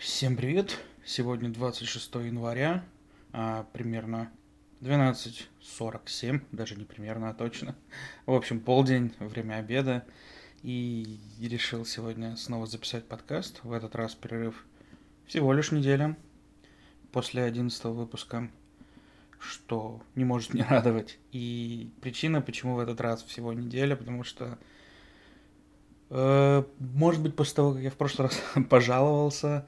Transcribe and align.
Всем 0.00 0.34
привет! 0.34 0.80
Сегодня 1.04 1.50
26 1.50 2.14
января, 2.14 2.82
а, 3.34 3.66
примерно 3.74 4.32
12.47, 4.80 6.40
даже 6.52 6.74
не 6.76 6.86
примерно, 6.86 7.28
а 7.28 7.34
точно. 7.34 7.76
В 8.24 8.32
общем, 8.32 8.60
полдень, 8.60 9.12
время 9.18 9.56
обеда. 9.56 10.06
И 10.62 11.20
решил 11.38 11.84
сегодня 11.84 12.34
снова 12.36 12.64
записать 12.64 13.04
подкаст. 13.04 13.60
В 13.62 13.72
этот 13.72 13.94
раз 13.94 14.14
перерыв 14.14 14.64
всего 15.26 15.52
лишь 15.52 15.70
неделя 15.70 16.16
после 17.12 17.42
11 17.42 17.84
выпуска, 17.84 18.50
что 19.38 20.00
не 20.14 20.24
может 20.24 20.54
не 20.54 20.62
радовать. 20.62 21.18
И 21.30 21.92
причина, 22.00 22.40
почему 22.40 22.76
в 22.76 22.78
этот 22.78 23.02
раз 23.02 23.22
всего 23.22 23.52
неделя, 23.52 23.96
потому 23.96 24.24
что 24.24 24.58
э, 26.08 26.64
может 26.78 27.20
быть, 27.20 27.36
после 27.36 27.56
того, 27.56 27.74
как 27.74 27.82
я 27.82 27.90
в 27.90 27.96
прошлый 27.96 28.28
раз 28.28 28.42
пожаловался, 28.70 29.66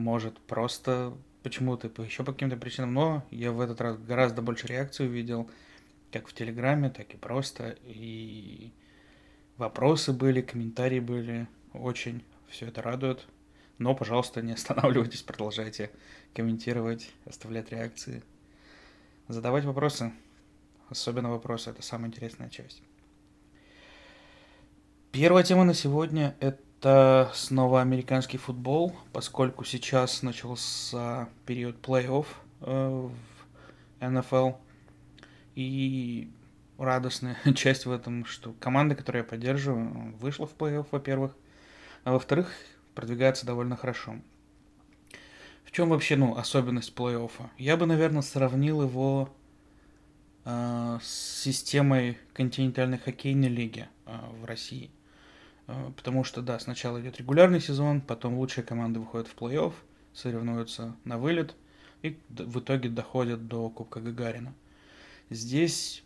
может, 0.00 0.38
просто 0.40 1.16
почему-то, 1.42 1.90
еще 2.02 2.24
по 2.24 2.32
каким-то 2.32 2.56
причинам, 2.56 2.92
но 2.92 3.26
я 3.30 3.52
в 3.52 3.60
этот 3.60 3.80
раз 3.80 3.96
гораздо 3.98 4.42
больше 4.42 4.66
реакций 4.66 5.06
увидел, 5.06 5.50
как 6.12 6.28
в 6.28 6.34
Телеграме, 6.34 6.90
так 6.90 7.14
и 7.14 7.16
просто, 7.16 7.76
и 7.84 8.72
вопросы 9.56 10.12
были, 10.12 10.40
комментарии 10.40 11.00
были, 11.00 11.46
очень 11.72 12.24
все 12.48 12.66
это 12.66 12.82
радует. 12.82 13.26
Но, 13.78 13.94
пожалуйста, 13.94 14.42
не 14.42 14.52
останавливайтесь, 14.52 15.22
продолжайте 15.22 15.90
комментировать, 16.34 17.10
оставлять 17.24 17.70
реакции, 17.70 18.22
задавать 19.28 19.64
вопросы. 19.64 20.12
Особенно 20.88 21.30
вопросы, 21.30 21.70
это 21.70 21.82
самая 21.82 22.08
интересная 22.08 22.50
часть. 22.50 22.82
Первая 25.12 25.44
тема 25.44 25.64
на 25.64 25.74
сегодня– 25.74 26.36
это 26.40 26.60
это 26.80 27.30
снова 27.34 27.82
американский 27.82 28.38
футбол, 28.38 28.96
поскольку 29.12 29.64
сейчас 29.64 30.22
начался 30.22 31.28
период 31.44 31.76
плей-офф 31.86 32.26
э, 32.62 33.08
в 34.00 34.08
НФЛ. 34.08 34.52
И 35.56 36.30
радостная 36.78 37.36
часть 37.54 37.84
в 37.84 37.92
этом, 37.92 38.24
что 38.24 38.54
команда, 38.54 38.94
которую 38.94 39.24
я 39.24 39.28
поддерживаю, 39.28 40.16
вышла 40.16 40.46
в 40.46 40.56
плей-офф, 40.56 40.86
во-первых, 40.90 41.36
а 42.04 42.12
во-вторых, 42.12 42.50
продвигается 42.94 43.44
довольно 43.44 43.76
хорошо. 43.76 44.16
В 45.64 45.72
чем 45.72 45.90
вообще, 45.90 46.16
ну, 46.16 46.34
особенность 46.34 46.96
плей-оффа? 46.96 47.50
Я 47.58 47.76
бы, 47.76 47.84
наверное, 47.84 48.22
сравнил 48.22 48.80
его 48.80 49.28
э, 50.46 50.98
с 51.02 51.42
системой 51.42 52.16
континентальной 52.32 52.96
хоккейной 52.96 53.48
лиги 53.48 53.86
э, 54.06 54.16
в 54.40 54.46
России– 54.46 54.90
потому 55.96 56.24
что, 56.24 56.42
да, 56.42 56.58
сначала 56.58 57.00
идет 57.00 57.18
регулярный 57.18 57.60
сезон, 57.60 58.00
потом 58.00 58.38
лучшие 58.38 58.64
команды 58.64 59.00
выходят 59.00 59.28
в 59.28 59.36
плей-офф, 59.36 59.72
соревнуются 60.12 60.96
на 61.04 61.18
вылет 61.18 61.54
и 62.02 62.18
в 62.28 62.60
итоге 62.60 62.88
доходят 62.88 63.46
до 63.48 63.68
Кубка 63.68 64.00
Гагарина. 64.00 64.54
Здесь 65.28 66.02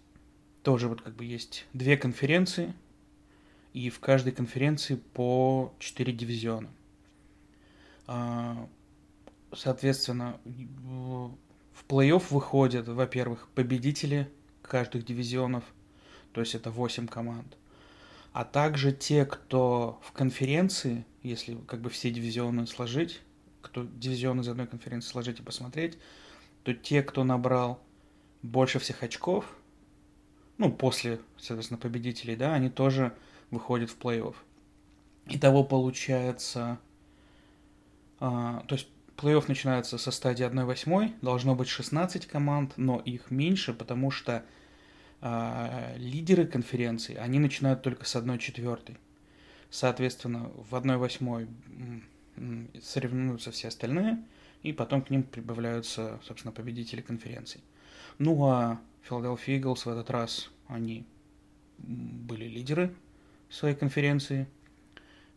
тоже 0.62 0.88
вот 0.88 1.02
как 1.02 1.14
бы 1.14 1.24
есть 1.24 1.66
две 1.72 1.96
конференции, 1.96 2.74
и 3.72 3.90
в 3.90 4.00
каждой 4.00 4.32
конференции 4.32 4.96
по 4.96 5.74
4 5.78 6.12
дивизиона. 6.12 6.68
А, 8.06 8.68
соответственно, 9.52 10.38
в 10.44 11.34
плей-офф 11.88 12.24
выходят, 12.30 12.86
во-первых, 12.88 13.48
победители 13.54 14.30
каждых 14.62 15.04
дивизионов, 15.04 15.64
то 16.32 16.40
есть 16.40 16.54
это 16.54 16.70
8 16.70 17.06
команд– 17.08 17.56
а 18.34 18.44
также 18.44 18.90
те, 18.90 19.24
кто 19.24 20.00
в 20.02 20.10
конференции, 20.10 21.06
если 21.22 21.54
как 21.68 21.80
бы 21.80 21.88
все 21.88 22.10
дивизионы 22.10 22.66
сложить, 22.66 23.22
кто 23.62 23.84
дивизионы 23.84 24.40
из 24.40 24.48
одной 24.48 24.66
конференции 24.66 25.08
сложить 25.08 25.38
и 25.38 25.42
посмотреть, 25.42 25.96
то 26.64 26.74
те, 26.74 27.04
кто 27.04 27.22
набрал 27.22 27.80
больше 28.42 28.80
всех 28.80 29.04
очков, 29.04 29.56
ну, 30.58 30.72
после, 30.72 31.20
соответственно, 31.38 31.78
победителей, 31.78 32.34
да, 32.34 32.54
они 32.54 32.70
тоже 32.70 33.16
выходят 33.52 33.88
в 33.88 33.98
плей-офф. 33.98 34.34
Итого 35.26 35.62
получается, 35.62 36.80
а, 38.18 38.64
то 38.66 38.74
есть 38.74 38.88
плей-офф 39.16 39.44
начинается 39.46 39.96
со 39.96 40.10
стадии 40.10 40.44
1-8, 40.44 41.20
должно 41.22 41.54
быть 41.54 41.68
16 41.68 42.26
команд, 42.26 42.72
но 42.78 42.98
их 42.98 43.30
меньше, 43.30 43.72
потому 43.72 44.10
что 44.10 44.44
лидеры 45.96 46.46
конференции, 46.46 47.14
они 47.14 47.38
начинают 47.38 47.82
только 47.82 48.04
с 48.04 48.14
одной 48.14 48.38
четвертой. 48.38 48.98
Соответственно, 49.70 50.50
в 50.54 50.76
одной 50.76 50.98
восьмой 50.98 51.48
соревнуются 52.82 53.50
все 53.50 53.68
остальные, 53.68 54.22
и 54.62 54.72
потом 54.72 55.02
к 55.02 55.10
ним 55.10 55.22
прибавляются, 55.22 56.20
собственно, 56.24 56.52
победители 56.52 57.00
конференции. 57.00 57.60
Ну 58.18 58.44
а 58.46 58.80
Philadelphia 59.08 59.60
Eagles 59.60 59.84
в 59.84 59.88
этот 59.88 60.10
раз, 60.10 60.50
они 60.68 61.06
были 61.78 62.44
лидеры 62.44 62.94
своей 63.48 63.74
конференции, 63.74 64.46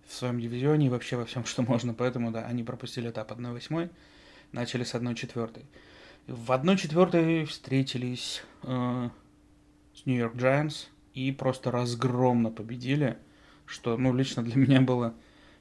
в 0.07 0.13
своем 0.13 0.39
дивизионе 0.39 0.87
и 0.87 0.89
вообще 0.89 1.17
во 1.17 1.25
всем, 1.25 1.45
что 1.45 1.61
можно. 1.61 1.93
Поэтому, 1.93 2.31
да, 2.31 2.45
они 2.45 2.63
пропустили 2.63 3.09
этап 3.09 3.31
1-8, 3.31 3.89
начали 4.53 4.83
с 4.83 4.95
1-4. 4.95 5.65
В 6.27 6.51
1-4 6.51 7.45
встретились 7.45 8.43
э, 8.63 9.09
Нью-Йорк 10.07 10.35
Giants 10.35 10.88
и 11.13 11.31
просто 11.31 11.69
разгромно 11.69 12.50
победили, 12.50 13.18
что, 13.66 13.97
ну, 13.97 14.13
лично 14.13 14.41
для 14.41 14.56
меня 14.56 14.81
было 14.81 15.13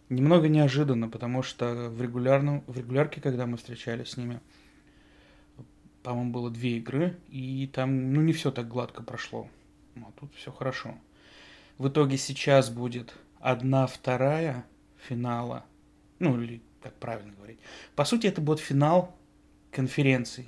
немного 0.09 0.49
неожиданно, 0.49 1.09
потому 1.09 1.43
что 1.43 1.91
в, 1.91 2.01
регулярном, 2.01 2.62
в 2.69 2.79
регулярке, 2.79 3.21
когда 3.21 3.47
мы 3.47 3.57
встречались 3.57 4.11
с 4.11 4.17
ними, 4.17 4.41
по-моему, 6.03 6.31
было 6.31 6.51
две 6.51 6.77
игры, 6.79 7.17
и 7.29 7.69
там, 7.73 8.12
ну, 8.12 8.21
не 8.21 8.33
все 8.33 8.53
так 8.53 8.69
гладко 8.69 9.03
прошло. 9.03 9.51
А 9.97 10.12
тут 10.21 10.33
все 10.37 10.53
хорошо. 10.53 10.95
В 11.78 11.89
итоге 11.89 12.17
сейчас 12.17 12.71
будет 12.71 13.15
одна 13.41 13.89
вторая 13.89 14.65
финала, 15.09 15.65
ну, 16.21 16.41
или 16.41 16.63
как 16.83 16.95
правильно 16.95 17.33
говорить. 17.33 17.59
По 17.97 18.05
сути, 18.05 18.28
это 18.28 18.41
будет 18.41 18.61
финал 18.61 19.17
конференции 19.73 20.47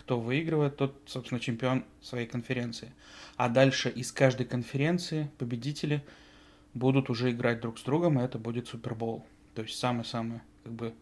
кто 0.00 0.18
выигрывает, 0.18 0.76
тот, 0.76 0.98
собственно, 1.04 1.38
чемпион 1.38 1.84
своей 2.00 2.26
конференции. 2.26 2.92
А 3.36 3.50
дальше 3.50 3.90
из 3.90 4.10
каждой 4.12 4.46
конференции 4.46 5.30
победители 5.36 6.02
будут 6.72 7.10
уже 7.10 7.30
играть 7.30 7.60
друг 7.60 7.78
с 7.78 7.82
другом, 7.82 8.18
и 8.18 8.22
это 8.24 8.38
будет 8.38 8.66
Супербол. 8.66 9.26
То 9.54 9.62
есть 9.62 9.78
самая-самая 9.78 10.42
как 10.64 10.72
бы 10.72 10.94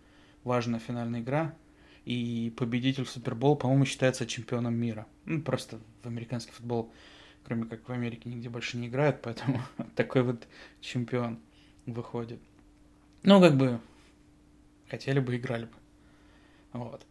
важная 0.43 0.81
финальная 0.81 1.21
игра. 1.21 1.55
И 2.05 2.53
победитель 2.57 3.07
Супербол, 3.07 3.55
по-моему, 3.55 3.85
считается 3.85 4.27
чемпионом 4.27 4.75
мира. 4.75 5.07
Ну, 5.27 5.43
просто 5.43 5.79
в 6.03 6.07
американский 6.07 6.53
футбол, 6.53 6.93
кроме 7.45 7.67
как 7.67 7.89
в 7.89 7.93
Америке, 7.93 8.29
нигде 8.29 8.49
больше 8.49 8.79
не 8.79 8.89
играют, 8.89 9.21
поэтому 9.23 9.63
такой 9.95 10.23
вот 10.23 10.49
чемпион 10.81 11.39
выходит. 11.87 12.41
Ну, 13.23 13.41
как 13.41 13.57
бы, 13.57 13.81
хотели 14.89 15.21
бы, 15.21 15.37
играли 15.37 15.67
бы. 15.67 15.73
Вот 16.73 17.08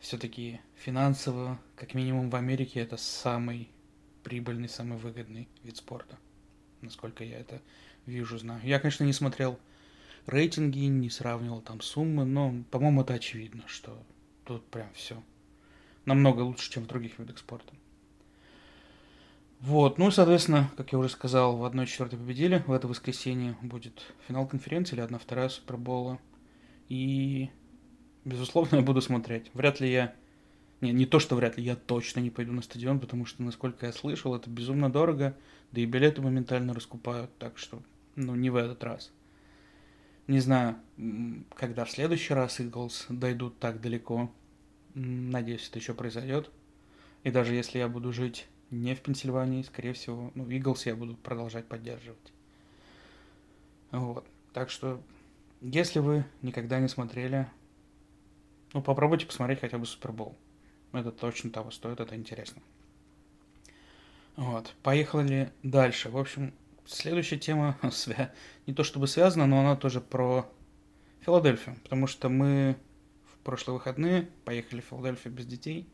все-таки 0.00 0.60
финансово, 0.74 1.60
как 1.76 1.94
минимум 1.94 2.30
в 2.30 2.36
Америке, 2.36 2.80
это 2.80 2.96
самый 2.96 3.68
прибыльный, 4.22 4.68
самый 4.68 4.98
выгодный 4.98 5.48
вид 5.62 5.76
спорта. 5.76 6.18
Насколько 6.80 7.24
я 7.24 7.38
это 7.38 7.60
вижу, 8.06 8.38
знаю. 8.38 8.60
Я, 8.64 8.80
конечно, 8.80 9.04
не 9.04 9.12
смотрел 9.12 9.58
рейтинги, 10.26 10.80
не 10.80 11.10
сравнивал 11.10 11.60
там 11.60 11.80
суммы, 11.80 12.24
но, 12.24 12.54
по-моему, 12.70 13.02
это 13.02 13.14
очевидно, 13.14 13.62
что 13.66 14.02
тут 14.44 14.66
прям 14.66 14.92
все 14.94 15.22
намного 16.06 16.40
лучше, 16.40 16.70
чем 16.70 16.84
в 16.84 16.86
других 16.86 17.18
видах 17.18 17.38
спорта. 17.38 17.74
Вот, 19.60 19.98
ну, 19.98 20.10
соответственно, 20.10 20.70
как 20.78 20.92
я 20.92 20.98
уже 20.98 21.10
сказал, 21.10 21.58
в 21.58 21.64
1-4 21.64 22.08
победили. 22.10 22.64
В 22.66 22.72
это 22.72 22.88
воскресенье 22.88 23.58
будет 23.60 24.14
финал 24.26 24.46
конференции 24.46 24.96
или 24.96 25.04
1-2 25.04 25.50
Супербола. 25.50 26.18
И 26.88 27.50
Безусловно, 28.30 28.76
я 28.76 28.82
буду 28.82 29.00
смотреть. 29.00 29.50
Вряд 29.54 29.80
ли 29.80 29.90
я... 29.90 30.14
Не, 30.80 30.92
не 30.92 31.04
то, 31.04 31.18
что 31.18 31.34
вряд 31.34 31.58
ли, 31.58 31.64
я 31.64 31.74
точно 31.74 32.20
не 32.20 32.30
пойду 32.30 32.52
на 32.52 32.62
стадион, 32.62 33.00
потому 33.00 33.26
что, 33.26 33.42
насколько 33.42 33.86
я 33.86 33.92
слышал, 33.92 34.36
это 34.36 34.48
безумно 34.48 34.90
дорого, 34.90 35.36
да 35.72 35.80
и 35.80 35.84
билеты 35.84 36.22
моментально 36.22 36.72
раскупают, 36.72 37.36
так 37.38 37.58
что, 37.58 37.82
ну, 38.14 38.36
не 38.36 38.48
в 38.48 38.56
этот 38.56 38.84
раз. 38.84 39.10
Не 40.28 40.38
знаю, 40.38 40.76
когда 41.56 41.84
в 41.84 41.90
следующий 41.90 42.32
раз 42.32 42.60
Eagles 42.60 43.06
дойдут 43.08 43.58
так 43.58 43.80
далеко. 43.80 44.30
Надеюсь, 44.94 45.68
это 45.68 45.80
еще 45.80 45.92
произойдет. 45.92 46.50
И 47.24 47.32
даже 47.32 47.54
если 47.54 47.78
я 47.78 47.88
буду 47.88 48.12
жить 48.12 48.46
не 48.70 48.94
в 48.94 49.00
Пенсильвании, 49.00 49.62
скорее 49.62 49.92
всего, 49.92 50.30
ну, 50.36 50.46
Eagles 50.46 50.82
я 50.84 50.94
буду 50.94 51.16
продолжать 51.16 51.66
поддерживать. 51.66 52.32
Вот. 53.90 54.24
Так 54.52 54.70
что, 54.70 55.02
если 55.60 55.98
вы 55.98 56.24
никогда 56.42 56.78
не 56.78 56.88
смотрели 56.88 57.48
ну, 58.72 58.82
попробуйте 58.82 59.26
посмотреть 59.26 59.60
хотя 59.60 59.78
бы 59.78 59.86
Супербол. 59.86 60.36
Это 60.92 61.10
точно 61.10 61.50
того 61.50 61.70
стоит, 61.70 62.00
это 62.00 62.14
интересно. 62.16 62.62
Вот, 64.36 64.74
поехали 64.82 65.52
дальше. 65.62 66.08
В 66.08 66.16
общем, 66.16 66.52
следующая 66.86 67.38
тема 67.38 67.78
свя... 67.92 68.32
не 68.66 68.74
то 68.74 68.84
чтобы 68.84 69.06
связана, 69.06 69.46
но 69.46 69.60
она 69.60 69.76
тоже 69.76 70.00
про 70.00 70.50
Филадельфию, 71.20 71.76
потому 71.82 72.06
что 72.06 72.28
мы 72.28 72.76
прошлые 73.44 73.78
выходные, 73.78 74.28
поехали 74.44 74.80
в 74.80 74.84
Филадельфию 74.84 75.32
без 75.32 75.46
детей. 75.46 75.88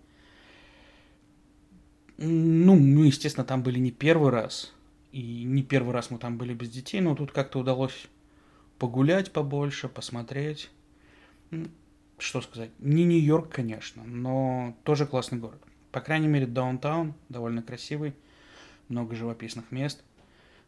Ну, 2.18 2.76
мы, 2.76 3.06
естественно, 3.06 3.44
там 3.44 3.62
были 3.62 3.78
не 3.78 3.90
первый 3.90 4.30
раз, 4.30 4.72
и 5.12 5.44
не 5.44 5.62
первый 5.62 5.92
раз 5.92 6.10
мы 6.10 6.18
там 6.18 6.38
были 6.38 6.54
без 6.54 6.70
детей, 6.70 7.00
но 7.00 7.14
тут 7.14 7.32
как-то 7.32 7.58
удалось 7.58 8.06
погулять 8.78 9.32
побольше, 9.32 9.88
посмотреть. 9.88 10.70
Что 12.18 12.40
сказать, 12.40 12.70
не 12.78 13.04
Нью-Йорк, 13.04 13.50
конечно, 13.50 14.02
но 14.04 14.74
тоже 14.84 15.06
классный 15.06 15.38
город. 15.38 15.60
По 15.92 16.00
крайней 16.00 16.28
мере, 16.28 16.46
даунтаун 16.46 17.14
довольно 17.28 17.62
красивый, 17.62 18.14
много 18.88 19.14
живописных 19.14 19.70
мест. 19.70 20.02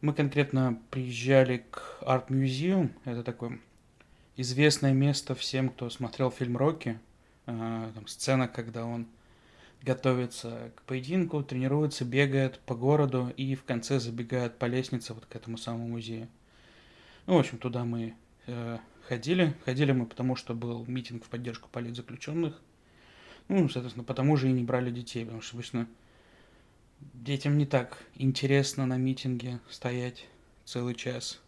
Мы 0.00 0.12
конкретно 0.12 0.80
приезжали 0.90 1.64
к 1.70 1.98
Art 2.02 2.28
Museum, 2.28 2.90
это 3.04 3.22
такое 3.22 3.58
известное 4.36 4.92
место 4.92 5.34
всем, 5.34 5.70
кто 5.70 5.90
смотрел 5.90 6.30
фильм 6.30 6.56
«Рокки». 6.56 6.98
А, 7.46 7.90
там 7.94 8.06
сцена, 8.06 8.46
когда 8.46 8.84
он 8.84 9.06
готовится 9.82 10.70
к 10.76 10.82
поединку, 10.82 11.42
тренируется, 11.42 12.04
бегает 12.04 12.60
по 12.60 12.74
городу 12.74 13.32
и 13.36 13.54
в 13.54 13.64
конце 13.64 13.98
забегает 14.00 14.58
по 14.58 14.66
лестнице 14.66 15.14
вот 15.14 15.26
к 15.26 15.34
этому 15.34 15.56
самому 15.56 15.88
музею. 15.88 16.28
Ну, 17.26 17.36
в 17.36 17.38
общем, 17.40 17.58
туда 17.58 17.84
мы 17.84 18.14
э, 18.46 18.78
ходили. 19.08 19.54
Ходили 19.64 19.92
мы 19.92 20.06
потому, 20.06 20.36
что 20.36 20.54
был 20.54 20.84
митинг 20.86 21.24
в 21.24 21.28
поддержку 21.28 21.68
политзаключенных. 21.72 22.60
Ну, 23.48 23.68
соответственно, 23.68 24.04
потому 24.04 24.36
же 24.36 24.48
и 24.48 24.52
не 24.52 24.62
брали 24.62 24.90
детей, 24.90 25.24
потому 25.24 25.40
что 25.40 25.56
обычно 25.56 25.88
детям 27.14 27.56
не 27.56 27.64
так 27.64 27.98
интересно 28.16 28.84
на 28.84 28.98
митинге 28.98 29.60
стоять 29.70 30.26
целый 30.66 30.94
час 30.94 31.40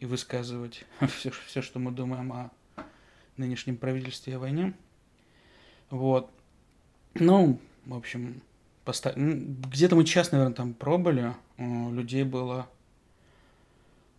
и 0.00 0.06
высказывать 0.06 0.84
все, 1.16 1.30
все 1.46 1.62
что 1.62 1.78
мы 1.78 1.90
думаем 1.90 2.30
о 2.32 2.50
нынешнем 3.38 3.78
правительстве 3.78 4.34
и 4.34 4.36
о 4.36 4.40
войне. 4.40 4.74
Вот. 5.88 6.30
Ну, 7.14 7.58
в 7.86 7.94
общем, 7.94 8.42
поста... 8.84 9.14
где-то 9.16 9.96
мы 9.96 10.04
час, 10.04 10.32
наверное, 10.32 10.54
там 10.54 10.74
пробыли. 10.74 11.34
Людей 11.56 12.24
было 12.24 12.68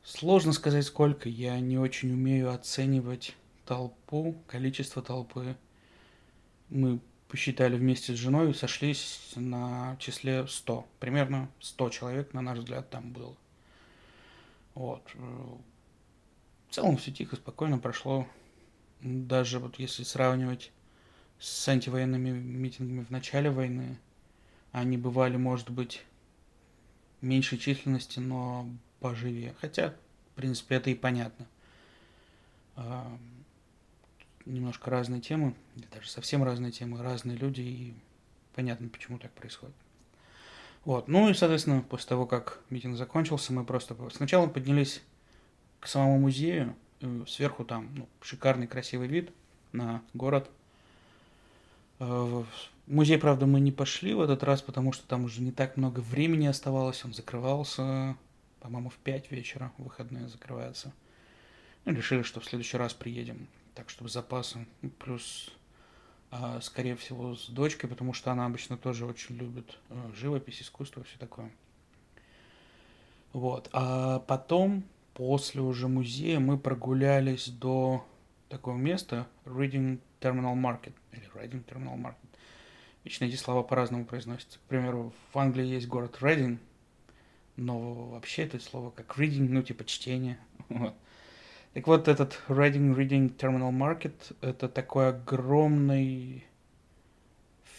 сложно 0.05 0.53
сказать 0.53 0.85
сколько. 0.85 1.27
Я 1.27 1.59
не 1.59 1.77
очень 1.77 2.11
умею 2.11 2.53
оценивать 2.53 3.35
толпу, 3.65 4.35
количество 4.47 5.01
толпы. 5.01 5.57
Мы 6.69 6.99
посчитали 7.27 7.75
вместе 7.75 8.13
с 8.13 8.17
женой, 8.17 8.53
сошлись 8.53 9.33
на 9.35 9.97
числе 9.99 10.47
100. 10.47 10.87
Примерно 10.99 11.49
100 11.59 11.89
человек, 11.89 12.33
на 12.33 12.41
наш 12.41 12.59
взгляд, 12.59 12.89
там 12.89 13.11
было. 13.11 13.35
Вот. 14.75 15.03
В 16.69 16.73
целом 16.73 16.97
все 16.97 17.11
тихо, 17.11 17.35
спокойно 17.35 17.79
прошло. 17.79 18.27
Даже 19.01 19.59
вот 19.59 19.79
если 19.79 20.03
сравнивать 20.03 20.71
с 21.39 21.67
антивоенными 21.67 22.29
митингами 22.29 23.03
в 23.03 23.09
начале 23.09 23.49
войны. 23.49 23.97
Они 24.71 24.97
бывали, 24.97 25.37
может 25.37 25.69
быть, 25.69 26.03
меньшей 27.21 27.57
численности, 27.57 28.19
но 28.19 28.69
поживее. 29.09 29.55
Хотя, 29.61 29.93
в 30.31 30.35
принципе, 30.35 30.75
это 30.75 30.89
и 30.89 30.95
понятно. 30.95 31.45
А, 32.75 33.17
немножко 34.45 34.89
разные 34.89 35.21
темы, 35.21 35.55
даже 35.93 36.09
совсем 36.09 36.43
разные 36.43 36.71
темы, 36.71 37.01
разные 37.01 37.37
люди, 37.37 37.61
и 37.61 37.93
понятно, 38.55 38.89
почему 38.89 39.19
так 39.19 39.31
происходит. 39.31 39.75
Вот. 40.83 41.07
Ну 41.07 41.29
и, 41.29 41.33
соответственно, 41.33 41.81
после 41.81 42.09
того, 42.09 42.25
как 42.25 42.59
митинг 42.69 42.97
закончился, 42.97 43.53
мы 43.53 43.63
просто 43.63 43.95
сначала 44.11 44.47
поднялись 44.47 45.01
к 45.79 45.87
самому 45.87 46.19
музею, 46.19 46.75
сверху 47.27 47.63
там 47.65 47.89
ну, 47.95 48.09
шикарный 48.21 48.67
красивый 48.67 49.07
вид 49.07 49.31
на 49.71 50.01
город– 50.13 50.49
Э, 51.99 52.43
в 52.43 52.45
музей, 52.87 53.17
правда, 53.17 53.45
мы 53.45 53.59
не 53.59 53.71
пошли 53.71 54.13
в 54.13 54.21
этот 54.21 54.43
раз, 54.43 54.61
потому 54.61 54.91
что 54.91 55.07
там 55.07 55.25
уже 55.25 55.41
не 55.41 55.51
так 55.51 55.77
много 55.77 55.99
времени 55.99 56.47
оставалось. 56.47 57.03
Он 57.05 57.13
закрывался, 57.13 58.15
по-моему, 58.65 58.89
в 58.89 58.97
5 58.97 59.29
вечера, 59.29 59.71
выходные 59.77 60.27
закрывается. 60.27 60.91
Ну, 61.85 61.93
решили, 61.93 62.23
что 62.23 62.39
в 62.39 62.45
следующий 62.45 62.77
раз 62.77 62.95
приедем, 62.95 63.47
так, 63.75 63.91
чтобы 63.91 64.09
запасы. 64.09 64.65
Плюс, 64.97 65.51
а, 66.31 66.59
скорее 66.61 66.95
всего, 66.95 67.35
с 67.35 67.47
дочкой, 67.47 67.91
потому 67.91 68.13
что 68.13 68.31
она 68.31 68.47
обычно 68.47 68.75
тоже 68.75 69.05
очень 69.05 69.35
любит 69.35 69.77
э, 69.89 70.11
живопись, 70.15 70.63
искусство, 70.63 71.03
все 71.03 71.19
такое. 71.19 71.51
Вот. 73.33 73.69
А 73.71 74.17
потом, 74.21 74.83
после 75.13 75.61
уже 75.61 75.87
музея, 75.87 76.39
мы 76.39 76.57
прогулялись 76.57 77.49
до 77.49 78.03
такого 78.49 78.77
места, 78.77 79.27
Reading 79.45 79.99
Terminal 80.21 80.55
Market, 80.55 80.93
или 81.11 81.29
Reading 81.35 81.63
Terminal 81.63 82.01
Market. 82.01 82.15
Вечно 83.03 83.25
эти 83.25 83.35
слова 83.35 83.61
по-разному 83.61 84.05
произносятся. 84.05 84.57
К 84.57 84.61
примеру, 84.61 85.13
в 85.31 85.37
Англии 85.37 85.67
есть 85.67 85.87
город 85.87 86.17
Reading, 86.21 86.57
но 87.55 88.09
вообще 88.09 88.43
это 88.43 88.59
слово 88.59 88.91
как 88.91 89.17
reading, 89.17 89.47
ну 89.49 89.61
типа 89.61 89.85
чтение. 89.85 90.37
Вот. 90.69 90.95
Так 91.75 91.87
вот, 91.87 92.07
этот 92.07 92.41
Reading 92.47 92.95
Reading 92.95 93.35
Terminal 93.35 93.73
Market– 93.73 94.13
это 94.41 94.69
такой 94.69 95.09
огромный 95.09 96.45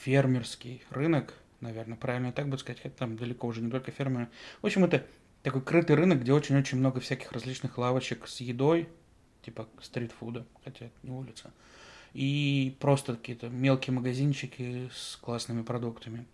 фермерский 0.03 0.83
рынок, 0.91 1.33
наверное, 1.63 1.97
правильно 1.97 2.31
так 2.31 2.47
будет 2.47 2.61
сказать, 2.61 2.83
хотя 2.83 2.95
там 2.95 3.17
далеко 3.17 3.47
уже 3.47 3.63
не 3.63 3.71
только 3.71 3.93
фермеры. 3.93 4.29
В 4.61 4.67
общем, 4.67 4.85
это 4.85 5.07
такой 5.43 5.63
крытый 5.63 5.97
рынок, 5.97 6.21
где 6.21 6.35
очень-очень 6.35 6.77
много 6.77 7.01
всяких 7.01 7.33
различных 7.33 7.79
лавочек 7.79 8.29
с 8.29 8.43
едой, 8.43 8.87
типа 9.41 9.67
стритфуда, 9.81 10.45
хотя 10.63 10.85
это 10.85 10.95
не 11.03 11.13
улица, 11.13 11.51
и 12.13 12.77
просто 12.81 13.17
какие-то 13.17 13.49
мелкие 13.49 13.95
магазинчики 13.95 14.91
с 14.93 15.17
классными 15.17 15.63
продуктами. 15.63 16.27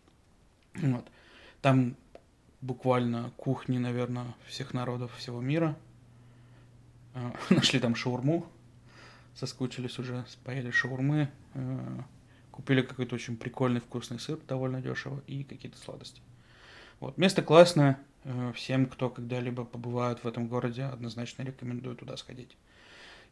Вот. 0.74 1.06
Там 1.60 1.94
буквально 2.62 3.30
кухни, 3.36 3.76
наверное, 3.76 4.34
всех 4.46 4.72
народов 4.72 5.14
всего 5.16 5.40
мира. 5.40 5.76
А, 7.14 7.34
нашли 7.50 7.78
там 7.78 7.94
шаурму, 7.94 8.46
соскучились 9.34 9.98
уже, 9.98 10.24
поели 10.44 10.70
шаурмы, 10.70 11.30
а, 11.54 12.04
купили 12.50 12.80
какой-то 12.80 13.14
очень 13.14 13.36
прикольный 13.36 13.80
вкусный 13.80 14.18
сыр, 14.18 14.38
довольно 14.48 14.80
дешево, 14.80 15.22
и 15.26 15.44
какие-то 15.44 15.78
сладости. 15.78 16.22
Вот. 17.00 17.18
Место 17.18 17.42
классное, 17.42 17.98
э, 18.24 18.52
всем, 18.54 18.86
кто 18.86 19.10
когда-либо 19.10 19.64
побывает 19.64 20.22
в 20.22 20.28
этом 20.28 20.46
городе, 20.46 20.84
однозначно 20.84 21.42
рекомендую 21.42 21.96
туда 21.96 22.16
сходить 22.16 22.56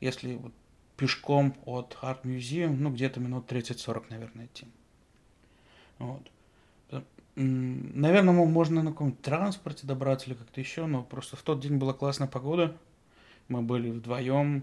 если 0.00 0.34
вот 0.34 0.52
пешком 0.96 1.54
от 1.64 1.96
Art 2.02 2.22
Museum, 2.24 2.76
ну, 2.78 2.90
где-то 2.90 3.20
минут 3.20 3.50
30-40, 3.50 4.06
наверное, 4.10 4.46
идти. 4.46 4.66
Вот. 5.98 6.30
Наверное, 7.42 8.34
можно 8.34 8.82
на 8.82 8.90
каком-нибудь 8.90 9.22
транспорте 9.22 9.86
добраться 9.86 10.26
или 10.28 10.34
как-то 10.34 10.60
еще, 10.60 10.84
но 10.84 11.02
просто 11.02 11.36
в 11.36 11.42
тот 11.42 11.60
день 11.60 11.78
была 11.78 11.94
классная 11.94 12.28
погода, 12.28 12.76
мы 13.48 13.62
были 13.62 13.90
вдвоем, 13.90 14.62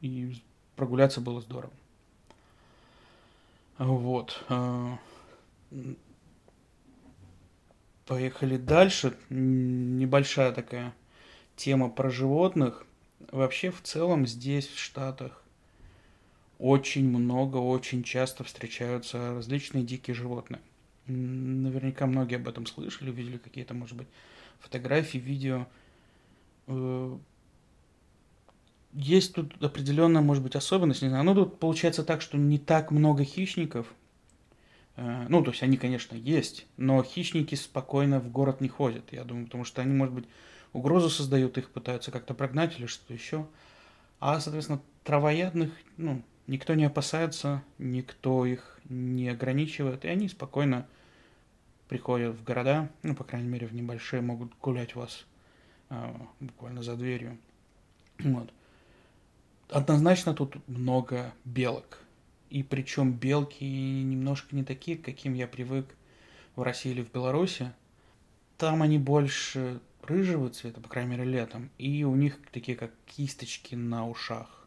и 0.00 0.42
прогуляться 0.74 1.20
было 1.20 1.40
здорово. 1.40 1.72
Вот. 3.78 4.42
А, 4.48 4.98
поехали 8.04 8.56
дальше. 8.56 9.16
Небольшая 9.30 10.50
такая 10.50 10.94
тема 11.54 11.88
про 11.88 12.10
животных. 12.10 12.84
Вообще, 13.30 13.70
в 13.70 13.80
целом, 13.82 14.26
здесь, 14.26 14.66
в 14.66 14.76
Штатах, 14.76 15.44
очень 16.58 17.08
много, 17.08 17.58
очень 17.58 18.02
часто 18.02 18.42
встречаются 18.42 19.34
различные 19.34 19.84
дикие 19.84 20.14
животные. 20.14 20.60
Наверняка 21.08 22.06
многие 22.06 22.36
об 22.36 22.48
этом 22.48 22.66
слышали, 22.66 23.10
видели 23.10 23.38
какие-то, 23.38 23.74
может 23.74 23.96
быть, 23.96 24.08
фотографии, 24.60 25.18
видео. 25.18 25.66
Э, 26.66 27.16
есть 28.92 29.34
тут 29.34 29.62
определенная, 29.62 30.22
может 30.22 30.42
быть, 30.42 30.56
особенность, 30.56 31.02
не 31.02 31.08
знаю. 31.08 31.24
Ну, 31.24 31.34
тут 31.34 31.58
получается 31.58 32.04
так, 32.04 32.20
что 32.20 32.36
не 32.36 32.58
так 32.58 32.90
много 32.90 33.24
хищников. 33.24 33.86
Э, 34.96 35.26
ну, 35.28 35.42
то 35.42 35.50
есть 35.50 35.62
они, 35.62 35.76
конечно, 35.76 36.16
есть, 36.16 36.66
но 36.76 37.02
хищники 37.02 37.54
спокойно 37.54 38.20
в 38.20 38.30
город 38.30 38.60
не 38.60 38.68
ходят, 38.68 39.12
я 39.12 39.24
думаю, 39.24 39.46
потому 39.46 39.64
что 39.64 39.80
они, 39.80 39.94
может 39.94 40.14
быть, 40.14 40.24
угрозу 40.72 41.08
создают, 41.08 41.56
их 41.56 41.70
пытаются 41.70 42.10
как-то 42.10 42.34
прогнать 42.34 42.78
или 42.78 42.86
что-то 42.86 43.14
еще. 43.14 43.46
А, 44.20 44.40
соответственно, 44.40 44.80
травоядных, 45.04 45.70
ну, 45.96 46.22
никто 46.48 46.74
не 46.74 46.84
опасается, 46.84 47.62
никто 47.78 48.44
их 48.44 48.80
не 48.88 49.28
ограничивает, 49.28 50.04
и 50.04 50.08
они 50.08 50.28
спокойно 50.28 50.86
приходят 51.88 52.36
в 52.36 52.44
города, 52.44 52.90
ну, 53.02 53.14
по 53.14 53.24
крайней 53.24 53.48
мере, 53.48 53.66
в 53.66 53.74
небольшие, 53.74 54.22
могут 54.22 54.52
гулять 54.60 54.94
у 54.94 55.00
вас 55.00 55.26
э, 55.90 56.14
буквально 56.40 56.82
за 56.82 56.96
дверью. 56.96 57.38
Вот. 58.18 58.52
Однозначно 59.70 60.34
тут 60.34 60.56
много 60.68 61.32
белок. 61.44 61.98
И 62.50 62.62
причем 62.62 63.12
белки 63.12 63.64
немножко 63.64 64.54
не 64.56 64.64
такие, 64.64 64.96
каким 64.96 65.34
я 65.34 65.46
привык 65.46 65.94
в 66.56 66.62
России 66.62 66.90
или 66.90 67.02
в 67.02 67.12
Беларуси. 67.12 67.72
Там 68.56 68.82
они 68.82 68.98
больше 68.98 69.80
рыжего 70.02 70.48
цвета, 70.48 70.80
по 70.80 70.88
крайней 70.88 71.10
мере 71.10 71.24
летом, 71.24 71.70
и 71.78 72.04
у 72.04 72.14
них 72.14 72.38
такие 72.50 72.76
как 72.76 72.92
кисточки 73.06 73.74
на 73.74 74.08
ушах. 74.08 74.66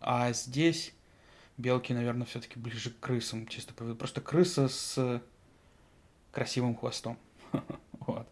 А 0.00 0.32
здесь 0.32 0.94
белки, 1.58 1.92
наверное, 1.92 2.26
все-таки 2.26 2.58
ближе 2.58 2.90
к 2.90 3.00
крысам, 3.00 3.46
чисто 3.46 3.74
Просто 3.94 4.20
крыса 4.20 4.68
с 4.68 5.22
красивым 6.36 6.76
хвостом. 6.76 7.16
вот. 8.00 8.28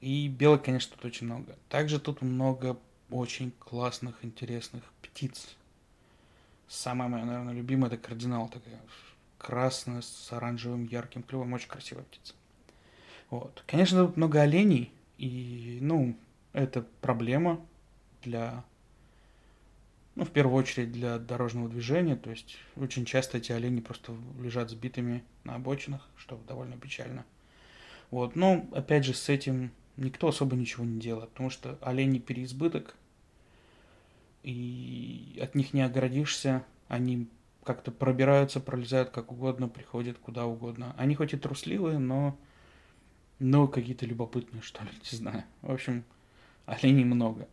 И 0.00 0.28
белок, 0.28 0.62
конечно, 0.62 0.94
тут 0.94 1.06
очень 1.06 1.26
много. 1.26 1.56
Также 1.68 1.98
тут 1.98 2.22
много 2.22 2.78
очень 3.10 3.50
классных, 3.58 4.24
интересных 4.24 4.84
птиц. 5.02 5.56
Самая 6.68 7.08
моя, 7.08 7.24
наверное, 7.24 7.52
любимая 7.52 7.90
это 7.90 7.96
кардинал 8.00 8.48
такая. 8.48 8.80
Красная, 9.38 10.02
с 10.02 10.32
оранжевым, 10.32 10.84
ярким 10.84 11.24
клювом. 11.24 11.52
Очень 11.52 11.68
красивая 11.68 12.04
птица. 12.04 12.34
Вот. 13.28 13.64
Конечно, 13.66 14.06
тут 14.06 14.16
много 14.16 14.42
оленей. 14.42 14.92
И, 15.18 15.78
ну, 15.80 16.16
это 16.52 16.86
проблема 17.00 17.58
для 18.22 18.62
ну, 20.20 20.26
в 20.26 20.32
первую 20.32 20.56
очередь 20.56 20.92
для 20.92 21.18
дорожного 21.18 21.66
движения, 21.70 22.14
то 22.14 22.28
есть 22.28 22.58
очень 22.76 23.06
часто 23.06 23.38
эти 23.38 23.52
олени 23.52 23.80
просто 23.80 24.14
лежат 24.38 24.68
сбитыми 24.68 25.24
на 25.44 25.54
обочинах, 25.54 26.06
что 26.14 26.38
довольно 26.46 26.76
печально. 26.76 27.24
Вот, 28.10 28.36
но 28.36 28.68
опять 28.72 29.06
же 29.06 29.14
с 29.14 29.30
этим 29.30 29.70
никто 29.96 30.28
особо 30.28 30.56
ничего 30.56 30.84
не 30.84 31.00
делает, 31.00 31.30
потому 31.30 31.48
что 31.48 31.78
олени 31.80 32.18
переизбыток, 32.18 32.96
и 34.42 35.40
от 35.42 35.54
них 35.54 35.72
не 35.72 35.80
оградишься, 35.80 36.66
они 36.88 37.26
как-то 37.64 37.90
пробираются, 37.90 38.60
пролезают 38.60 39.08
как 39.08 39.32
угодно, 39.32 39.68
приходят 39.68 40.18
куда 40.18 40.44
угодно. 40.44 40.94
Они 40.98 41.14
хоть 41.14 41.32
и 41.32 41.38
трусливые, 41.38 41.98
но, 41.98 42.36
но 43.38 43.66
какие-то 43.68 44.04
любопытные, 44.04 44.60
что 44.60 44.84
ли, 44.84 44.90
не 45.10 45.16
знаю. 45.16 45.44
В 45.62 45.72
общем, 45.72 46.04
оленей 46.66 47.04
много. 47.04 47.48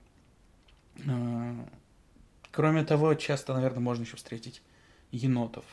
Кроме 2.58 2.84
того, 2.84 3.14
часто, 3.14 3.54
наверное, 3.54 3.82
можно 3.82 4.02
еще 4.02 4.16
встретить 4.18 4.64
енотов. 5.12 5.64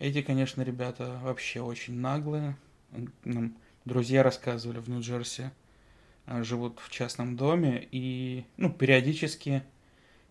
Эти, 0.00 0.20
конечно, 0.20 0.62
ребята 0.62 1.20
вообще 1.22 1.60
очень 1.60 1.94
наглые. 1.94 2.56
Нам 3.22 3.56
друзья 3.84 4.24
рассказывали 4.24 4.80
в 4.80 4.88
Нью-Джерси, 4.88 5.52
а, 6.26 6.42
живут 6.42 6.80
в 6.80 6.90
частном 6.90 7.36
доме, 7.36 7.86
и, 7.92 8.44
ну, 8.56 8.72
периодически 8.72 9.62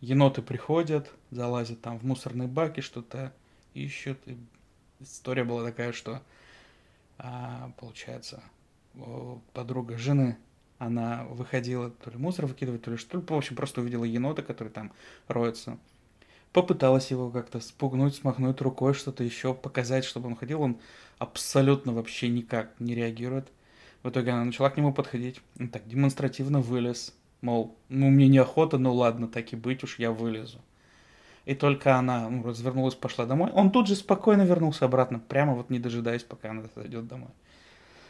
еноты 0.01 0.41
приходят, 0.41 1.09
залазят 1.29 1.79
там 1.79 1.97
в 1.97 2.03
мусорные 2.03 2.50
баки, 2.50 2.81
что-то 2.81 3.33
ищут. 3.73 4.19
И 4.25 4.38
история 5.00 5.45
была 5.45 5.63
такая, 5.63 5.93
что, 5.93 6.21
а, 7.17 7.71
получается, 7.79 8.43
подруга 9.53 9.97
жены 9.97 10.38
она 10.81 11.25
выходила 11.29 11.91
то 11.91 12.09
ли 12.09 12.17
мусор 12.17 12.47
выкидывать, 12.47 12.81
то 12.81 12.89
ли 12.89 12.97
что, 12.97 13.19
в 13.21 13.33
общем, 13.33 13.55
просто 13.55 13.81
увидела 13.81 14.03
енота, 14.03 14.41
который 14.41 14.69
там 14.69 14.91
роется. 15.27 15.77
Попыталась 16.53 17.11
его 17.11 17.29
как-то 17.29 17.59
спугнуть, 17.59 18.15
смахнуть 18.15 18.59
рукой, 18.61 18.95
что-то 18.95 19.23
еще 19.23 19.53
показать, 19.53 20.03
чтобы 20.03 20.27
он 20.27 20.35
ходил. 20.35 20.59
Он 20.59 20.79
абсолютно 21.19 21.93
вообще 21.93 22.29
никак 22.29 22.71
не 22.79 22.95
реагирует. 22.95 23.47
В 24.01 24.09
итоге 24.09 24.31
она 24.31 24.43
начала 24.43 24.71
к 24.71 24.77
нему 24.77 24.91
подходить. 24.91 25.39
Он 25.59 25.67
так 25.67 25.88
демонстративно 25.88 26.61
вылез. 26.61 27.15
Мол, 27.41 27.77
ну 27.88 28.09
мне 28.09 28.27
неохота, 28.27 28.79
ну 28.79 28.91
ладно, 28.91 29.27
так 29.27 29.53
и 29.53 29.55
быть 29.55 29.83
уж, 29.83 30.00
я 30.00 30.11
вылезу. 30.11 30.57
И 31.45 31.53
только 31.53 31.95
она 31.95 32.27
ну, 32.27 32.43
развернулась, 32.43 32.95
пошла 32.95 33.27
домой. 33.27 33.51
Он 33.51 33.69
тут 33.69 33.88
же 33.88 33.93
спокойно 33.93 34.41
вернулся 34.41 34.85
обратно, 34.85 35.19
прямо 35.19 35.53
вот 35.53 35.69
не 35.69 35.77
дожидаясь, 35.77 36.23
пока 36.23 36.50
она 36.50 36.63
зайдет 36.75 37.07
домой. 37.07 37.29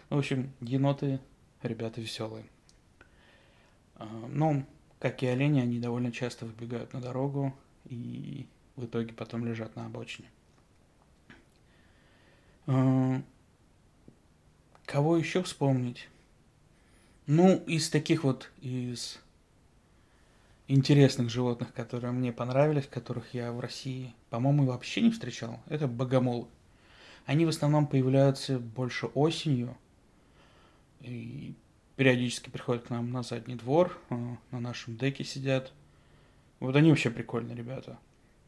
В 0.10 0.18
общем, 0.18 0.54
еноты, 0.62 1.20
ребята 1.64 2.00
веселые. 2.00 2.46
А, 4.02 4.08
ну, 4.30 4.66
как 5.00 5.22
и 5.22 5.28
олени, 5.28 5.60
они 5.62 5.80
довольно 5.80 6.12
часто 6.12 6.46
выбегают 6.46 6.94
на 6.94 7.02
дорогу 7.02 7.54
и 7.86 8.48
в 8.76 8.86
итоге 8.86 9.14
потом 9.14 9.46
лежат 9.46 9.76
на 9.76 9.86
обочине. 9.86 10.28
А, 12.66 13.22
кого 14.86 15.18
еще 15.18 15.44
вспомнить? 15.44 16.10
Ну, 17.28 17.58
из 17.68 17.90
таких 17.90 18.24
вот, 18.24 18.52
из 18.62 19.20
интересных 20.68 21.30
животных, 21.30 21.72
которые 21.74 22.12
мне 22.12 22.34
понравились, 22.34 22.88
которых 22.88 23.36
я 23.36 23.52
в 23.52 23.60
России, 23.60 24.16
по-моему, 24.32 24.66
вообще 24.66 25.02
не 25.02 25.12
встречал, 25.12 25.60
это 25.68 25.88
богомолы. 25.88 26.48
Они 27.28 27.46
в 27.46 27.50
основном 27.50 27.86
появляются 27.86 28.58
больше 28.58 29.06
осенью, 29.08 29.78
и 31.02 31.54
периодически 32.02 32.50
приходят 32.50 32.86
к 32.86 32.90
нам 32.90 33.12
на 33.12 33.22
задний 33.22 33.54
двор, 33.54 33.96
э, 34.10 34.16
на 34.50 34.60
нашем 34.60 34.98
деке 34.98 35.24
сидят. 35.24 35.72
Вот 36.60 36.76
они 36.76 36.90
вообще 36.90 37.12
прикольные 37.12 37.56
ребята. 37.56 38.00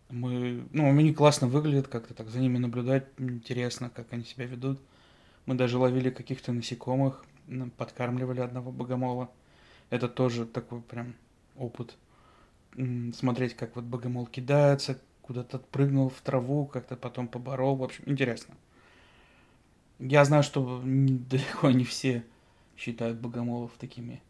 Мы, 0.09 0.65
ну, 0.71 0.89
они 0.89 1.13
классно 1.13 1.45
выглядят, 1.45 1.87
как-то 1.87 2.15
так 2.15 2.29
за 2.29 2.39
ними 2.39 2.57
наблюдать 2.57 3.05
интересно, 3.19 3.91
как 3.91 4.11
они 4.11 4.23
себя 4.23 4.47
ведут. 4.47 4.79
Мы 5.45 5.53
даже 5.53 5.77
ловили 5.77 6.09
каких-то 6.09 6.51
насекомых, 6.51 7.23
подкармливали 7.77 8.39
одного 8.39 8.71
богомола. 8.71 9.29
Это 9.91 10.09
тоже 10.09 10.47
такой 10.47 10.81
прям 10.81 11.13
опыт. 11.55 11.95
Смотреть, 13.13 13.55
как 13.55 13.75
вот 13.75 13.85
богомол 13.85 14.25
кидается, 14.25 14.99
куда-то 15.21 15.57
отпрыгнул 15.57 16.09
в 16.09 16.19
траву, 16.21 16.65
как-то 16.65 16.95
потом 16.95 17.27
поборол. 17.27 17.75
В 17.75 17.83
общем, 17.83 18.03
интересно. 18.07 18.55
Я 19.99 20.25
знаю, 20.25 20.41
что 20.41 20.81
далеко 20.83 21.69
не 21.69 21.83
все 21.83 22.23
считают 22.77 23.19
богомолов 23.19 23.71
такими 23.77 24.21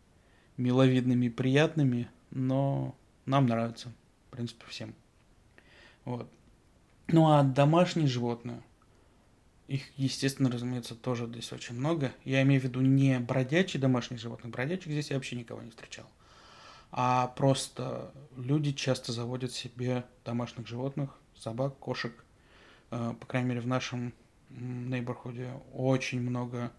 миловидными 0.57 1.29
приятными, 1.29 2.09
но 2.31 2.95
нам 3.25 3.45
нравится, 3.45 3.91
в 4.27 4.31
принципе, 4.31 4.65
всем. 4.67 4.93
Вот. 6.05 6.29
Ну 7.07 7.31
а 7.31 7.43
домашние 7.43 8.07
животные, 8.07 8.61
их, 9.67 9.83
естественно, 9.97 10.51
разумеется, 10.51 10.95
тоже 10.95 11.25
здесь 11.27 11.51
очень 11.51 11.75
много. 11.75 12.11
Я 12.25 12.41
имею 12.43 12.61
в 12.61 12.63
виду 12.65 12.81
не 12.81 13.19
бродячие 13.19 13.81
домашние 13.81 14.19
животные, 14.19 14.51
бродячих 14.51 14.91
здесь 14.91 15.09
я 15.09 15.15
вообще 15.15 15.35
никого 15.35 15.61
не 15.61 15.71
встречал. 15.71 16.05
А 16.91 17.27
просто 17.27 18.13
люди 18.37 18.71
часто 18.71 19.11
заводят 19.11 19.51
себе 19.51 20.05
домашних 20.23 20.67
животных, 20.67 21.17
собак, 21.35 21.77
кошек. 21.79 22.13
Э, 22.91 23.15
по 23.19 23.25
крайней 23.25 23.49
мере, 23.49 23.61
в 23.61 23.67
нашем 23.67 24.13
нейборхуде 24.49 25.51
очень 25.73 26.21
много 26.21 26.71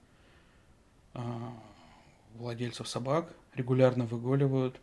владельцев 2.35 2.89
собак 2.89 3.33
регулярно 3.55 4.05
выгуливают. 4.05 4.81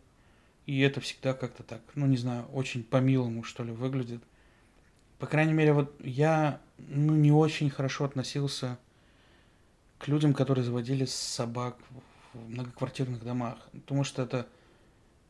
И 0.66 0.80
это 0.80 1.00
всегда 1.00 1.34
как-то 1.34 1.62
так, 1.62 1.82
ну 1.94 2.06
не 2.06 2.16
знаю, 2.16 2.46
очень 2.52 2.84
по-милому, 2.84 3.42
что 3.42 3.64
ли, 3.64 3.72
выглядит. 3.72 4.22
По 5.18 5.26
крайней 5.26 5.52
мере, 5.52 5.72
вот 5.72 5.94
я 6.00 6.60
ну, 6.78 7.14
не 7.14 7.32
очень 7.32 7.70
хорошо 7.70 8.04
относился 8.04 8.78
к 9.98 10.08
людям, 10.08 10.34
которые 10.34 10.64
заводили 10.64 11.04
собак 11.04 11.78
в 12.32 12.48
многоквартирных 12.48 13.24
домах. 13.24 13.58
Потому 13.72 14.04
что 14.04 14.22
это, 14.22 14.48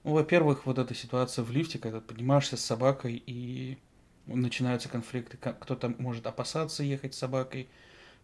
ну, 0.05 0.13
во-первых, 0.13 0.67
вот 0.67 0.79
эта 0.79 0.95
ситуация 0.95 1.45
в 1.45 1.51
лифте, 1.51 1.79
когда 1.79 2.01
поднимаешься 2.01 2.57
с 2.57 2.65
собакой 2.65 3.23
и 3.27 3.79
начинаются 4.27 4.89
конфликты. 4.89 5.37
Кто-то 5.37 5.95
может 5.99 6.27
опасаться 6.27 6.83
ехать 6.83 7.15
с 7.15 7.19
собакой, 7.19 7.69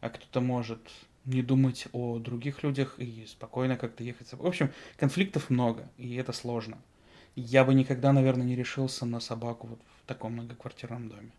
а 0.01 0.11
кто-то 0.11 0.41
может 0.41 0.81
не 1.29 1.43
думать 1.43 1.87
о 1.93 2.19
других 2.19 2.63
людях 2.63 2.99
и 2.99 3.27
спокойно 3.27 3.77
как-то 3.77 4.03
ехать. 4.03 4.33
В 4.33 4.47
общем, 4.47 4.73
конфликтов 4.97 5.51
много, 5.51 5.89
и 5.99 6.15
это 6.15 6.33
сложно. 6.33 6.79
Я 7.37 7.65
бы 7.65 7.75
никогда, 7.75 8.13
наверное, 8.13 8.47
не 8.47 8.57
решился 8.57 9.05
на 9.07 9.21
собаку 9.21 9.69
вот 9.69 9.81
в 10.03 10.07
таком 10.07 10.33
многоквартирном 10.33 11.09
доме. 11.09 11.31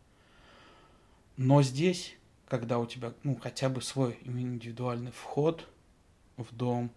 Но 1.37 1.61
здесь, 1.63 2.15
когда 2.47 2.77
у 2.79 2.85
тебя, 2.85 3.13
ну, 3.23 3.35
хотя 3.35 3.69
бы 3.69 3.81
свой 3.81 4.17
индивидуальный 4.23 5.11
вход 5.11 5.67
в 6.37 6.55
дом, 6.55 6.91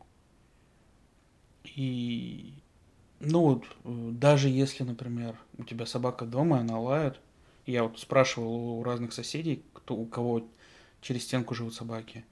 и, 1.64 2.52
ну, 3.20 3.40
вот, 3.40 3.64
даже 4.18 4.48
если, 4.48 4.82
например, 4.82 5.36
у 5.56 5.64
тебя 5.64 5.86
собака 5.86 6.26
дома, 6.26 6.58
и 6.58 6.60
она 6.60 6.78
лает, 6.78 7.20
я 7.64 7.84
вот 7.84 7.98
спрашивал 7.98 8.78
у 8.78 8.82
разных 8.82 9.12
соседей, 9.12 9.64
кто, 9.72 9.94
у 9.94 10.04
кого 10.06 10.46
через 11.00 11.24
стенку 11.24 11.54
живут 11.54 11.74
собаки, 11.74 12.24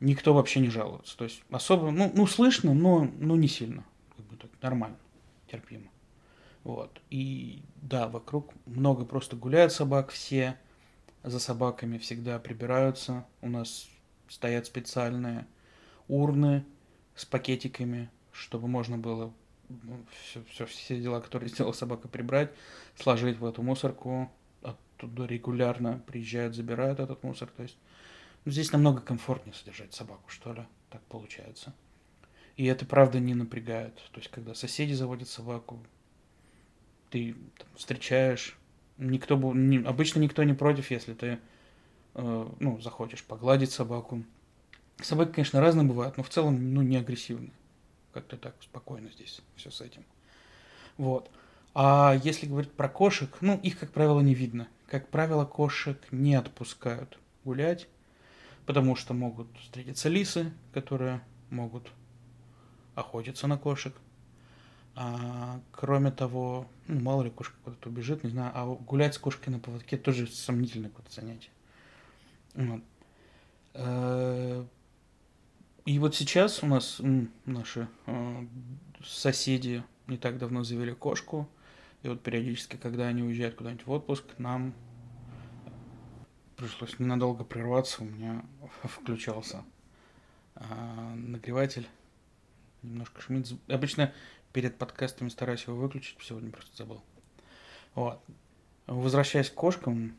никто 0.00 0.34
вообще 0.34 0.60
не 0.60 0.70
жалуется. 0.70 1.16
То 1.16 1.24
есть 1.24 1.42
особо, 1.50 1.90
ну, 1.90 2.10
ну 2.14 2.26
слышно, 2.26 2.74
но, 2.74 3.04
но 3.18 3.36
не 3.36 3.48
сильно. 3.48 3.84
Как 4.16 4.26
бы 4.26 4.36
так, 4.36 4.50
нормально, 4.60 4.96
терпимо. 5.50 5.90
Вот. 6.64 7.00
И 7.10 7.62
да, 7.76 8.08
вокруг 8.08 8.52
много 8.66 9.04
просто 9.04 9.36
гуляют 9.36 9.72
собак, 9.72 10.10
все 10.10 10.58
за 11.22 11.38
собаками 11.38 11.98
всегда 11.98 12.38
прибираются. 12.38 13.26
У 13.40 13.48
нас 13.48 13.88
стоят 14.28 14.66
специальные 14.66 15.46
урны 16.08 16.64
с 17.14 17.24
пакетиками, 17.24 18.10
чтобы 18.32 18.68
можно 18.68 18.98
было 18.98 19.32
все, 20.22 20.42
все, 20.50 20.66
все 20.66 21.00
дела, 21.00 21.20
которые 21.20 21.48
сделала 21.50 21.72
собака, 21.72 22.08
прибрать, 22.08 22.50
сложить 22.96 23.38
в 23.38 23.44
эту 23.44 23.62
мусорку. 23.62 24.30
Оттуда 24.62 25.26
регулярно 25.26 26.02
приезжают, 26.06 26.54
забирают 26.54 27.00
этот 27.00 27.22
мусор. 27.22 27.48
То 27.56 27.62
есть 27.62 27.78
Здесь 28.50 28.72
намного 28.72 29.00
комфортнее 29.00 29.54
содержать 29.54 29.94
собаку, 29.94 30.28
что 30.28 30.52
ли, 30.52 30.66
так 30.90 31.02
получается. 31.02 31.74
И 32.56 32.64
это 32.64 32.84
правда 32.86 33.20
не 33.20 33.34
напрягает. 33.34 33.94
То 34.12 34.20
есть, 34.20 34.30
когда 34.30 34.54
соседи 34.54 34.92
заводят 34.92 35.28
собаку, 35.28 35.80
ты 37.10 37.34
там, 37.58 37.68
встречаешь, 37.76 38.58
Никто 38.98 39.36
бы, 39.36 39.56
не, 39.56 39.78
обычно 39.78 40.18
никто 40.18 40.42
не 40.42 40.54
против, 40.54 40.90
если 40.90 41.14
ты, 41.14 41.38
э, 42.14 42.48
ну, 42.58 42.80
захочешь 42.80 43.22
погладить 43.22 43.70
собаку. 43.70 44.24
Собаки, 45.00 45.34
конечно, 45.34 45.60
разные 45.60 45.86
бывают, 45.86 46.16
но 46.16 46.24
в 46.24 46.28
целом, 46.28 46.74
ну, 46.74 46.82
не 46.82 46.96
агрессивные. 46.96 47.52
Как-то 48.12 48.36
так 48.36 48.56
спокойно 48.60 49.08
здесь 49.10 49.40
все 49.54 49.70
с 49.70 49.80
этим. 49.80 50.04
Вот. 50.96 51.30
А 51.74 52.18
если 52.24 52.46
говорить 52.46 52.72
про 52.72 52.88
кошек, 52.88 53.36
ну, 53.40 53.60
их, 53.62 53.78
как 53.78 53.92
правило, 53.92 54.20
не 54.20 54.34
видно. 54.34 54.66
Как 54.88 55.08
правило, 55.10 55.44
кошек 55.44 56.04
не 56.10 56.34
отпускают 56.34 57.20
гулять, 57.44 57.86
потому 58.68 58.96
что 58.96 59.14
могут 59.14 59.48
встретиться 59.60 60.10
лисы, 60.10 60.52
которые 60.74 61.22
могут 61.48 61.90
охотиться 62.94 63.46
на 63.46 63.56
кошек. 63.56 63.94
А, 64.94 65.58
кроме 65.72 66.10
того, 66.10 66.68
ну, 66.86 67.00
мало 67.00 67.22
ли 67.22 67.30
кошка 67.30 67.56
куда-то 67.64 67.88
убежит, 67.88 68.24
не 68.24 68.30
знаю, 68.30 68.52
а 68.54 68.66
гулять 68.66 69.14
с 69.14 69.18
кошкой 69.18 69.48
на 69.54 69.58
поводке 69.58 69.96
тоже 69.96 70.26
сомнительное 70.26 70.90
какое-то 70.90 71.14
занятие. 71.18 71.48
Вот. 72.52 72.82
Э, 73.72 74.66
и 75.86 75.98
вот 75.98 76.14
сейчас 76.14 76.62
у 76.62 76.66
нас 76.66 77.00
наши 77.46 77.88
э, 78.04 78.46
соседи 79.02 79.82
не 80.08 80.18
так 80.18 80.36
давно 80.36 80.62
завели 80.62 80.92
кошку, 80.92 81.48
и 82.02 82.08
вот 82.08 82.22
периодически, 82.22 82.76
когда 82.76 83.06
они 83.06 83.22
уезжают 83.22 83.54
куда-нибудь 83.54 83.86
в 83.86 83.90
отпуск, 83.92 84.24
нам 84.36 84.74
пришлось 86.58 86.98
ненадолго 86.98 87.44
прерваться, 87.44 88.02
у 88.02 88.04
меня 88.04 88.44
включался 88.84 89.64
а, 90.56 91.14
нагреватель, 91.14 91.88
немножко 92.82 93.22
шумит. 93.22 93.46
Обычно 93.68 94.12
перед 94.52 94.76
подкастами 94.76 95.28
стараюсь 95.28 95.64
его 95.64 95.76
выключить, 95.76 96.18
сегодня 96.20 96.50
просто 96.50 96.76
забыл. 96.76 97.02
Вот. 97.94 98.20
Возвращаясь 98.86 99.50
к 99.50 99.54
кошкам, 99.54 100.14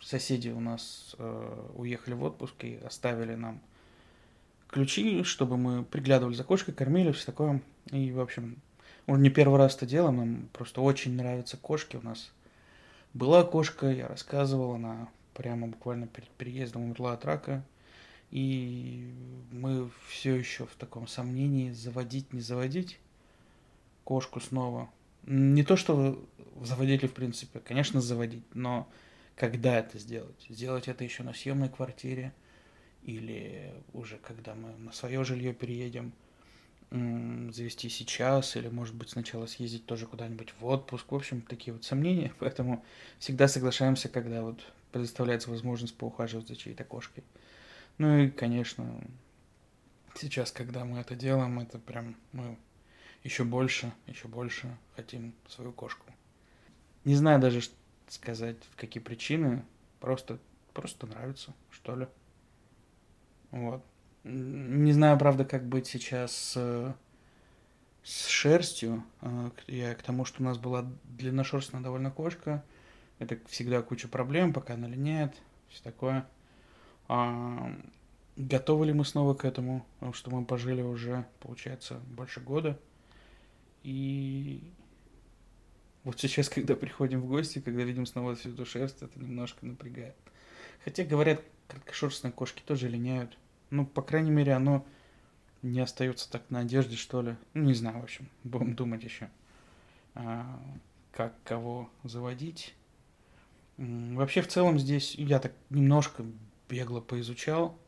соседи 0.00 0.48
у 0.48 0.60
нас 0.60 1.14
э, 1.18 1.68
уехали 1.74 2.14
в 2.14 2.22
отпуск 2.22 2.64
и 2.64 2.76
оставили 2.76 3.34
нам 3.34 3.60
ключи, 4.68 5.22
чтобы 5.22 5.56
мы 5.56 5.84
приглядывали 5.84 6.34
за 6.34 6.44
кошкой, 6.44 6.74
кормили, 6.74 7.12
все 7.12 7.26
такое. 7.26 7.60
И, 7.90 8.10
в 8.12 8.20
общем, 8.20 8.56
уже 9.06 9.20
не 9.20 9.30
первый 9.30 9.58
раз 9.58 9.76
это 9.76 9.86
делаем, 9.86 10.16
нам 10.16 10.48
просто 10.52 10.80
очень 10.80 11.14
нравятся 11.14 11.56
кошки. 11.56 11.96
У 11.96 12.02
нас 12.02 12.32
была 13.14 13.44
кошка, 13.44 13.90
я 13.90 14.08
рассказывал, 14.08 14.74
она 14.74 15.08
прямо 15.34 15.66
буквально 15.66 16.06
перед 16.06 16.28
переездом 16.30 16.84
умерла 16.84 17.12
от 17.14 17.24
рака. 17.24 17.64
И 18.30 19.12
мы 19.50 19.90
все 20.08 20.34
еще 20.34 20.66
в 20.66 20.74
таком 20.76 21.06
сомнении, 21.06 21.70
заводить, 21.72 22.32
не 22.32 22.40
заводить 22.40 22.98
кошку 24.04 24.40
снова. 24.40 24.88
Не 25.24 25.62
то, 25.62 25.76
что 25.76 26.24
заводили, 26.62 27.06
в 27.06 27.12
принципе, 27.12 27.60
конечно, 27.60 28.00
заводить, 28.00 28.42
но 28.54 28.88
когда 29.36 29.78
это 29.78 29.98
сделать? 29.98 30.46
Сделать 30.48 30.88
это 30.88 31.04
еще 31.04 31.22
на 31.22 31.34
съемной 31.34 31.68
квартире 31.68 32.32
или 33.02 33.72
уже 33.92 34.16
когда 34.16 34.54
мы 34.54 34.72
на 34.78 34.92
свое 34.92 35.24
жилье 35.24 35.52
переедем, 35.52 36.12
завести 36.92 37.88
сейчас, 37.88 38.56
или, 38.56 38.68
может 38.68 38.94
быть, 38.94 39.10
сначала 39.10 39.46
съездить 39.46 39.86
тоже 39.86 40.06
куда-нибудь 40.06 40.52
в 40.60 40.66
отпуск. 40.66 41.10
В 41.10 41.14
общем, 41.14 41.40
такие 41.40 41.72
вот 41.72 41.84
сомнения, 41.84 42.32
поэтому 42.38 42.84
всегда 43.18 43.48
соглашаемся, 43.48 44.08
когда 44.08 44.42
вот 44.42 44.60
предоставляется 44.92 45.50
возможность 45.50 45.96
поухаживать 45.96 46.48
за 46.48 46.56
чьей-то 46.56 46.84
кошкой. 46.84 47.24
Ну 47.98 48.18
и, 48.18 48.30
конечно, 48.30 49.02
сейчас, 50.14 50.52
когда 50.52 50.84
мы 50.84 50.98
это 50.98 51.14
делаем, 51.14 51.60
это 51.60 51.78
прям 51.78 52.14
мы 52.32 52.58
еще 53.24 53.44
больше, 53.44 53.92
еще 54.06 54.28
больше 54.28 54.76
хотим 54.94 55.34
свою 55.48 55.72
кошку. 55.72 56.04
Не 57.04 57.14
знаю 57.14 57.40
даже 57.40 57.62
сказать, 58.08 58.56
какие 58.76 59.02
причины, 59.02 59.64
просто, 59.98 60.38
просто 60.74 61.06
нравится, 61.06 61.54
что 61.70 61.96
ли. 61.96 62.08
Вот. 63.50 63.82
Не 64.24 64.92
знаю, 64.92 65.18
правда, 65.18 65.44
как 65.44 65.66
быть 65.66 65.86
сейчас 65.86 66.32
с, 66.32 66.96
с 68.04 68.26
шерстью. 68.28 69.04
А, 69.20 69.50
я 69.66 69.94
к 69.94 70.02
тому, 70.02 70.24
что 70.24 70.42
у 70.42 70.44
нас 70.44 70.58
была 70.58 70.86
длинношерстная 71.04 71.80
довольно 71.80 72.10
кошка. 72.10 72.64
Это 73.18 73.38
всегда 73.48 73.82
куча 73.82 74.08
проблем, 74.08 74.52
пока 74.52 74.74
она 74.74 74.88
линяет, 74.88 75.34
все 75.68 75.82
такое. 75.82 76.26
А, 77.08 77.76
готовы 78.36 78.86
ли 78.86 78.92
мы 78.92 79.04
снова 79.04 79.34
к 79.34 79.44
этому? 79.44 79.84
Потому 79.94 80.12
что 80.12 80.30
мы 80.30 80.44
пожили 80.44 80.82
уже, 80.82 81.26
получается, 81.40 82.00
больше 82.16 82.40
года. 82.40 82.78
И 83.82 84.72
вот 86.04 86.20
сейчас, 86.20 86.48
когда 86.48 86.76
приходим 86.76 87.20
в 87.20 87.26
гости, 87.26 87.60
когда 87.60 87.82
видим 87.82 88.06
снова 88.06 88.36
всю 88.36 88.50
эту 88.50 88.66
шерсть, 88.66 89.02
это 89.02 89.18
немножко 89.18 89.66
напрягает. 89.66 90.14
Хотя, 90.84 91.04
говорят, 91.04 91.42
краткошерстные 91.68 92.32
кошки 92.32 92.62
тоже 92.64 92.88
линяют. 92.88 93.36
Ну, 93.72 93.86
по 93.86 94.02
крайней 94.02 94.30
мере, 94.30 94.52
оно 94.52 94.84
не 95.62 95.80
остается 95.80 96.30
так 96.30 96.50
на 96.50 96.58
одежде, 96.58 96.94
что 96.94 97.22
ли. 97.22 97.36
Ну, 97.54 97.62
не 97.62 97.72
знаю, 97.72 98.00
в 98.00 98.02
общем, 98.02 98.28
будем 98.44 98.74
думать 98.74 99.02
еще, 99.02 99.30
а, 100.14 100.60
как 101.10 101.32
кого 101.42 101.88
заводить. 102.04 102.74
Вообще, 103.78 104.42
в 104.42 104.48
целом, 104.48 104.78
здесь 104.78 105.14
я 105.14 105.38
так 105.38 105.54
немножко 105.70 106.22
бегло 106.68 107.00
поизучал. 107.00 107.78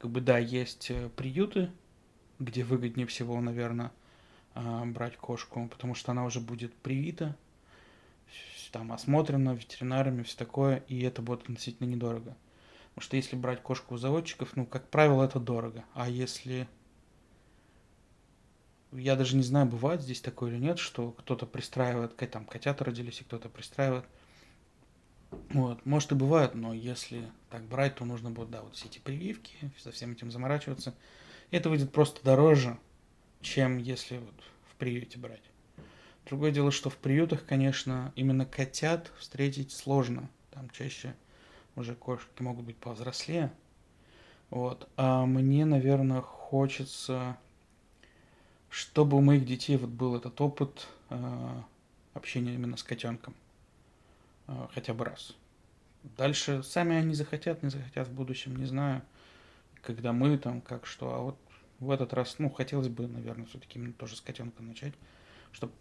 Как 0.00 0.10
бы, 0.10 0.20
да, 0.20 0.36
есть 0.38 0.90
э, 0.90 1.08
приюты, 1.10 1.70
где 2.40 2.64
выгоднее 2.64 3.06
всего, 3.06 3.40
наверное, 3.40 3.92
а, 4.54 4.84
брать 4.84 5.16
кошку, 5.16 5.68
потому 5.68 5.94
что 5.94 6.10
она 6.10 6.24
уже 6.24 6.40
будет 6.40 6.74
привита, 6.74 7.36
там 8.72 8.90
осмотрена 8.90 9.54
ветеринарами, 9.54 10.24
все 10.24 10.36
такое, 10.36 10.78
и 10.88 11.02
это 11.02 11.22
будет 11.22 11.42
относительно 11.42 11.86
недорого. 11.86 12.36
Потому 12.94 13.06
что 13.06 13.16
если 13.16 13.34
брать 13.34 13.60
кошку 13.60 13.94
у 13.94 13.98
заводчиков, 13.98 14.54
ну, 14.54 14.66
как 14.66 14.88
правило, 14.88 15.24
это 15.24 15.40
дорого. 15.40 15.84
А 15.94 16.08
если... 16.08 16.68
Я 18.92 19.16
даже 19.16 19.34
не 19.34 19.42
знаю, 19.42 19.66
бывает 19.66 20.00
здесь 20.00 20.20
такое 20.20 20.52
или 20.52 20.60
нет, 20.60 20.78
что 20.78 21.10
кто-то 21.10 21.46
пристраивает, 21.46 22.16
там 22.16 22.44
котята 22.44 22.84
родились, 22.84 23.20
и 23.20 23.24
кто-то 23.24 23.48
пристраивает. 23.48 24.04
Вот, 25.50 25.84
может 25.84 26.12
и 26.12 26.14
бывает, 26.14 26.54
но 26.54 26.72
если 26.72 27.28
так 27.50 27.64
брать, 27.64 27.96
то 27.96 28.04
нужно 28.04 28.30
будет, 28.30 28.50
да, 28.50 28.62
вот 28.62 28.76
все 28.76 28.86
эти 28.86 29.00
прививки, 29.00 29.72
со 29.82 29.90
всем 29.90 30.12
этим 30.12 30.30
заморачиваться. 30.30 30.94
Это 31.50 31.70
выйдет 31.70 31.90
просто 31.90 32.22
дороже, 32.24 32.78
чем 33.40 33.78
если 33.78 34.18
вот 34.18 34.34
в 34.70 34.76
приюте 34.76 35.18
брать. 35.18 35.42
Другое 36.26 36.52
дело, 36.52 36.70
что 36.70 36.88
в 36.88 36.96
приютах, 36.96 37.44
конечно, 37.44 38.12
именно 38.14 38.46
котят 38.46 39.10
встретить 39.18 39.72
сложно. 39.72 40.30
Там 40.52 40.70
чаще 40.70 41.16
уже 41.76 41.94
кошки 41.94 42.42
могут 42.42 42.64
быть 42.64 42.76
повзрослее. 42.76 43.52
Вот. 44.50 44.88
А 44.96 45.26
мне, 45.26 45.64
наверное, 45.64 46.20
хочется, 46.20 47.36
чтобы 48.68 49.16
у 49.16 49.20
моих 49.20 49.44
детей 49.44 49.76
вот 49.76 49.90
был 49.90 50.16
этот 50.16 50.40
опыт 50.40 50.86
э, 51.10 51.62
общения 52.12 52.54
именно 52.54 52.76
с 52.76 52.82
котенком. 52.82 53.34
Э, 54.46 54.68
хотя 54.72 54.94
бы 54.94 55.04
раз. 55.04 55.34
Дальше 56.16 56.62
сами 56.62 56.96
они 56.96 57.14
захотят, 57.14 57.62
не 57.62 57.70
захотят 57.70 58.08
в 58.08 58.12
будущем, 58.12 58.56
не 58.56 58.66
знаю. 58.66 59.02
Когда 59.82 60.12
мы 60.12 60.38
там, 60.38 60.60
как 60.60 60.86
что. 60.86 61.14
А 61.14 61.18
вот 61.18 61.38
в 61.80 61.90
этот 61.90 62.12
раз, 62.12 62.36
ну, 62.38 62.50
хотелось 62.50 62.88
бы, 62.88 63.06
наверное, 63.06 63.46
все-таки 63.46 63.78
именно 63.78 63.92
тоже 63.92 64.16
с 64.16 64.20
котенком 64.20 64.68
начать. 64.68 64.94
Чтобы 65.52 65.72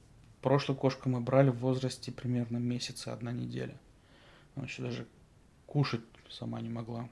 прошлую 0.42 0.78
кошку 0.78 1.10
мы 1.10 1.22
брали 1.22 1.50
в 1.50 1.58
возрасте 1.58 2.12
примерно 2.12 2.58
месяца, 2.58 3.14
одна 3.14 3.32
неделя. 3.32 3.78
Она 4.56 4.66
еще 4.66 4.82
даже 4.82 5.08
кушать 5.74 6.04
сама 6.30 6.62
не 6.62 6.70
могла. 6.70 7.10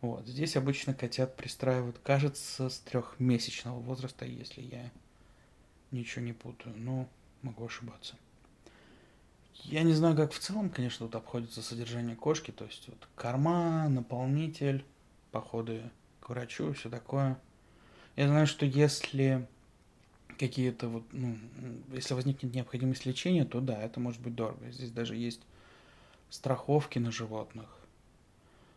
Вот. 0.00 0.24
Здесь 0.26 0.56
обычно 0.56 0.94
котят 0.94 1.36
пристраивают, 1.36 1.98
кажется, 1.98 2.68
с 2.68 2.78
трехмесячного 2.78 3.80
возраста, 3.80 4.24
если 4.24 4.62
я 4.62 4.90
ничего 5.90 6.24
не 6.24 6.32
путаю. 6.32 6.76
Но 6.78 7.08
могу 7.42 7.66
ошибаться. 7.66 8.14
Я 9.64 9.82
не 9.82 9.94
знаю, 9.94 10.16
как 10.16 10.32
в 10.32 10.38
целом, 10.38 10.70
конечно, 10.70 11.06
тут 11.06 11.16
обходится 11.16 11.60
содержание 11.60 12.14
кошки. 12.14 12.52
То 12.52 12.64
есть 12.66 12.88
вот 12.88 13.08
корма, 13.16 13.88
наполнитель, 13.88 14.84
походы 15.32 15.82
к 16.20 16.28
врачу, 16.28 16.72
все 16.74 16.88
такое. 16.88 17.36
Я 18.14 18.28
знаю, 18.28 18.46
что 18.46 18.64
если 18.64 19.48
какие-то 20.38 20.88
вот, 20.88 21.04
ну, 21.10 21.36
если 21.92 22.14
возникнет 22.14 22.54
необходимость 22.54 23.06
лечения, 23.06 23.44
то 23.44 23.60
да, 23.60 23.82
это 23.82 23.98
может 23.98 24.20
быть 24.20 24.36
дорого. 24.36 24.70
Здесь 24.70 24.92
даже 24.92 25.16
есть 25.16 25.40
страховки 26.32 26.98
на 26.98 27.12
животных. 27.12 27.68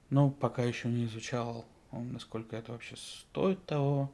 Но 0.10 0.30
пока 0.30 0.62
еще 0.62 0.90
не 0.90 1.06
изучал, 1.06 1.66
насколько 1.92 2.58
это 2.58 2.74
вообще 2.74 2.98
стоит 2.98 3.66
того, 3.66 4.12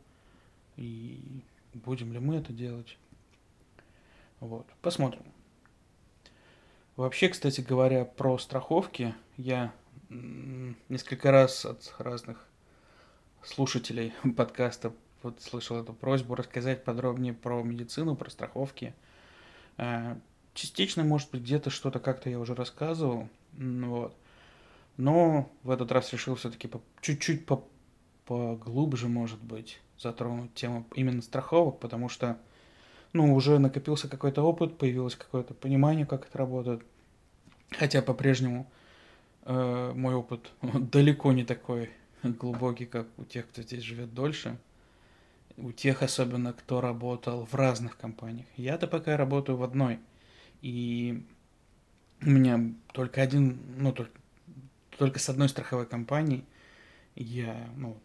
и 0.78 1.42
будем 1.74 2.14
ли 2.14 2.20
мы 2.20 2.36
это 2.36 2.54
делать. 2.54 3.00
Вот, 4.40 4.68
посмотрим. 4.84 5.24
Вообще, 6.96 7.30
кстати 7.30 7.62
говоря, 7.62 8.06
про 8.06 8.38
страховки, 8.38 9.16
я 9.38 9.74
несколько 10.88 11.32
раз 11.32 11.66
от 11.66 11.96
разных 11.98 12.46
слушателей 13.44 14.14
подкаста 14.38 14.94
вот 15.24 15.42
слышал 15.42 15.78
эту 15.78 15.94
просьбу 15.94 16.36
рассказать 16.36 16.84
подробнее 16.84 17.34
про 17.34 17.64
медицину, 17.64 18.16
про 18.16 18.30
страховки. 18.30 18.94
Частично, 20.54 21.04
может 21.04 21.32
быть, 21.32 21.42
где-то 21.42 21.70
что-то 21.70 22.00
как-то 22.00 22.30
я 22.30 22.40
уже 22.40 22.56
рассказывал, 22.56 23.30
вот. 23.54 24.16
Но 24.98 25.50
в 25.64 25.72
этот 25.72 25.92
раз 25.92 26.12
решил 26.12 26.36
все-таки 26.36 26.68
по, 26.68 26.82
чуть-чуть 27.02 27.46
по, 27.46 27.66
поглубже, 28.26 29.08
может 29.08 29.42
быть, 29.42 29.80
затронуть 29.98 30.54
тему 30.54 30.86
именно 30.96 31.22
страховок, 31.22 31.80
потому 31.80 32.10
что, 32.10 32.38
ну, 33.14 33.34
уже 33.34 33.60
накопился 33.60 34.10
какой-то 34.10 34.42
опыт, 34.42 34.78
появилось 34.78 35.16
какое-то 35.16 35.54
понимание, 35.54 36.06
как 36.06 36.28
это 36.28 36.38
работает. 36.38 36.84
Хотя 37.72 38.02
по-прежнему 38.02 38.70
э, 39.44 39.94
мой 39.96 40.16
опыт 40.16 40.52
далеко 40.62 41.32
не 41.32 41.46
такой 41.46 41.90
глубокий, 42.24 42.86
как 42.86 43.08
у 43.18 43.24
тех, 43.24 43.48
кто 43.48 43.62
здесь 43.62 43.84
живет 43.84 44.14
дольше. 44.14 44.58
У 45.58 45.72
тех 45.72 46.02
особенно, 46.02 46.54
кто 46.54 46.82
работал 46.82 47.46
в 47.46 47.54
разных 47.56 47.98
компаниях. 47.98 48.48
Я-то 48.56 48.88
пока 48.88 49.18
работаю 49.18 49.58
в 49.58 49.64
одной. 49.64 50.00
И 50.62 51.26
у 52.22 52.30
меня 52.30 52.74
только 52.94 53.22
один, 53.22 53.60
ну, 53.78 53.92
только, 53.92 54.12
только 54.98 55.20
с 55.20 55.30
одной 55.30 55.50
страховой 55.50 55.86
компанией 55.86 56.46
я, 57.16 57.70
ну, 57.76 57.98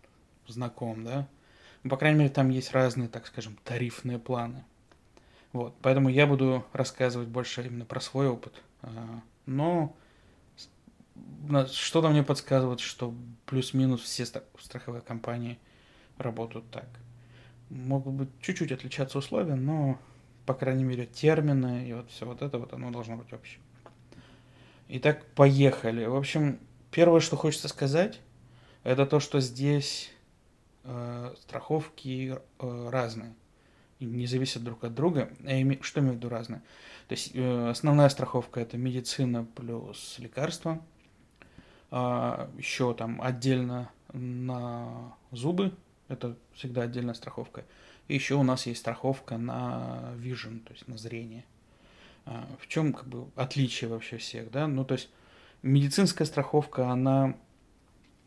знаком, 0.47 1.05
да. 1.05 1.29
Ну, 1.83 1.90
по 1.90 1.97
крайней 1.97 2.19
мере, 2.19 2.31
там 2.31 2.51
есть 2.51 2.73
разные, 2.73 3.09
так 3.09 3.27
скажем, 3.27 3.59
тарифные 3.64 4.19
планы. 4.19 4.64
Вот, 5.53 5.75
поэтому 5.83 6.09
я 6.09 6.27
буду 6.27 6.66
рассказывать 6.73 7.29
больше 7.29 7.64
именно 7.64 7.85
про 7.85 8.01
свой 8.01 8.29
опыт. 8.29 8.62
А, 8.83 9.21
но 9.47 9.95
что-то 11.73 12.09
мне 12.09 12.23
подсказывает, 12.23 12.81
что 12.81 13.14
плюс-минус 13.47 14.03
все 14.03 14.27
страховые 14.27 15.03
компании 15.03 15.59
работают 16.19 16.71
так. 16.71 16.88
Могут 17.71 18.14
быть 18.14 18.29
чуть-чуть 18.40 18.73
отличаться 18.73 19.19
условия, 19.19 19.55
но, 19.55 19.99
по 20.46 20.54
крайней 20.54 20.85
мере, 20.85 21.06
термины 21.06 21.88
и 21.88 21.92
вот 21.92 22.11
все 22.11 22.24
вот 22.24 22.42
это 22.42 22.59
вот, 22.59 22.72
оно 22.72 22.90
должно 22.90 23.16
быть 23.16 23.32
общее. 23.32 23.61
Итак, 24.88 25.24
поехали. 25.35 26.04
В 26.04 26.14
общем, 26.14 26.61
первое, 26.90 27.20
что 27.20 27.37
хочется 27.37 27.68
сказать, 27.68 28.20
это 28.85 29.04
то, 29.04 29.18
что 29.20 29.40
здесь 29.40 30.12
э, 30.85 31.35
страховки 31.40 32.38
э, 32.59 32.88
разные 32.90 33.35
не 33.98 34.26
зависят 34.26 34.62
друг 34.62 34.85
от 34.85 34.94
друга. 34.94 35.30
Что 35.80 36.00
имею 36.00 36.14
в 36.14 36.16
виду 36.16 36.28
разные? 36.28 36.61
То 37.09 37.12
есть 37.12 37.32
э, 37.35 37.68
основная 37.68 38.09
страховка 38.09 38.61
это 38.61 38.78
медицина 38.78 39.44
плюс 39.56 40.16
лекарства– 40.18 40.80
а, 41.90 42.50
еще 42.59 42.94
там 42.94 43.20
отдельно 43.22 43.90
на 44.12 45.14
зубы, 45.30 45.72
это 46.09 46.37
всегда 46.54 46.82
отдельная 46.82 47.14
страховка. 47.14 47.64
И 48.09 48.14
еще 48.14 48.35
у 48.35 48.42
нас 48.42 48.66
есть 48.66 48.81
страховка 48.81 49.37
на 49.37 50.12
vision, 50.16 50.61
то 50.61 50.73
есть 50.73 50.87
на 50.88 50.97
зрение. 50.97 51.45
А, 52.25 52.47
в 52.61 52.66
чем 52.69 52.92
как 52.92 53.07
бы 53.07 53.27
отличие 53.37 53.90
вообще 53.90 54.19
всех, 54.19 54.51
да? 54.51 54.66
Ну, 54.66 54.85
то 54.85 54.95
есть 54.95 55.09
медицинская 55.62 56.27
страховка, 56.27 56.90
она 56.90 57.35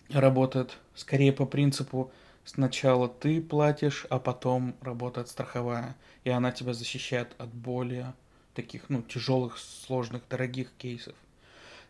работает 0.10 0.78
скорее 0.96 1.32
по 1.32 1.46
принципу 1.46 2.12
сначала 2.44 3.08
ты 3.08 3.42
платишь, 3.42 4.06
а 4.10 4.20
потом 4.20 4.76
работает 4.82 5.30
страховая, 5.30 5.96
и 6.24 6.30
она 6.30 6.52
тебя 6.52 6.74
защищает 6.74 7.36
от 7.38 7.50
более 7.50 8.14
таких, 8.56 8.90
ну, 8.90 9.02
тяжелых, 9.02 9.58
сложных, 9.58 10.24
дорогих 10.28 10.72
кейсов. 10.78 11.16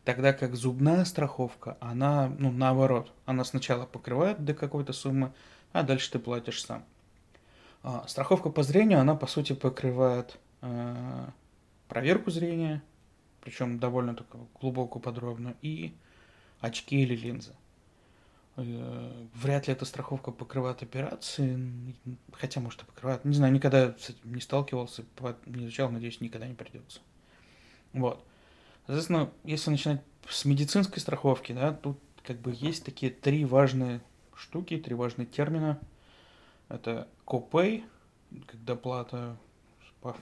Тогда 0.04 0.34
как 0.34 0.56
зубная 0.56 1.06
страховка, 1.06 1.78
она, 1.80 2.32
ну, 2.38 2.52
наоборот, 2.52 3.12
она 3.26 3.44
сначала 3.44 3.86
покрывает 3.86 4.44
до 4.44 4.54
какой-то 4.54 4.94
суммы, 4.94 5.32
а 5.72 5.84
дальше 5.84 6.12
ты 6.12 6.20
платишь 6.20 6.64
сам. 6.64 6.84
А, 7.82 8.06
страховка 8.08 8.50
по 8.50 8.64
зрению, 8.64 9.00
она, 9.00 9.16
по 9.16 9.28
сути, 9.28 9.54
покрывает 9.54 10.38
э, 10.62 11.28
проверку 11.88 12.30
зрения, 12.32 12.84
причем 13.42 13.80
довольно 13.80 14.16
такую 14.16 14.48
глубокую, 14.60 15.02
подробную, 15.02 15.56
и 15.62 15.94
очки 16.60 17.02
или 17.02 17.16
линзы. 17.16 17.54
Э, 18.58 19.26
вряд 19.34 19.68
ли 19.68 19.74
эта 19.74 19.86
страховка 19.86 20.32
покрывает 20.32 20.84
операции, 20.84 21.96
хотя, 22.34 22.60
может, 22.60 22.82
и 22.84 22.86
покрывает. 22.86 23.24
Не 23.24 23.36
знаю, 23.36 23.54
никогда 23.54 23.96
с 23.98 24.10
этим 24.10 24.36
не 24.36 24.42
сталкивался, 24.42 25.06
не 25.46 25.64
изучал, 25.64 25.90
надеюсь, 25.90 26.20
никогда 26.20 26.48
не 26.48 26.56
придется. 26.56 27.00
Вот. 27.94 28.24
Соответственно, 28.86 29.30
если 29.44 29.72
начинать 29.72 30.02
с 30.28 30.46
медицинской 30.46 31.00
страховки, 31.00 31.54
да, 31.54 31.72
тут 31.72 31.98
как 32.24 32.40
бы 32.40 32.54
есть 32.56 32.84
такие 32.84 33.12
три 33.12 33.46
важные 33.46 34.02
штуки, 34.36 34.78
три 34.78 34.96
важные 34.96 35.26
термина. 35.26 35.80
Это 36.70 37.08
copay, 37.26 37.84
когда 38.48 38.76
плата 38.76 39.38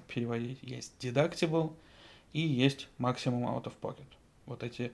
переводить, 0.08 0.60
есть 0.64 0.94
deductible 1.00 1.74
и 2.34 2.42
есть 2.42 2.88
maximum 2.98 3.44
out 3.44 3.66
of 3.66 3.74
pocket. 3.82 4.08
Вот 4.46 4.64
эти 4.64 4.92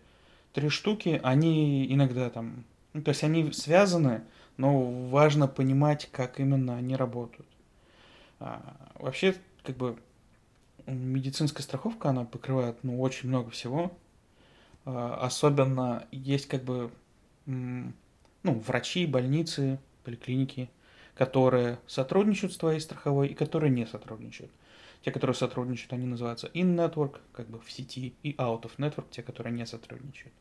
три 0.51 0.69
штуки, 0.69 1.19
они 1.23 1.91
иногда 1.93 2.29
там, 2.29 2.65
ну, 2.93 3.01
то 3.01 3.09
есть 3.09 3.23
они 3.23 3.51
связаны, 3.51 4.23
но 4.57 5.07
важно 5.09 5.47
понимать, 5.47 6.09
как 6.11 6.39
именно 6.39 6.75
они 6.75 6.95
работают. 6.95 7.47
А, 8.39 8.75
вообще, 8.95 9.35
как 9.63 9.77
бы 9.77 9.97
медицинская 10.85 11.63
страховка, 11.63 12.09
она 12.09 12.25
покрывает 12.25 12.83
ну, 12.83 12.99
очень 12.99 13.29
много 13.29 13.51
всего. 13.51 13.91
А, 14.85 15.15
особенно 15.21 16.07
есть 16.11 16.47
как 16.47 16.63
бы 16.63 16.91
ну, 17.45 17.93
врачи, 18.43 19.05
больницы, 19.05 19.79
поликлиники, 20.03 20.69
которые 21.15 21.79
сотрудничают 21.87 22.53
с 22.53 22.57
твоей 22.57 22.79
страховой 22.79 23.29
и 23.29 23.33
которые 23.33 23.71
не 23.71 23.85
сотрудничают. 23.85 24.51
Те, 25.01 25.11
которые 25.11 25.35
сотрудничают, 25.35 25.93
они 25.93 26.05
называются 26.05 26.47
in-network, 26.47 27.19
как 27.33 27.49
бы 27.49 27.59
в 27.59 27.71
сети, 27.71 28.15
и 28.23 28.33
out 28.33 28.63
of 28.63 28.71
network, 28.77 29.05
те, 29.11 29.21
которые 29.21 29.53
не 29.53 29.65
сотрудничают. 29.65 30.33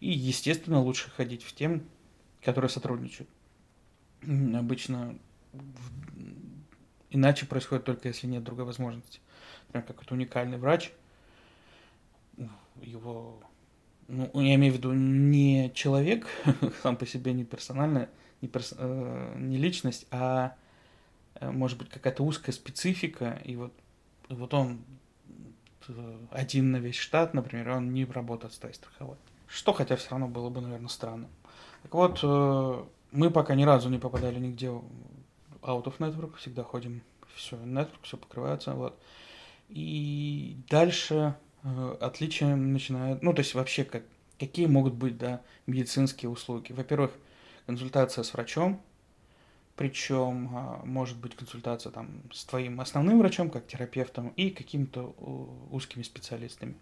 И, 0.00 0.10
естественно, 0.10 0.80
лучше 0.80 1.10
ходить 1.10 1.42
в 1.42 1.54
тем, 1.54 1.82
которые 2.42 2.68
сотрудничают. 2.68 3.30
Обычно 4.22 5.18
иначе 7.10 7.46
происходит 7.46 7.84
только 7.84 8.08
если 8.08 8.26
нет 8.26 8.44
другой 8.44 8.64
возможности 8.64 9.20
например, 9.72 9.86
какой-то 9.86 10.14
уникальный 10.14 10.58
врач, 10.58 10.92
его, 12.82 13.40
ну, 14.08 14.30
я 14.34 14.54
имею 14.54 14.74
в 14.74 14.76
виду 14.76 14.92
не 14.92 15.70
человек 15.74 16.26
сам 16.82 16.96
по 16.96 17.06
себе, 17.06 17.32
не 17.32 17.44
персонально, 17.44 18.08
не, 18.42 18.48
перс, 18.48 18.74
э, 18.76 19.34
не 19.38 19.56
личность, 19.56 20.06
а 20.10 20.54
э, 21.36 21.50
может 21.50 21.78
быть 21.78 21.88
какая-то 21.88 22.22
узкая 22.24 22.52
специфика, 22.52 23.40
и 23.44 23.56
вот, 23.56 23.72
вот 24.28 24.52
он 24.52 24.80
э, 25.88 26.18
один 26.30 26.72
на 26.72 26.76
весь 26.76 26.96
штат, 26.96 27.32
например, 27.32 27.70
он 27.70 27.94
не 27.94 28.04
работает 28.04 28.52
с 28.52 28.58
твоей 28.58 28.74
страховой. 28.74 29.16
Что, 29.46 29.72
хотя 29.72 29.96
все 29.96 30.10
равно 30.10 30.28
было 30.28 30.50
бы, 30.50 30.60
наверное, 30.60 30.88
странно. 30.88 31.28
Так 31.84 31.94
вот, 31.94 32.20
э, 32.22 32.84
мы 33.12 33.30
пока 33.30 33.54
ни 33.54 33.64
разу 33.64 33.88
не 33.88 33.98
попадали 33.98 34.38
нигде 34.38 34.66
out 34.66 35.84
of 35.84 35.98
network, 35.98 36.36
всегда 36.36 36.64
ходим 36.64 37.02
все, 37.34 37.56
network, 37.56 38.00
все 38.02 38.16
покрывается, 38.16 38.74
вот. 38.74 38.98
И 39.68 40.56
дальше 40.68 41.36
э, 41.62 41.96
отличия 42.00 42.56
начинают, 42.56 43.22
ну, 43.22 43.32
то 43.32 43.40
есть 43.40 43.54
вообще 43.54 43.84
как, 43.84 44.02
какие 44.38 44.66
могут 44.66 44.94
быть, 44.94 45.16
да, 45.16 45.40
медицинские 45.66 46.30
услуги. 46.30 46.72
Во-первых, 46.72 47.12
консультация 47.66 48.24
с 48.24 48.32
врачом, 48.32 48.80
причем 49.76 50.50
а, 50.52 50.82
может 50.84 51.18
быть 51.18 51.34
консультация 51.34 51.90
там 51.92 52.22
с 52.32 52.44
твоим 52.44 52.80
основным 52.80 53.18
врачом, 53.18 53.50
как 53.50 53.66
терапевтом, 53.66 54.28
и 54.30 54.50
какими-то 54.50 55.14
узкими 55.70 56.02
специалистами. 56.02 56.74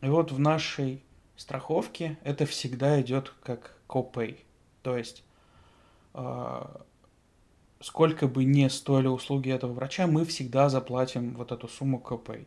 И 0.00 0.08
вот 0.08 0.32
в 0.32 0.38
нашей 0.38 1.02
страховке 1.36 2.18
это 2.22 2.46
всегда 2.46 3.00
идет 3.00 3.32
как 3.42 3.76
copay. 3.88 4.38
То 4.82 4.96
есть 4.96 5.24
а, 6.14 6.82
сколько 7.80 8.26
бы 8.26 8.44
ни 8.44 8.66
стоили 8.68 9.08
услуги 9.08 9.50
этого 9.50 9.72
врача, 9.72 10.06
мы 10.06 10.24
всегда 10.24 10.68
заплатим 10.68 11.34
вот 11.34 11.52
эту 11.52 11.68
сумму 11.68 11.98
КП. 11.98 12.46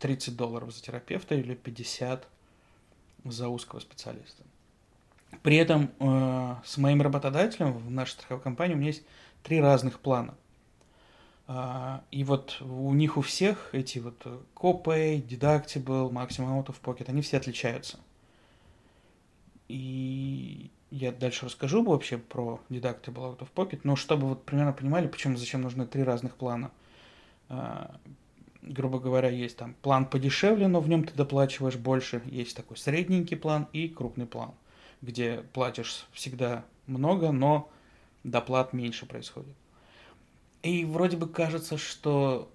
30 0.00 0.36
долларов 0.36 0.72
за 0.72 0.82
терапевта 0.82 1.34
или 1.34 1.54
50 1.54 2.26
за 3.24 3.48
узкого 3.48 3.80
специалиста. 3.80 4.42
При 5.42 5.56
этом 5.56 5.90
э, 5.98 6.54
с 6.64 6.78
моим 6.78 7.02
работодателем 7.02 7.72
в 7.72 7.90
нашей 7.90 8.12
страховой 8.12 8.42
компании 8.42 8.74
у 8.74 8.78
меня 8.78 8.88
есть 8.88 9.04
три 9.42 9.60
разных 9.60 10.00
плана. 10.00 10.34
Э, 11.46 12.00
и 12.10 12.24
вот 12.24 12.60
у 12.60 12.92
них 12.94 13.16
у 13.16 13.20
всех 13.20 13.70
эти 13.72 13.98
вот 13.98 14.26
copay, 14.54 15.22
deductible, 15.22 16.10
maximum 16.10 16.58
out 16.58 16.66
of 16.66 16.76
pocket, 16.82 17.04
они 17.08 17.22
все 17.22 17.36
отличаются. 17.36 17.98
И 19.68 20.70
я 20.90 21.12
дальше 21.12 21.46
расскажу 21.46 21.84
вообще 21.84 22.16
про 22.16 22.60
Deductible 22.70 23.36
Out 23.36 23.40
of 23.40 23.48
Pocket, 23.54 23.80
но 23.84 23.96
чтобы 23.96 24.26
вот 24.28 24.44
примерно 24.44 24.72
понимали, 24.72 25.06
почему, 25.06 25.36
зачем 25.36 25.60
нужны 25.60 25.86
три 25.86 26.02
разных 26.02 26.34
плана. 26.36 26.70
А, 27.50 27.94
грубо 28.62 28.98
говоря, 28.98 29.28
есть 29.28 29.58
там 29.58 29.74
план 29.82 30.06
подешевле, 30.06 30.66
но 30.66 30.80
в 30.80 30.88
нем 30.88 31.04
ты 31.04 31.14
доплачиваешь 31.14 31.76
больше. 31.76 32.22
Есть 32.24 32.56
такой 32.56 32.78
средненький 32.78 33.36
план 33.36 33.68
и 33.74 33.88
крупный 33.88 34.26
план, 34.26 34.52
где 35.02 35.44
платишь 35.52 36.06
всегда 36.12 36.64
много, 36.86 37.32
но 37.32 37.70
доплат 38.24 38.72
меньше 38.72 39.06
происходит. 39.06 39.54
И 40.62 40.84
вроде 40.84 41.16
бы 41.16 41.28
кажется, 41.28 41.78
что 41.78 42.50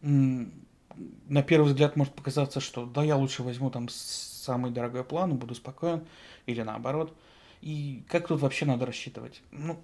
на 0.00 1.42
первый 1.42 1.68
взгляд 1.68 1.96
может 1.96 2.14
показаться, 2.14 2.60
что 2.60 2.86
да, 2.86 3.02
я 3.02 3.16
лучше 3.16 3.42
возьму 3.42 3.70
там 3.70 3.88
самый 3.88 4.70
дорогой 4.70 5.04
план 5.04 5.36
буду 5.36 5.54
спокоен, 5.54 6.04
или 6.46 6.62
наоборот. 6.62 7.16
И 7.60 8.02
как 8.08 8.26
тут 8.26 8.40
вообще 8.40 8.64
надо 8.66 8.86
рассчитывать? 8.86 9.40
Ну, 9.52 9.80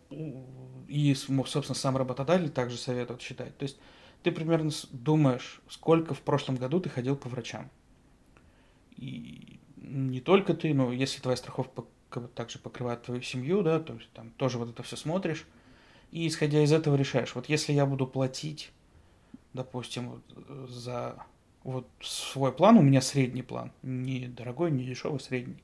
и, 0.88 1.14
собственно, 1.14 1.76
сам 1.76 1.96
работодатель 1.96 2.50
также 2.50 2.76
советует 2.76 3.22
считать. 3.22 3.56
То 3.56 3.62
есть 3.62 3.78
ты 4.24 4.32
примерно 4.32 4.72
думаешь, 4.90 5.60
сколько 5.68 6.12
в 6.12 6.20
прошлом 6.20 6.56
году 6.56 6.80
ты 6.80 6.88
ходил 6.88 7.14
по 7.14 7.28
врачам. 7.28 7.70
И 8.96 9.57
не 9.88 10.20
только 10.20 10.54
ты, 10.54 10.74
но 10.74 10.92
если 10.92 11.20
твоя 11.20 11.36
страховка 11.36 11.84
также 12.34 12.58
покрывает 12.58 13.02
твою 13.02 13.22
семью, 13.22 13.62
да, 13.62 13.80
то 13.80 13.94
есть 13.94 14.10
там 14.12 14.30
тоже 14.30 14.58
вот 14.58 14.70
это 14.70 14.82
все 14.82 14.96
смотришь, 14.96 15.46
и 16.10 16.26
исходя 16.26 16.62
из 16.62 16.72
этого 16.72 16.96
решаешь, 16.96 17.34
вот 17.34 17.48
если 17.48 17.72
я 17.72 17.86
буду 17.86 18.06
платить, 18.06 18.70
допустим, 19.52 20.22
э, 20.34 20.66
за 20.68 21.22
вот 21.64 21.88
свой 22.00 22.52
план, 22.52 22.78
у 22.78 22.82
меня 22.82 23.00
средний 23.00 23.42
план, 23.42 23.72
не 23.82 24.26
дорогой, 24.26 24.70
не 24.70 24.84
дешевый, 24.84 25.20
средний, 25.20 25.62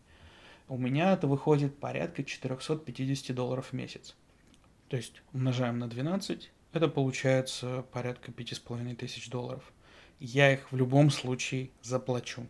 у 0.69 0.77
меня 0.77 1.13
это 1.13 1.27
выходит 1.27 1.79
порядка 1.79 2.25
450 2.25 3.35
долларов 3.35 3.69
в 3.69 3.73
месяц. 3.73 4.17
То 4.89 4.97
есть 4.97 5.23
умножаем 5.33 5.79
на 5.79 5.89
12, 5.89 6.51
это 6.73 6.89
получается 6.89 7.85
порядка 7.93 8.33
5,5 8.33 8.97
тысяч 8.97 9.31
долларов. 9.31 9.73
Я 10.21 10.53
их 10.53 10.73
в 10.73 10.77
любом 10.77 11.11
случае 11.11 11.71
заплачу. 11.83 12.47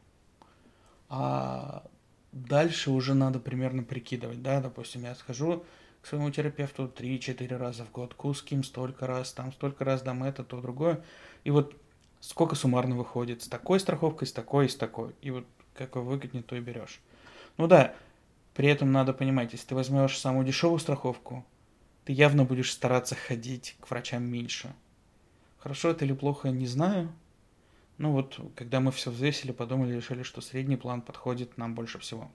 А 1.08 1.84
дальше 2.32 2.90
уже 2.90 3.14
надо 3.14 3.38
примерно 3.38 3.82
прикидывать, 3.82 4.42
да, 4.42 4.60
допустим, 4.60 5.02
я 5.02 5.14
схожу 5.14 5.64
к 6.02 6.06
своему 6.06 6.30
терапевту 6.30 6.86
3-4 6.86 7.56
раза 7.56 7.84
в 7.84 7.90
год, 7.90 8.14
к 8.14 8.24
узким 8.24 8.62
столько 8.62 9.06
раз, 9.06 9.32
там 9.32 9.52
столько 9.52 9.84
раз 9.84 10.02
дам 10.02 10.22
это, 10.22 10.44
то 10.44 10.60
другое. 10.60 11.02
И 11.44 11.50
вот 11.50 11.74
сколько 12.20 12.56
суммарно 12.56 12.96
выходит 12.96 13.42
с 13.42 13.48
такой 13.48 13.80
страховкой, 13.80 14.28
с 14.28 14.32
такой 14.32 14.66
и 14.66 14.68
с 14.68 14.76
такой. 14.76 15.14
И 15.22 15.30
вот 15.30 15.46
какой 15.74 16.02
выгоднее, 16.02 16.42
то 16.42 16.56
и 16.56 16.60
берешь. 16.60 17.00
Ну 17.56 17.66
да, 17.66 17.94
при 18.54 18.68
этом 18.68 18.92
надо 18.92 19.12
понимать, 19.12 19.52
если 19.52 19.68
ты 19.68 19.74
возьмешь 19.74 20.18
самую 20.18 20.46
дешевую 20.46 20.78
страховку, 20.78 21.44
ты 22.04 22.12
явно 22.12 22.44
будешь 22.44 22.72
стараться 22.72 23.14
ходить 23.14 23.76
к 23.80 23.90
врачам 23.90 24.22
меньше. 24.22 24.74
Хорошо 25.58 25.90
это 25.90 26.04
или 26.04 26.12
плохо, 26.12 26.50
не 26.50 26.66
знаю. 26.66 27.10
Ну 27.98 28.12
вот, 28.12 28.40
когда 28.57 28.80
мы 28.80 28.90
все 28.90 29.11
взвесили, 29.11 29.52
подумали, 29.52 29.94
решили, 29.94 30.22
что 30.22 30.40
средний 30.40 30.76
план 30.76 31.00
подходит 31.02 31.57
нам 31.59 31.74
больше 31.74 31.98
всего. 31.98 32.30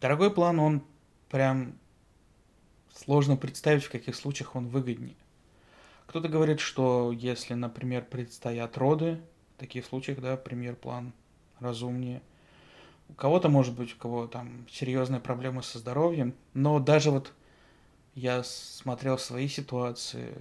Дорогой 0.00 0.32
план, 0.32 0.60
он 0.60 0.84
прям 1.30 1.78
сложно 2.94 3.36
представить, 3.36 3.84
в 3.84 3.90
каких 3.90 4.14
случаях 4.14 4.54
он 4.54 4.68
выгоднее. 4.68 5.16
Кто-то 6.06 6.28
говорит, 6.28 6.60
что 6.60 7.12
если, 7.12 7.54
например, 7.54 8.04
предстоят 8.04 8.76
роды, 8.78 9.20
в 9.56 9.60
таких 9.60 9.84
случаях, 9.86 10.20
да, 10.20 10.36
премьер-план 10.36 11.12
разумнее– 11.60 12.22
у 13.12 13.14
кого-то, 13.14 13.50
может 13.50 13.74
быть, 13.74 13.94
у 13.94 13.98
кого 13.98 14.26
там 14.26 14.66
серьезные 14.70 15.20
проблемы 15.20 15.62
со 15.62 15.78
здоровьем, 15.78 16.34
но 16.54 16.78
даже 16.80 17.10
вот 17.10 17.32
я 18.14 18.42
смотрел 18.42 19.18
свои 19.18 19.48
ситуации 19.48 20.34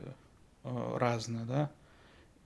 э, 0.63 0.97
разные, 0.97 1.43
да, 1.43 1.71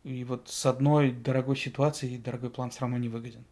и 0.06 0.24
вот 0.24 0.48
с 0.48 0.66
одной 0.66 1.12
дорогой 1.12 1.58
ситуацией 1.58 2.18
дорогой 2.18 2.50
план 2.50 2.70
все 2.70 2.82
равно 2.82 2.98
не 2.98 3.10
выгоден. 3.10 3.44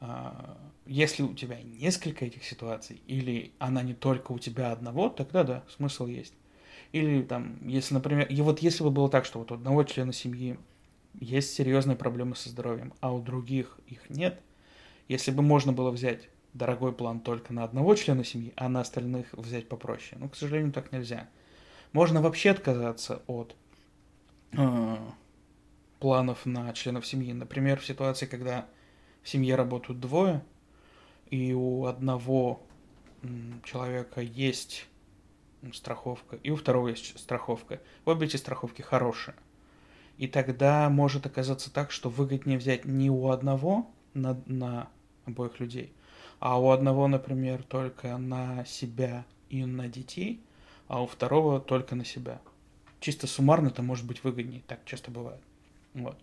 А, 0.00 0.58
если 0.86 1.22
у 1.22 1.34
тебя 1.34 1.62
несколько 1.62 2.24
этих 2.24 2.44
ситуаций, 2.44 3.00
или 3.06 3.52
она 3.60 3.82
не 3.82 3.94
только 3.94 4.32
у 4.32 4.40
тебя 4.40 4.72
одного, 4.72 5.08
тогда 5.08 5.44
да, 5.44 5.64
смысл 5.68 6.06
есть. 6.06 6.34
Или 6.90 7.22
там, 7.22 7.56
если, 7.66 7.94
например, 7.94 8.26
и 8.26 8.40
вот 8.40 8.58
если 8.58 8.82
бы 8.82 8.90
было 8.90 9.08
так, 9.08 9.24
что 9.24 9.38
вот 9.38 9.52
у 9.52 9.54
одного 9.54 9.84
члена 9.84 10.12
семьи 10.12 10.58
есть 11.20 11.54
серьезные 11.54 11.96
проблемы 11.96 12.34
со 12.34 12.48
здоровьем, 12.48 12.92
а 13.00 13.12
у 13.12 13.22
других 13.22 13.78
их 13.86 14.10
нет– 14.10 14.40
если 15.08 15.30
бы 15.30 15.42
можно 15.42 15.72
было 15.72 15.90
взять 15.90 16.28
дорогой 16.52 16.92
план 16.92 17.20
только 17.20 17.52
на 17.52 17.64
одного 17.64 17.94
члена 17.94 18.24
семьи, 18.24 18.52
а 18.56 18.68
на 18.68 18.80
остальных 18.80 19.32
взять 19.32 19.68
попроще. 19.68 20.16
Но, 20.18 20.28
к 20.28 20.36
сожалению, 20.36 20.72
так 20.72 20.92
нельзя. 20.92 21.28
Можно 21.92 22.22
вообще 22.22 22.50
отказаться 22.50 23.22
от 23.26 23.54
э, 24.52 24.96
планов 26.04 26.44
на 26.44 26.70
членов 26.74 27.06
семьи. 27.06 27.32
Например, 27.32 27.80
в 27.80 27.86
ситуации, 27.86 28.26
когда 28.26 28.66
в 29.22 29.28
семье 29.30 29.54
работают 29.54 30.00
двое, 30.00 30.44
и 31.30 31.54
у 31.54 31.86
одного 31.86 32.60
человека 33.64 34.20
есть 34.20 34.86
страховка, 35.72 36.36
и 36.36 36.50
у 36.50 36.56
второго 36.56 36.88
есть 36.88 37.18
страховка. 37.18 37.80
Обе 38.04 38.26
эти 38.26 38.36
страховки 38.36 38.82
хорошие. 38.82 39.34
И 40.18 40.26
тогда 40.26 40.90
может 40.90 41.24
оказаться 41.24 41.72
так, 41.72 41.90
что 41.90 42.10
выгоднее 42.10 42.58
взять 42.58 42.84
не 42.84 43.08
у 43.08 43.30
одного 43.30 43.90
на, 44.12 44.38
на 44.44 44.90
обоих 45.24 45.58
людей. 45.58 45.94
А 46.38 46.60
у 46.60 46.68
одного, 46.68 47.08
например, 47.08 47.62
только 47.62 48.18
на 48.18 48.66
себя 48.66 49.24
и 49.48 49.64
на 49.64 49.88
детей, 49.88 50.44
а 50.86 51.02
у 51.02 51.06
второго 51.06 51.60
только 51.60 51.94
на 51.94 52.04
себя. 52.04 52.42
Чисто 53.00 53.26
суммарно 53.26 53.68
это 53.68 53.80
может 53.80 54.06
быть 54.06 54.22
выгоднее, 54.22 54.60
так 54.66 54.84
часто 54.84 55.10
бывает. 55.10 55.40
Вот. 55.94 56.18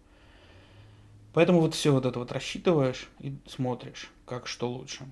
Поэтому 1.34 1.62
вот 1.62 1.74
все 1.74 1.92
вот 1.92 2.06
это 2.06 2.20
вот 2.20 2.32
рассчитываешь 2.32 3.08
и 3.20 3.36
смотришь, 3.48 4.12
как 4.26 4.48
что 4.48 4.70
лучше. 4.70 5.06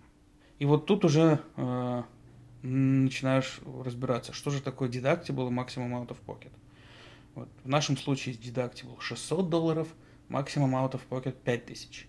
И 0.60 0.66
вот 0.66 0.86
тут 0.86 1.06
уже 1.06 1.40
э, 1.56 2.04
начинаешь 2.62 3.60
разбираться, 3.84 4.34
что 4.34 4.52
же 4.52 4.62
такое 4.62 4.90
deductible 4.90 5.48
и 5.48 5.54
maximum 5.54 5.92
out 5.92 6.10
of 6.10 6.18
pocket. 6.26 6.52
Вот. 7.36 7.48
В 7.64 7.70
нашем 7.70 7.98
случае 7.98 8.36
deductible 8.36 9.00
600 9.00 9.50
долларов, 9.50 9.88
maximum 10.30 10.74
out 10.74 10.92
of 10.92 11.02
pocket 11.10 11.38
5000. 11.46 12.08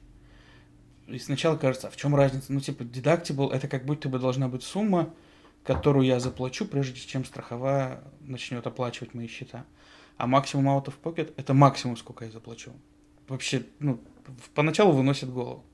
И 1.06 1.18
сначала 1.18 1.56
кажется, 1.56 1.88
а 1.88 1.90
в 1.90 1.96
чем 1.96 2.14
разница? 2.14 2.52
Ну, 2.52 2.60
типа, 2.60 2.82
deductible 2.82 3.52
это 3.52 3.68
как 3.68 3.84
будто 3.84 4.08
бы 4.08 4.18
должна 4.18 4.48
быть 4.48 4.64
сумма, 4.64 5.14
которую 5.62 6.06
я 6.06 6.20
заплачу, 6.20 6.66
прежде 6.66 7.00
чем 7.00 7.24
страховая 7.24 8.02
начнет 8.20 8.66
оплачивать 8.66 9.14
мои 9.14 9.28
счета. 9.28 9.64
А 10.20 10.26
максимум 10.26 10.68
out 10.68 10.87
of 10.87 10.94
pocket 11.02 11.33
это 11.37 11.54
максимум, 11.54 11.96
сколько 11.96 12.24
я 12.24 12.30
заплачу. 12.30 12.72
Вообще, 13.28 13.64
ну, 13.78 14.00
поначалу 14.54 14.92
выносит 14.92 15.30
голову. 15.30 15.64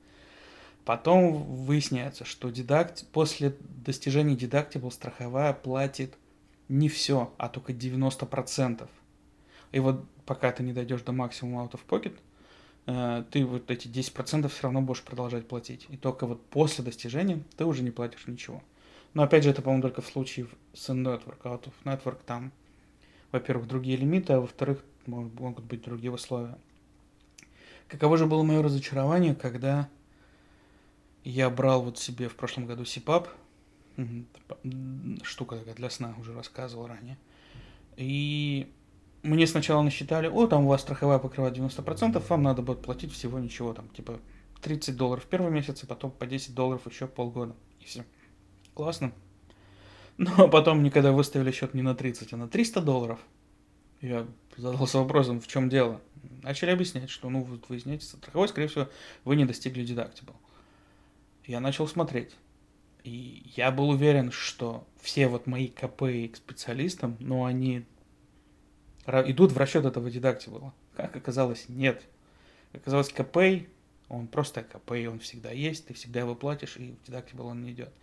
Потом 0.85 1.43
выясняется, 1.65 2.23
что 2.23 2.49
дедакт, 2.49 3.05
после 3.11 3.55
достижения 3.59 4.35
deductible 4.35 4.91
страховая 4.91 5.53
платит 5.53 6.13
не 6.69 6.87
все, 6.87 7.33
а 7.37 7.49
только 7.49 7.73
90%. 7.73 8.87
И 9.73 9.79
вот 9.79 10.05
пока 10.25 10.51
ты 10.51 10.63
не 10.63 10.71
дойдешь 10.71 11.01
до 11.01 11.11
максимума 11.11 11.63
out 11.63 11.73
of 11.73 11.81
pocket, 11.87 12.17
Э, 12.87 13.25
ты 13.29 13.45
вот 13.45 13.69
эти 13.69 13.87
10% 13.87 14.47
все 14.47 14.63
равно 14.63 14.81
будешь 14.81 15.03
продолжать 15.03 15.47
платить. 15.47 15.85
И 15.89 15.97
только 15.97 16.25
вот 16.25 16.43
после 16.49 16.83
достижения 16.83 17.43
ты 17.57 17.65
уже 17.65 17.83
не 17.83 17.91
платишь 17.91 18.25
ничего. 18.27 18.63
Но 19.13 19.23
опять 19.23 19.43
же, 19.43 19.49
это, 19.49 19.61
по-моему, 19.61 19.83
только 19.83 20.01
в 20.01 20.07
случае 20.07 20.47
с 20.73 20.89
Network. 20.89 21.41
Out 21.43 21.65
of 21.65 21.73
Network 21.83 22.19
там, 22.25 22.51
во-первых, 23.31 23.67
другие 23.67 23.97
лимиты, 23.97 24.33
а 24.33 24.39
во-вторых, 24.39 24.83
могут 25.05 25.63
быть 25.65 25.83
другие 25.83 26.11
условия. 26.11 26.57
Каково 27.87 28.17
же 28.17 28.25
было 28.25 28.43
мое 28.43 28.61
разочарование, 28.61 29.35
когда 29.35 29.89
я 31.23 31.49
брал 31.49 31.83
вот 31.83 31.97
себе 31.97 32.27
в 32.27 32.35
прошлом 32.35 32.65
году 32.65 32.85
СИПАП, 32.85 33.29
штука 35.23 35.57
такая 35.57 35.75
для 35.75 35.89
сна, 35.89 36.13
уже 36.19 36.33
рассказывал 36.33 36.87
ранее, 36.87 37.17
и 37.95 38.71
мне 39.23 39.47
сначала 39.47 39.81
насчитали, 39.81 40.27
о, 40.27 40.47
там 40.47 40.65
у 40.65 40.69
вас 40.69 40.81
страховая 40.81 41.19
покрывает 41.19 41.57
90%, 41.57 42.23
вам 42.27 42.43
надо 42.43 42.61
будет 42.61 42.81
платить 42.81 43.11
всего 43.11 43.39
ничего, 43.39 43.73
там, 43.73 43.89
типа 43.89 44.19
30 44.61 44.95
долларов 44.95 45.25
первый 45.29 45.51
месяц, 45.51 45.83
а 45.83 45.87
потом 45.87 46.11
по 46.11 46.25
10 46.25 46.53
долларов 46.53 46.85
еще 46.89 47.07
полгода. 47.07 47.55
И 47.79 47.85
все. 47.85 48.03
Классно. 48.73 49.11
Но 50.17 50.47
потом 50.47 50.79
мне 50.79 50.91
когда 50.91 51.11
выставили 51.11 51.51
счет 51.51 51.73
не 51.73 51.81
на 51.81 51.95
30, 51.95 52.33
а 52.33 52.37
на 52.37 52.47
300 52.47 52.81
долларов, 52.81 53.19
я 54.01 54.27
задался 54.55 54.99
вопросом, 54.99 55.39
в 55.39 55.47
чем 55.47 55.69
дело. 55.69 56.01
Начали 56.43 56.71
объяснять, 56.71 57.09
что, 57.09 57.29
ну, 57.29 57.43
вот 57.43 57.69
вы 57.69 57.79
сняете 57.79 58.05
страховой, 58.05 58.47
скорее 58.47 58.67
всего, 58.67 58.89
вы 59.23 59.35
не 59.35 59.45
достигли 59.45 59.83
deductible. 59.83 60.35
Я 61.45 61.59
начал 61.59 61.87
смотреть. 61.87 62.35
И 63.03 63.51
я 63.55 63.71
был 63.71 63.89
уверен, 63.89 64.31
что 64.31 64.85
все 65.01 65.27
вот 65.27 65.47
мои 65.47 65.67
КП 65.67 66.01
к 66.31 66.35
специалистам, 66.35 67.15
ну, 67.19 67.45
они 67.45 67.85
идут 69.05 69.51
в 69.51 69.57
расчет 69.57 69.85
этого 69.85 70.09
дедактибла. 70.09 70.73
Как 70.95 71.15
оказалось, 71.15 71.69
нет. 71.69 72.03
Оказалось, 72.73 73.09
КП, 73.09 73.37
он 74.09 74.27
просто 74.27 74.63
КП, 74.63 74.91
он 75.09 75.19
всегда 75.19 75.51
есть, 75.51 75.87
ты 75.87 75.93
всегда 75.93 76.19
его 76.21 76.35
платишь, 76.35 76.75
и 76.77 76.95
в 77.01 77.07
дедактибл 77.07 77.45
он 77.47 77.63
не 77.63 77.71
идет. 77.71 77.93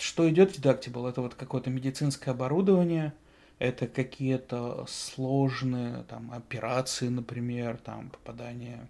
Что 0.00 0.28
идет 0.30 0.52
в 0.52 0.56
дедактибл? 0.56 1.06
Это 1.06 1.20
вот 1.20 1.34
какое-то 1.34 1.68
медицинское 1.68 2.30
оборудование, 2.30 3.12
это 3.58 3.86
какие-то 3.86 4.86
сложные 4.88 6.04
там, 6.04 6.32
операции, 6.32 7.08
например, 7.08 7.76
там, 7.76 8.08
попадание 8.08 8.88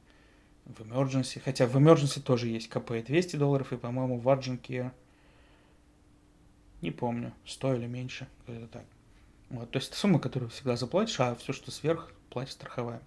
в 0.66 0.81
emergency. 0.83 1.40
Хотя 1.44 1.66
в 1.66 1.77
emergency 1.77 2.20
тоже 2.20 2.46
есть 2.46 2.68
КП 2.68 2.92
200 3.05 3.35
долларов, 3.35 3.73
и, 3.73 3.77
по-моему, 3.77 4.20
в 4.20 4.29
Urgent 4.29 4.61
Care, 4.62 4.92
не 6.81 6.92
помню, 6.92 7.33
100 7.44 7.75
или 7.75 7.87
меньше, 7.87 8.29
как-то 8.46 8.68
так. 8.68 8.85
Вот, 9.49 9.68
то 9.68 9.79
есть 9.79 9.88
это 9.90 9.99
сумма, 9.99 10.20
которую 10.20 10.51
всегда 10.51 10.77
заплатишь, 10.77 11.18
а 11.18 11.35
все, 11.35 11.53
что 11.53 11.73
сверх, 11.73 12.12
платит 12.31 12.53
страховая. 12.53 13.03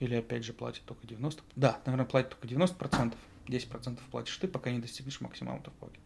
Или 0.00 0.16
опять 0.16 0.44
же 0.44 0.52
платит 0.52 0.82
только 0.84 1.06
90%. 1.06 1.42
Да, 1.54 1.80
наверное, 1.86 2.06
платит 2.06 2.30
только 2.30 2.48
90%. 2.48 3.14
10% 3.46 3.98
платишь 4.10 4.36
ты, 4.38 4.48
пока 4.48 4.72
не 4.72 4.80
достигнешь 4.80 5.20
максимум 5.20 5.58
out 5.58 5.66
of 5.66 5.72
pocket. 5.80 6.00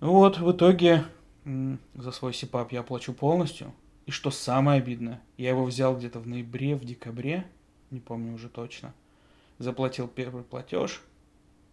Вот, 0.00 0.38
в 0.38 0.50
итоге 0.50 1.04
за 1.44 2.10
свой 2.12 2.32
сипап 2.32 2.72
я 2.72 2.82
плачу 2.82 3.12
полностью. 3.12 3.72
И 4.06 4.10
что 4.10 4.30
самое 4.30 4.80
обидное, 4.80 5.20
я 5.36 5.50
его 5.50 5.64
взял 5.64 5.96
где-то 5.96 6.20
в 6.20 6.26
ноябре, 6.26 6.74
в 6.74 6.84
декабре, 6.84 7.46
не 7.90 8.00
помню 8.00 8.34
уже 8.34 8.48
точно. 8.48 8.94
Заплатил 9.58 10.08
первый 10.08 10.42
платеж, 10.42 11.02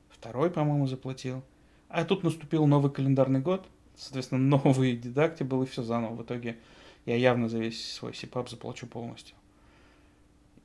второй, 0.09 0.51
по-моему, 0.51 0.87
заплатил. 0.87 1.41
А 1.89 2.03
тут 2.03 2.23
наступил 2.23 2.67
новый 2.67 2.91
календарный 2.91 3.39
год, 3.39 3.65
соответственно, 3.95 4.59
новый 4.63 4.97
дедакти 4.97 5.43
был 5.43 5.63
и 5.63 5.65
все 5.65 5.81
заново. 5.81 6.15
В 6.15 6.23
итоге 6.23 6.57
я 7.05 7.15
явно 7.15 7.47
за 7.47 7.59
весь 7.59 7.93
свой 7.93 8.13
сипап 8.13 8.49
заплачу 8.49 8.87
полностью. 8.87 9.35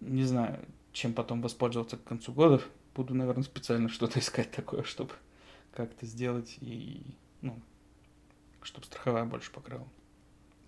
Не 0.00 0.24
знаю, 0.24 0.58
чем 0.92 1.14
потом 1.14 1.40
воспользоваться 1.40 1.96
к 1.96 2.04
концу 2.04 2.32
года. 2.32 2.60
Буду, 2.94 3.14
наверное, 3.14 3.44
специально 3.44 3.88
что-то 3.90 4.18
искать 4.18 4.50
такое, 4.50 4.82
чтобы 4.82 5.12
как-то 5.72 6.04
сделать 6.06 6.58
и, 6.60 7.02
ну, 7.42 7.60
чтобы 8.62 8.86
страховая 8.86 9.24
больше 9.24 9.52
покрыла. 9.52 9.86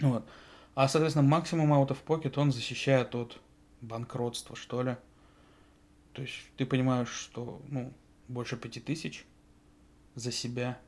Вот. 0.01 0.29
А, 0.75 0.89
соответственно, 0.89 1.27
максимум 1.29 1.73
out 1.73 1.89
of 1.89 2.05
pocket 2.05 2.39
он 2.39 2.53
защищает 2.53 3.15
от 3.15 3.41
банкротства, 3.81 4.57
что 4.57 4.83
ли. 4.83 4.97
То 6.13 6.23
есть 6.23 6.35
ты 6.57 6.67
понимаешь, 6.67 7.11
что, 7.11 7.63
ну, 7.69 7.93
больше 8.29 8.57
пяти 8.57 8.81
тысяч 8.81 9.25
за 10.15 10.33
себя. 10.33 10.79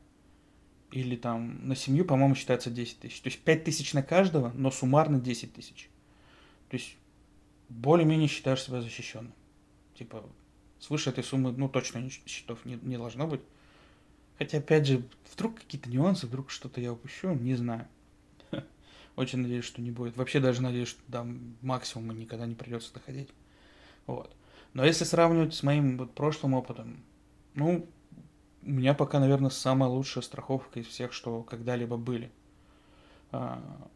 Или 0.92 1.16
там 1.16 1.66
на 1.66 1.75
семью, 1.75 2.05
по-моему, 2.05 2.37
считается 2.37 2.70
10 2.70 3.01
тысяч. 3.01 3.20
То 3.20 3.29
есть 3.29 3.40
5 3.40 3.64
тысяч 3.64 3.92
на 3.92 4.03
каждого, 4.03 4.53
но 4.55 4.70
суммарно 4.70 5.18
10 5.18 5.53
тысяч. 5.53 5.90
То 6.68 6.77
есть 6.77 6.96
более-менее 7.68 8.29
считаешь 8.29 8.62
себя 8.62 8.81
защищенным. 8.81 9.33
Типа, 9.94 10.25
свыше 10.79 11.11
этой 11.11 11.25
суммы, 11.25 11.53
ну, 11.53 11.68
точно 11.68 12.09
счетов 12.27 12.64
не, 12.64 12.79
не 12.83 12.96
должно 12.96 13.27
быть. 13.27 13.40
Хотя, 14.38 14.59
опять 14.59 14.87
же, 14.87 15.03
вдруг 15.33 15.57
какие-то 15.61 15.88
нюансы, 15.88 16.27
вдруг 16.27 16.51
что-то 16.51 16.81
я 16.81 16.92
упущу, 16.92 17.33
не 17.35 17.55
знаю. 17.55 17.87
Очень 19.16 19.40
надеюсь, 19.40 19.64
что 19.64 19.81
не 19.81 19.90
будет. 19.90 20.16
Вообще 20.16 20.40
даже 20.40 20.62
надеюсь, 20.62 20.88
что 20.88 21.01
до 21.09 21.27
максимума 21.62 22.12
никогда 22.12 22.46
не 22.46 22.55
придется 22.55 22.92
доходить. 22.92 23.31
Вот. 24.07 24.35
Но 24.75 24.85
если 24.85 25.05
сравнивать 25.05 25.55
с 25.55 25.62
моим 25.62 25.96
вот 25.96 26.14
прошлым 26.14 26.55
опытом, 26.55 27.03
ну, 27.55 27.88
у 28.62 28.70
меня 28.70 28.94
пока, 28.94 29.20
наверное, 29.20 29.51
самая 29.51 29.88
лучшая 29.88 30.22
страховка 30.22 30.81
из 30.81 30.87
всех, 30.87 31.12
что 31.12 31.42
когда-либо 31.42 31.96
были. 31.96 32.31
А, 33.33 33.88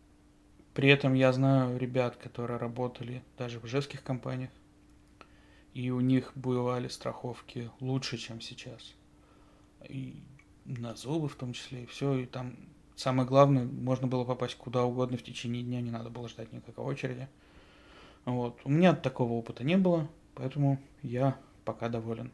при 0.73 0.89
этом 0.89 1.15
я 1.15 1.33
знаю 1.33 1.79
ребят, 1.79 2.17
которые 2.17 2.59
работали 2.59 3.23
даже 3.37 3.61
в 3.61 3.67
жестких 3.67 4.03
компаниях, 4.03 4.51
и 5.75 5.91
у 5.91 6.01
них 6.01 6.33
бывали 6.35 6.89
страховки 6.89 7.71
лучше, 7.81 8.17
чем 8.17 8.41
сейчас. 8.41 8.95
И 9.89 10.23
на 10.79 10.95
зубы 10.95 11.29
в 11.29 11.37
том 11.37 11.53
числе, 11.53 11.85
и 11.85 11.87
все, 11.87 12.15
и 12.15 12.27
там 12.27 12.57
самое 12.97 13.27
главное, 13.27 13.65
можно 13.65 14.07
было 14.07 14.25
попасть 14.25 14.57
куда 14.57 14.85
угодно 14.85 15.17
в 15.17 15.23
течение 15.23 15.63
дня, 15.63 15.81
не 15.81 15.91
надо 15.91 16.11
было 16.11 16.29
ждать 16.29 16.53
никакой 16.53 16.85
очереди. 16.85 17.29
Вот. 18.25 18.61
У 18.65 18.71
меня 18.71 18.95
такого 18.95 19.33
опыта 19.33 19.65
не 19.65 19.77
было, 19.77 20.09
поэтому 20.35 20.79
я 21.03 21.37
пока 21.65 21.89
доволен. 21.89 22.31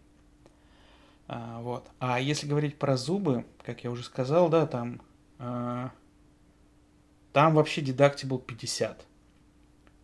А, 1.29 1.61
вот. 1.61 1.89
А 1.99 2.21
если 2.21 2.47
говорить 2.47 2.79
про 2.79 2.97
зубы, 2.97 3.45
как 3.65 3.85
я 3.85 3.91
уже 3.91 4.03
сказал, 4.03 4.49
да, 4.49 4.67
там, 4.67 5.01
а, 5.39 5.93
там 7.33 7.55
вообще 7.55 7.81
дедактибл 7.81 8.39
50 8.39 9.07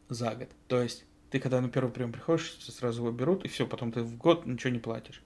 за 0.09 0.35
год. 0.35 0.49
То 0.69 0.83
есть 0.83 1.05
ты 1.31 1.41
когда 1.41 1.61
на 1.61 1.69
первый 1.69 1.91
прием 1.91 2.13
приходишь, 2.13 2.57
сразу 2.61 3.03
его 3.03 3.13
берут, 3.13 3.45
и 3.45 3.49
все, 3.49 3.67
потом 3.67 3.91
ты 3.91 4.03
в 4.03 4.17
год 4.17 4.47
ничего 4.47 4.73
не 4.73 4.79
платишь. 4.79 5.23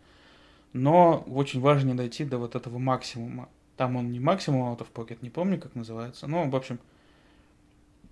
Но 0.73 1.25
очень 1.29 1.61
важно 1.61 1.89
не 1.89 1.95
дойти 1.95 2.25
до 2.25 2.39
вот 2.39 2.55
этого 2.55 2.79
максимума. 2.79 3.49
Там 3.77 3.97
он 3.97 4.11
не 4.11 4.21
максимум 4.21 4.73
out 4.73 4.79
of 4.79 4.93
pocket, 4.93 5.19
не 5.21 5.31
помню, 5.31 5.61
как 5.61 5.75
называется. 5.75 6.27
Но, 6.27 6.49
в 6.49 6.57
общем, 6.57 6.79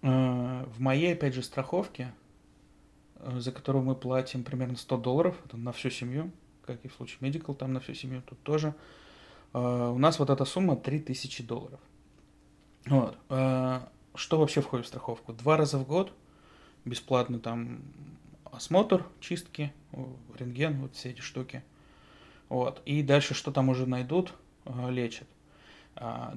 э, 0.02 0.64
в 0.66 0.80
моей, 0.80 1.14
опять 1.14 1.34
же, 1.34 1.42
страховке, 1.42 2.12
э, 3.16 3.38
за 3.38 3.50
которую 3.50 3.84
мы 3.84 3.94
платим 3.94 4.44
примерно 4.44 4.76
100 4.76 4.98
долларов, 4.98 5.36
это 5.44 5.56
на 5.56 5.72
всю 5.72 5.90
семью, 5.90 6.30
как 6.66 6.84
и 6.84 6.88
в 6.88 6.94
случае 6.94 7.18
Medical, 7.20 7.54
там 7.54 7.72
на 7.72 7.80
всю 7.80 7.94
семью, 7.94 8.22
тут 8.22 8.42
тоже, 8.42 8.74
э, 9.54 9.58
у 9.58 9.98
нас 9.98 10.18
вот 10.18 10.28
эта 10.28 10.44
сумма 10.44 10.76
3000 10.76 11.42
долларов. 11.42 11.80
Вот. 12.86 13.16
Что 14.16 14.38
вообще 14.38 14.60
входит 14.60 14.84
в 14.84 14.88
страховку? 14.88 15.32
Два 15.32 15.56
раза 15.56 15.78
в 15.78 15.86
год 15.86 16.12
бесплатный 16.84 17.38
там 17.38 17.80
осмотр, 18.44 19.06
чистки, 19.20 19.72
рентген, 20.38 20.80
вот 20.82 20.94
все 20.94 21.10
эти 21.10 21.20
штуки– 21.20 21.62
вот. 22.48 22.82
И 22.84 23.02
дальше 23.02 23.34
что 23.34 23.50
там 23.52 23.68
уже 23.68 23.86
найдут, 23.86 24.34
э, 24.64 24.90
лечат. 24.90 25.28
А, 25.96 26.34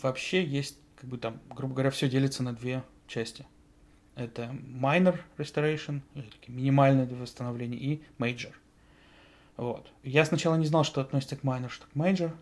вообще 0.00 0.44
есть, 0.44 0.78
как 0.96 1.08
бы 1.08 1.18
там, 1.18 1.40
грубо 1.50 1.74
говоря, 1.74 1.90
все 1.90 2.08
делится 2.08 2.42
на 2.42 2.54
две 2.54 2.82
части. 3.06 3.46
Это 4.16 4.44
minor 4.44 5.18
restoration, 5.38 6.00
минимальное 6.46 7.06
восстановление, 7.06 7.80
и 7.80 8.02
major. 8.18 8.52
Вот. 9.56 9.92
Я 10.02 10.24
сначала 10.24 10.54
не 10.56 10.66
знал, 10.66 10.84
что 10.84 11.00
относится 11.00 11.36
к 11.36 11.42
minor, 11.42 11.68
что 11.68 11.86
к 11.86 11.96
major. 11.96 12.32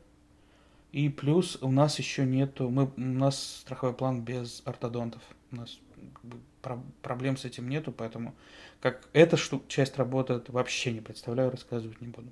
И 0.93 1.09
плюс 1.09 1.57
у 1.63 1.71
нас 1.71 1.99
еще 1.99 2.27
нету, 2.27 2.69
мы, 2.69 2.93
у 2.97 3.01
нас 3.01 3.61
страховой 3.61 3.95
план 3.95 4.23
без 4.23 4.63
ортодонтов. 4.67 5.23
У 5.51 5.57
нас 5.57 5.79
как 6.13 6.25
бы, 6.25 6.37
про, 6.61 6.83
проблем 7.01 7.39
с 7.39 7.47
этим 7.47 7.69
нету, 7.69 7.93
поэтому 7.93 8.35
как 8.81 9.09
эта 9.15 9.37
штука, 9.39 9.65
часть 9.69 9.97
работает, 9.97 10.51
вообще 10.51 10.93
не 10.93 11.01
представляю, 11.01 11.51
рассказывать 11.51 12.01
не 12.03 12.09
буду. 12.09 12.31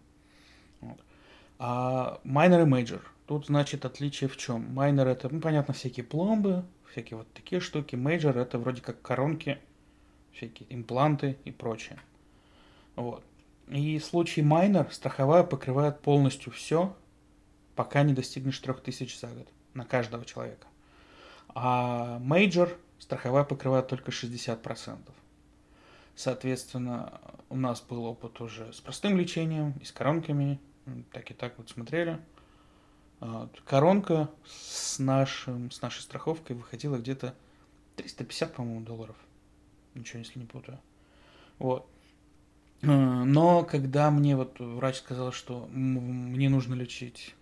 А 1.63 2.23
minor 2.25 2.63
и 2.63 2.65
major. 2.65 3.03
Тут, 3.27 3.47
значит, 3.47 3.85
отличие 3.85 4.31
в 4.31 4.39
чем? 4.39 4.73
Minor 4.73 5.07
это, 5.07 5.29
ну, 5.29 5.43
понятно, 5.43 5.75
всякие 5.75 6.05
пломбы, 6.05 6.65
всякие 6.91 7.19
вот 7.19 7.31
такие 7.35 7.61
штуки. 7.61 7.97
Major 7.97 8.39
это 8.39 8.59
вроде 8.59 8.81
как 8.81 9.03
коронки, 9.03 9.59
всякие 10.33 10.75
импланты 10.75 11.37
и 11.45 11.51
прочее. 11.51 12.01
Вот. 12.97 13.23
И 13.69 13.99
в 13.99 14.05
случае 14.07 14.47
minor 14.47 14.89
страховая 14.91 15.43
покрывает 15.43 16.01
полностью 16.01 16.51
все, 16.51 16.97
пока 17.77 18.05
не 18.05 18.15
достигнешь 18.15 18.59
3000 18.59 19.21
за 19.21 19.27
год 19.27 19.47
на 19.75 19.85
каждого 19.85 20.25
человека. 20.25 20.67
А 21.49 22.19
major 22.21 22.75
страховая 22.99 23.45
покрывает 23.45 23.87
только 23.87 24.11
60%. 24.11 24.97
Соответственно, 26.17 27.21
у 27.51 27.57
нас 27.57 27.83
был 27.83 28.07
опыт 28.07 28.41
уже 28.41 28.73
с 28.73 28.81
простым 28.81 29.19
лечением 29.19 29.75
и 29.83 29.85
с 29.85 29.93
коронками, 29.93 30.59
так 31.13 31.31
и 31.31 31.35
так 31.35 31.59
вот 31.59 31.69
смотрели. 31.71 32.21
Коронка 33.67 34.31
с, 34.47 34.99
нашим, 34.99 35.71
с 35.71 35.83
нашей 35.83 36.01
страховкой 36.01 36.57
выходила 36.57 36.97
где-то 36.97 37.35
350, 37.97 38.55
по-моему, 38.55 38.81
долларов. 38.81 39.17
Ничего, 39.95 40.21
если 40.21 40.39
не 40.39 40.47
путаю. 40.47 40.81
Вот. 41.59 41.87
А, 42.83 42.87
но 42.87 43.63
когда 43.65 44.11
мне 44.11 44.37
вот 44.37 44.59
врач 44.59 44.97
сказал, 44.97 45.33
что 45.33 45.69
мне 45.71 46.49
нужно 46.49 46.75
лечить 46.75 47.35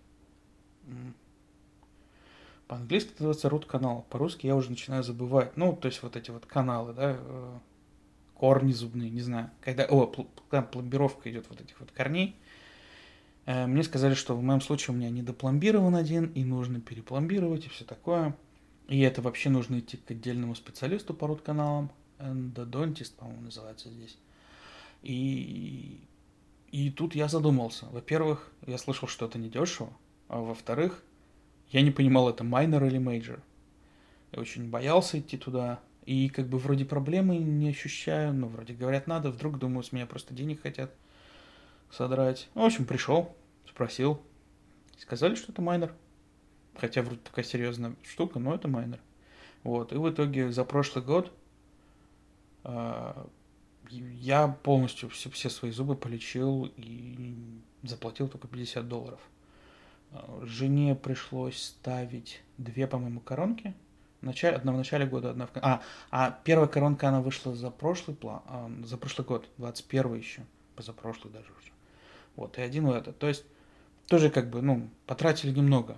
по-английски 2.69 3.09
это 3.13 3.23
называется 3.23 3.47
root 3.47 3.65
канал, 3.65 4.05
по-русски 4.11 4.45
я 4.45 4.55
уже 4.55 4.69
начинаю 4.69 5.03
забывать. 5.03 5.57
Ну, 5.57 5.75
то 5.75 5.87
есть 5.87 6.03
вот 6.03 6.15
эти 6.15 6.29
вот 6.29 6.45
каналы, 6.45 6.93
да, 6.93 7.15
э, 7.17 7.57
корни 8.35 8.71
зубные, 8.73 9.09
не 9.09 9.21
знаю. 9.21 9.49
Когда, 9.59 9.85
о, 9.85 10.05
когда 10.05 10.61
пломбировка 10.61 11.31
идет 11.31 11.47
вот 11.49 11.59
этих 11.59 11.79
вот 11.79 11.91
корней, 11.91 12.35
мне 13.45 13.83
сказали, 13.83 14.13
что 14.13 14.35
в 14.35 14.43
моем 14.43 14.61
случае 14.61 14.95
у 14.95 14.97
меня 14.97 15.09
недопломбирован 15.09 15.95
один, 15.95 16.25
и 16.27 16.43
нужно 16.43 16.79
перепломбировать, 16.81 17.65
и 17.65 17.69
все 17.69 17.83
такое. 17.83 18.35
И 18.87 18.99
это 19.01 19.21
вообще 19.21 19.49
нужно 19.49 19.79
идти 19.79 19.97
к 19.97 20.11
отдельному 20.11 20.55
специалисту 20.55 21.13
по 21.13 21.27
рот-каналам. 21.27 21.91
Эндодонтист, 22.19 23.15
по-моему, 23.15 23.43
называется 23.43 23.89
здесь. 23.89 24.17
И, 25.03 26.01
и 26.71 26.91
тут 26.91 27.15
я 27.15 27.27
задумался. 27.27 27.85
Во-первых, 27.91 28.51
я 28.67 28.77
слышал, 28.77 29.07
что 29.07 29.27
это 29.27 29.37
недешево. 29.37 29.93
А 30.27 30.39
во-вторых, 30.39 31.03
я 31.71 31.81
не 31.81 31.91
понимал, 31.91 32.29
это 32.29 32.43
minor 32.43 32.83
или 32.83 32.97
major. 32.97 33.41
Я 34.31 34.41
очень 34.41 34.69
боялся 34.69 35.19
идти 35.19 35.37
туда. 35.37 35.79
И 36.05 36.29
как 36.29 36.47
бы 36.47 36.57
вроде 36.57 36.85
проблемы 36.85 37.37
не 37.37 37.69
ощущаю, 37.69 38.33
но 38.33 38.47
вроде 38.47 38.73
говорят 38.73 39.05
надо, 39.05 39.29
вдруг 39.29 39.59
думаю, 39.59 39.83
с 39.83 39.91
меня 39.91 40.07
просто 40.07 40.33
денег 40.33 40.63
хотят 40.63 40.91
содрать. 41.91 42.49
В 42.55 42.61
общем, 42.61 42.85
пришел, 42.85 43.35
спросил. 43.79 44.21
Сказали, 44.97 45.35
что 45.35 45.53
это 45.53 45.61
minor. 45.61 45.93
Хотя 46.75 47.01
вроде 47.01 47.21
такая 47.21 47.45
серьезная 47.45 47.95
штука, 48.03 48.37
но 48.37 48.53
это 48.53 48.67
minor. 48.67 48.99
Вот. 49.63 49.93
И 49.93 49.95
в 49.95 50.09
итоге 50.09 50.51
за 50.51 50.65
прошлый 50.65 51.05
год 51.05 51.31
э, 52.65 53.25
я 53.89 54.49
полностью 54.49 55.07
все, 55.07 55.29
все 55.29 55.49
свои 55.49 55.71
зубы 55.71 55.95
полечил 55.95 56.69
и 56.75 57.37
заплатил 57.83 58.27
только 58.27 58.49
50 58.49 58.85
долларов. 58.85 59.21
А, 60.11 60.41
жене 60.43 60.93
пришлось 60.93 61.63
ставить 61.63 62.41
две, 62.57 62.85
по-моему, 62.85 63.21
коронки. 63.21 63.73
Начале, 64.19 64.57
одна 64.57 64.73
в 64.73 64.75
начале 64.75 65.05
года, 65.05 65.29
одна 65.29 65.45
в... 65.45 65.51
А, 65.61 65.81
а 66.11 66.37
первая 66.43 66.67
коронка, 66.67 67.07
она 67.07 67.21
вышла 67.21 67.55
за 67.55 67.71
прошлый 67.71 68.17
план, 68.17 68.41
а, 68.45 68.69
за 68.83 68.97
прошлый 68.97 69.25
год, 69.25 69.47
21 69.55 70.15
еще, 70.15 70.41
позапрошлый 70.75 71.31
даже 71.31 71.47
уже. 71.57 71.71
Вот, 72.35 72.57
и 72.57 72.61
один 72.61 72.85
в 72.85 72.91
этот. 72.91 73.17
То 73.17 73.29
есть, 73.29 73.45
тоже 74.09 74.29
как 74.29 74.49
бы, 74.49 74.61
ну, 74.61 74.89
потратили 75.05 75.51
немного. 75.51 75.97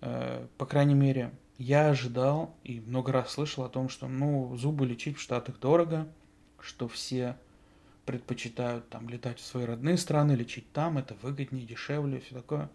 Э, 0.00 0.46
по 0.56 0.66
крайней 0.66 0.94
мере, 0.94 1.32
я 1.58 1.88
ожидал 1.88 2.54
и 2.62 2.80
много 2.80 3.12
раз 3.12 3.32
слышал 3.32 3.64
о 3.64 3.68
том, 3.68 3.88
что, 3.88 4.06
ну, 4.06 4.56
зубы 4.56 4.86
лечить 4.86 5.18
в 5.18 5.20
Штатах 5.20 5.58
дорого, 5.58 6.06
что 6.60 6.88
все 6.88 7.36
предпочитают 8.06 8.88
там 8.88 9.08
летать 9.08 9.40
в 9.40 9.44
свои 9.44 9.64
родные 9.64 9.98
страны, 9.98 10.32
лечить 10.32 10.72
там, 10.72 10.96
это 10.96 11.14
выгоднее, 11.20 11.66
дешевле, 11.66 12.20
все 12.20 12.36
такое. 12.36 12.70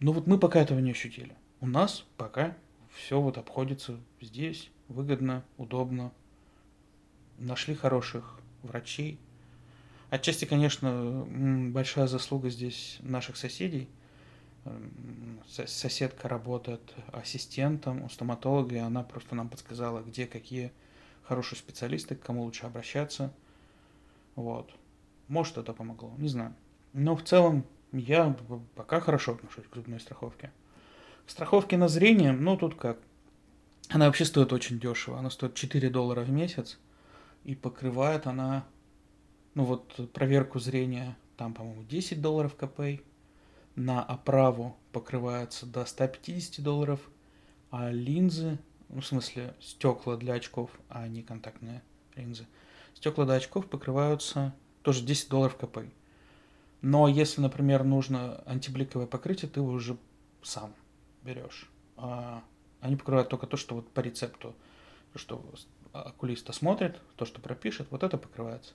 Но 0.00 0.12
вот 0.12 0.26
мы 0.26 0.36
пока 0.36 0.60
этого 0.60 0.80
не 0.80 0.90
ощутили. 0.90 1.34
У 1.60 1.66
нас 1.68 2.04
пока 2.16 2.56
все 2.92 3.20
вот 3.20 3.38
обходится 3.38 3.98
здесь, 4.20 4.68
выгодно, 4.88 5.44
удобно. 5.56 6.12
Нашли 7.38 7.74
хороших 7.76 8.40
врачей. 8.62 9.18
Отчасти, 10.12 10.44
конечно, 10.44 11.24
большая 11.70 12.06
заслуга 12.06 12.50
здесь 12.50 12.98
наших 13.00 13.38
соседей. 13.38 13.88
Соседка 15.48 16.28
работает 16.28 16.82
ассистентом 17.14 18.04
у 18.04 18.10
стоматолога, 18.10 18.74
и 18.74 18.78
она 18.78 19.04
просто 19.04 19.34
нам 19.34 19.48
подсказала, 19.48 20.02
где 20.02 20.26
какие 20.26 20.70
хорошие 21.22 21.58
специалисты, 21.58 22.14
к 22.14 22.20
кому 22.20 22.42
лучше 22.42 22.66
обращаться. 22.66 23.32
Вот. 24.34 24.70
Может, 25.28 25.56
это 25.56 25.72
помогло, 25.72 26.12
не 26.18 26.28
знаю. 26.28 26.54
Но 26.92 27.16
в 27.16 27.22
целом 27.22 27.64
я 27.92 28.36
пока 28.74 29.00
хорошо 29.00 29.32
отношусь 29.32 29.64
к 29.64 29.74
зубной 29.74 29.98
страховке. 29.98 30.52
К 31.26 31.30
страховке 31.30 31.78
на 31.78 31.88
зрение, 31.88 32.32
ну 32.32 32.58
тут 32.58 32.74
как. 32.74 32.98
Она 33.88 34.08
вообще 34.08 34.26
стоит 34.26 34.52
очень 34.52 34.78
дешево. 34.78 35.18
Она 35.18 35.30
стоит 35.30 35.54
4 35.54 35.88
доллара 35.88 36.20
в 36.20 36.30
месяц. 36.30 36.78
И 37.44 37.54
покрывает 37.54 38.26
она, 38.26 38.66
ну 39.54 39.64
вот 39.64 40.12
проверку 40.12 40.58
зрения, 40.58 41.16
там, 41.36 41.54
по-моему, 41.54 41.84
10 41.84 42.20
долларов 42.20 42.54
КП. 42.56 43.02
На 43.74 44.02
оправу 44.02 44.76
покрывается 44.92 45.66
до 45.66 45.84
150 45.84 46.62
долларов. 46.62 47.00
А 47.70 47.90
линзы, 47.90 48.58
ну 48.88 49.00
в 49.00 49.06
смысле 49.06 49.54
стекла 49.60 50.16
для 50.16 50.34
очков, 50.34 50.70
а 50.88 51.08
не 51.08 51.22
контактные 51.22 51.82
линзы, 52.14 52.46
стекла 52.94 53.24
для 53.24 53.34
очков 53.34 53.66
покрываются 53.66 54.54
тоже 54.82 55.04
10 55.04 55.30
долларов 55.30 55.56
КП. 55.56 55.78
Но 56.82 57.08
если, 57.08 57.40
например, 57.40 57.84
нужно 57.84 58.42
антибликовое 58.44 59.06
покрытие, 59.06 59.50
ты 59.50 59.60
уже 59.60 59.96
сам 60.42 60.74
берешь. 61.22 61.70
А 61.96 62.42
они 62.80 62.96
покрывают 62.96 63.28
только 63.28 63.46
то, 63.46 63.56
что 63.56 63.76
вот 63.76 63.88
по 63.90 64.00
рецепту, 64.00 64.54
то, 65.12 65.18
что 65.18 65.44
окулист 65.92 66.50
осмотрит, 66.50 67.00
то, 67.16 67.24
что 67.24 67.40
пропишет, 67.40 67.86
вот 67.90 68.02
это 68.02 68.18
покрывается. 68.18 68.74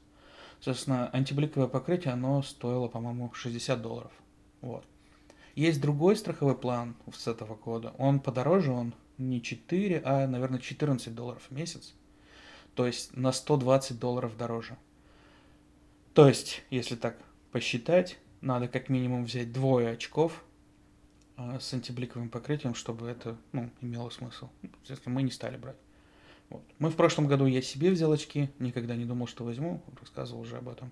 Соответственно, 0.59 1.09
антибликовое 1.13 1.67
покрытие, 1.67 2.13
оно 2.13 2.41
стоило, 2.41 2.87
по-моему, 2.87 3.31
60 3.33 3.81
долларов. 3.81 4.11
Вот. 4.61 4.85
Есть 5.55 5.81
другой 5.81 6.15
страховой 6.15 6.57
план 6.57 6.95
с 7.13 7.27
этого 7.27 7.55
года. 7.55 7.93
Он 7.97 8.19
подороже, 8.19 8.71
он 8.71 8.93
не 9.17 9.41
4, 9.41 10.01
а, 10.03 10.27
наверное, 10.27 10.59
14 10.59 11.13
долларов 11.13 11.43
в 11.49 11.53
месяц. 11.53 11.93
То 12.75 12.85
есть 12.85 13.15
на 13.15 13.31
120 13.31 13.99
долларов 13.99 14.37
дороже. 14.37 14.77
То 16.13 16.27
есть, 16.27 16.63
если 16.69 16.95
так 16.95 17.17
посчитать, 17.51 18.17
надо 18.41 18.67
как 18.67 18.89
минимум 18.89 19.25
взять 19.25 19.51
двое 19.51 19.89
очков 19.89 20.43
а, 21.35 21.59
с 21.59 21.73
антибликовым 21.73 22.29
покрытием, 22.29 22.75
чтобы 22.75 23.07
это 23.07 23.37
ну, 23.51 23.71
имело 23.81 24.09
смысл. 24.09 24.49
Естественно, 24.81 25.15
мы 25.15 25.23
не 25.23 25.31
стали 25.31 25.57
брать. 25.57 25.77
Вот. 26.49 26.63
Мы 26.79 26.89
в 26.89 26.95
прошлом 26.95 27.27
году 27.27 27.45
я 27.45 27.61
себе 27.61 27.91
взял 27.91 28.11
очки, 28.11 28.49
никогда 28.59 28.95
не 28.95 29.05
думал, 29.05 29.27
что 29.27 29.43
возьму, 29.43 29.81
рассказывал 29.99 30.41
уже 30.41 30.57
об 30.57 30.69
этом. 30.69 30.91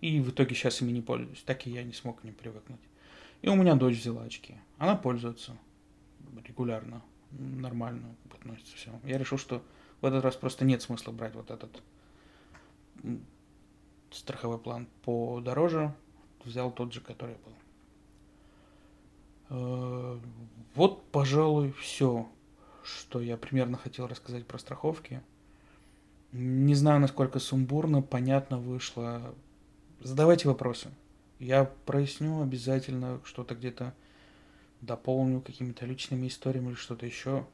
И 0.00 0.20
в 0.20 0.30
итоге 0.30 0.54
сейчас 0.54 0.80
ими 0.80 0.92
не 0.92 1.02
пользуюсь, 1.02 1.42
так 1.42 1.66
и 1.66 1.70
я 1.70 1.82
не 1.82 1.92
смог 1.92 2.20
к 2.20 2.24
ним 2.24 2.34
привыкнуть. 2.34 2.80
И 3.42 3.48
у 3.48 3.54
меня 3.54 3.74
дочь 3.74 3.98
взяла 3.98 4.22
очки. 4.22 4.54
Она 4.78 4.96
пользуется 4.96 5.56
регулярно, 6.44 7.02
нормально 7.32 8.14
относится 8.32 8.76
все. 8.76 8.90
Я 9.04 9.18
решил, 9.18 9.38
что 9.38 9.62
в 10.00 10.06
этот 10.06 10.24
раз 10.24 10.36
просто 10.36 10.64
нет 10.64 10.82
смысла 10.82 11.12
брать 11.12 11.34
вот 11.34 11.50
этот 11.50 11.82
страховой 14.10 14.58
план 14.58 14.88
подороже, 15.04 15.94
взял 16.44 16.70
тот 16.70 16.92
же, 16.92 17.00
который 17.00 17.36
был. 17.44 17.52
Э, 19.50 20.18
вот, 20.74 21.04
пожалуй, 21.10 21.72
все, 21.72 22.28
что 22.88 23.20
я 23.20 23.36
примерно 23.36 23.76
хотел 23.76 24.06
рассказать 24.06 24.46
про 24.46 24.58
страховки. 24.58 25.22
Не 26.32 26.74
знаю, 26.74 27.00
насколько 27.00 27.38
сумбурно, 27.38 28.02
понятно 28.02 28.58
вышло. 28.58 29.34
Задавайте 30.00 30.48
вопросы. 30.48 30.90
Я 31.38 31.64
проясню 31.64 32.42
обязательно 32.42 33.20
что-то 33.24 33.54
где-то 33.54 33.94
дополню 34.80 35.40
какими-то 35.40 35.86
личными 35.86 36.28
историями 36.28 36.68
или 36.68 36.74
что-то 36.74 37.06
еще, 37.06 37.46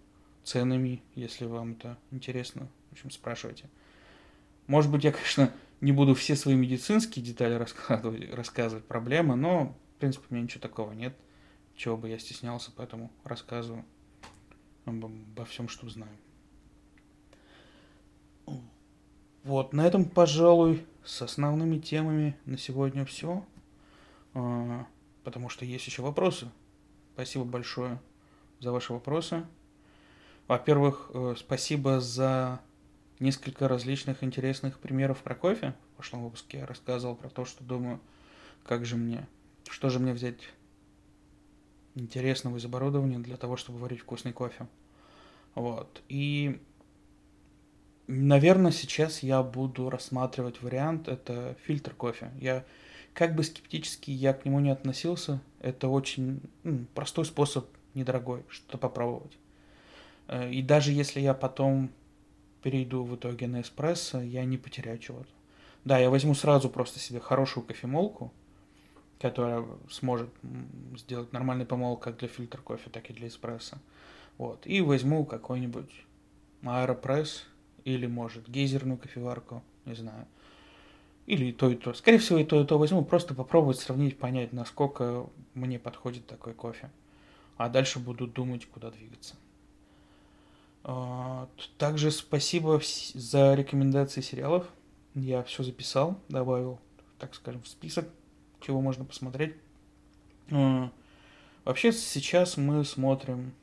ценами, 0.43 1.03
если 1.15 1.47
вам 1.47 1.73
это 1.73 1.99
интересно. 2.11 2.69
В 2.91 2.93
общем, 2.93 3.11
спрашивайте. 3.11 3.69
Может 4.67 4.91
быть, 4.91 5.05
я, 5.05 5.13
конечно, 5.13 5.53
не 5.81 5.93
буду 5.93 6.15
все 6.15 6.37
свои 6.37 6.55
медицинские 6.55 7.25
детали 7.25 7.55
рассказывать, 7.55 8.33
рассказывать 8.33 8.85
проблемы, 8.87 9.37
но, 9.37 9.77
в 9.97 10.01
принципе, 10.01 10.27
у 10.31 10.35
меня 10.35 10.45
ничего 10.45 10.61
такого 10.61 10.93
нет, 10.93 11.15
чего 11.77 11.97
бы 11.97 12.09
я 12.09 12.19
стеснялся, 12.19 12.73
поэтому 12.75 13.11
рассказываю 13.25 13.85
обо, 14.85 15.09
обо 15.09 15.45
всем, 15.45 15.69
что 15.69 15.89
знаю. 15.89 16.17
Вот, 19.43 19.73
на 19.73 19.87
этом, 19.87 20.07
пожалуй, 20.07 20.87
с 21.05 21.21
основными 21.21 21.79
темами 21.79 22.37
на 22.47 22.57
сегодня 22.57 23.05
все. 23.05 23.45
А, 24.33 24.87
потому 25.23 25.49
что 25.49 25.65
есть 25.65 25.87
еще 25.87 26.03
вопросы. 26.03 26.51
Спасибо 27.15 27.45
большое 27.45 28.01
за 28.61 28.73
ваши 28.73 28.93
вопросы. 28.93 29.45
Во-первых, 30.49 31.11
э, 31.15 31.35
спасибо 31.39 32.01
за 32.01 32.61
несколько 33.21 33.69
различных 33.69 34.23
интересных 34.23 34.79
примеров 34.79 35.23
про 35.23 35.35
кофе. 35.35 35.75
В 35.93 35.97
прошлом 35.97 36.25
выпуске 36.25 36.59
я 36.59 36.67
рассказывал 36.67 37.15
про 37.15 37.29
то, 37.29 37.45
что 37.45 37.65
думаю, 37.65 38.01
как 38.65 38.85
же 38.85 38.97
мне, 38.97 39.27
что 39.69 39.89
же 39.89 39.99
мне 39.99 40.13
взять 40.13 40.41
интересного 41.95 42.57
из 42.57 42.65
оборудования 42.65 43.19
для 43.19 43.37
того, 43.37 43.57
чтобы 43.57 43.79
варить 43.79 44.01
вкусный 44.01 44.33
кофе. 44.33 44.67
Вот. 45.55 46.03
И, 46.09 46.61
наверное, 48.07 48.73
сейчас 48.73 49.23
я 49.23 49.43
буду 49.43 49.91
рассматривать 49.91 50.63
вариант, 50.63 51.09
это 51.09 51.57
фильтр 51.65 51.95
кофе. 51.95 52.31
Я, 52.41 52.65
как 53.13 53.35
бы 53.35 53.45
скептически 53.45 54.11
я 54.11 54.33
к 54.33 54.45
нему 54.45 54.61
не 54.61 54.71
относился, 54.71 55.41
это 55.61 55.89
очень 55.89 56.41
ну, 56.65 56.87
простой 56.95 57.25
способ, 57.25 57.67
недорогой, 57.95 58.43
что-то 58.49 58.79
попробовать. 58.79 59.39
Э, 60.29 60.51
и 60.51 60.63
даже 60.63 60.93
если 60.93 61.21
я 61.21 61.35
потом 61.35 61.91
перейду 62.63 63.05
в 63.05 63.15
итоге 63.15 63.47
на 63.47 63.61
эспрессо, 63.61 64.21
я 64.21 64.45
не 64.45 64.57
потеряю 64.57 64.99
чего-то. 64.99 65.29
Да, 65.85 65.99
я 65.99 66.11
возьму 66.11 66.35
сразу 66.35 66.71
просто 66.71 66.99
себе 66.99 67.21
хорошую 67.21 67.65
кофемолку, 67.65 68.33
которая 69.25 69.65
сможет 69.89 70.29
сделать 70.99 71.33
нормальный 71.33 71.65
помол 71.65 71.97
как 71.97 72.19
для 72.19 72.29
фильтр 72.29 72.61
кофе, 72.61 72.91
так 72.91 73.09
и 73.09 73.15
для 73.15 73.29
эспрессо. 73.29 73.79
Вот. 74.37 74.67
И 74.67 74.83
возьму 74.83 75.25
какой-нибудь 75.25 75.91
аэропресс 76.63 77.47
или, 77.85 78.07
может, 78.07 78.47
гейзерную 78.51 78.99
кофеварку, 78.99 79.63
не 79.87 79.95
знаю. 79.95 80.27
Или 81.25 81.47
и 81.47 81.53
то, 81.53 81.71
и 81.71 81.75
то. 81.75 81.95
Скорее 81.95 82.19
всего, 82.19 82.39
и 82.39 82.45
то, 82.45 82.61
и 82.61 82.67
то 82.67 82.79
возьму, 82.79 83.03
просто 83.03 83.35
попробовать 83.35 83.79
сравнить, 83.79 84.19
понять, 84.19 84.53
насколько 84.53 85.25
мне 85.55 85.79
подходит 85.79 86.27
такой 86.27 86.53
кофе. 86.53 86.91
А 87.57 87.71
дальше 87.71 88.01
буду 88.01 88.27
думать, 88.27 88.67
куда 88.67 88.91
двигаться. 88.91 89.37
Также 91.79 92.11
спасибо 92.11 92.79
за 93.15 93.55
рекомендации 93.55 94.21
сериалов. 94.21 94.67
Я 95.15 95.43
все 95.45 95.63
записал, 95.63 96.21
добавил, 96.29 96.79
так 97.19 97.35
скажем, 97.35 97.63
в 97.63 97.69
список, 97.69 98.07
чего 98.65 98.81
можно 98.81 99.05
посмотреть. 99.05 99.55
Вообще 101.65 101.93
сейчас 101.93 102.57
мы 102.57 102.85
смотрим, 102.85 103.55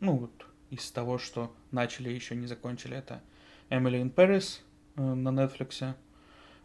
ну 0.00 0.16
вот 0.16 0.46
из 0.70 0.90
того, 0.90 1.18
что 1.18 1.54
начали, 1.70 2.10
еще 2.10 2.34
не 2.34 2.46
закончили, 2.46 2.96
это 2.96 3.22
Emily 3.70 4.02
in 4.02 4.12
Paris 4.12 4.60
э, 4.96 5.02
на 5.02 5.28
Netflix, 5.28 5.94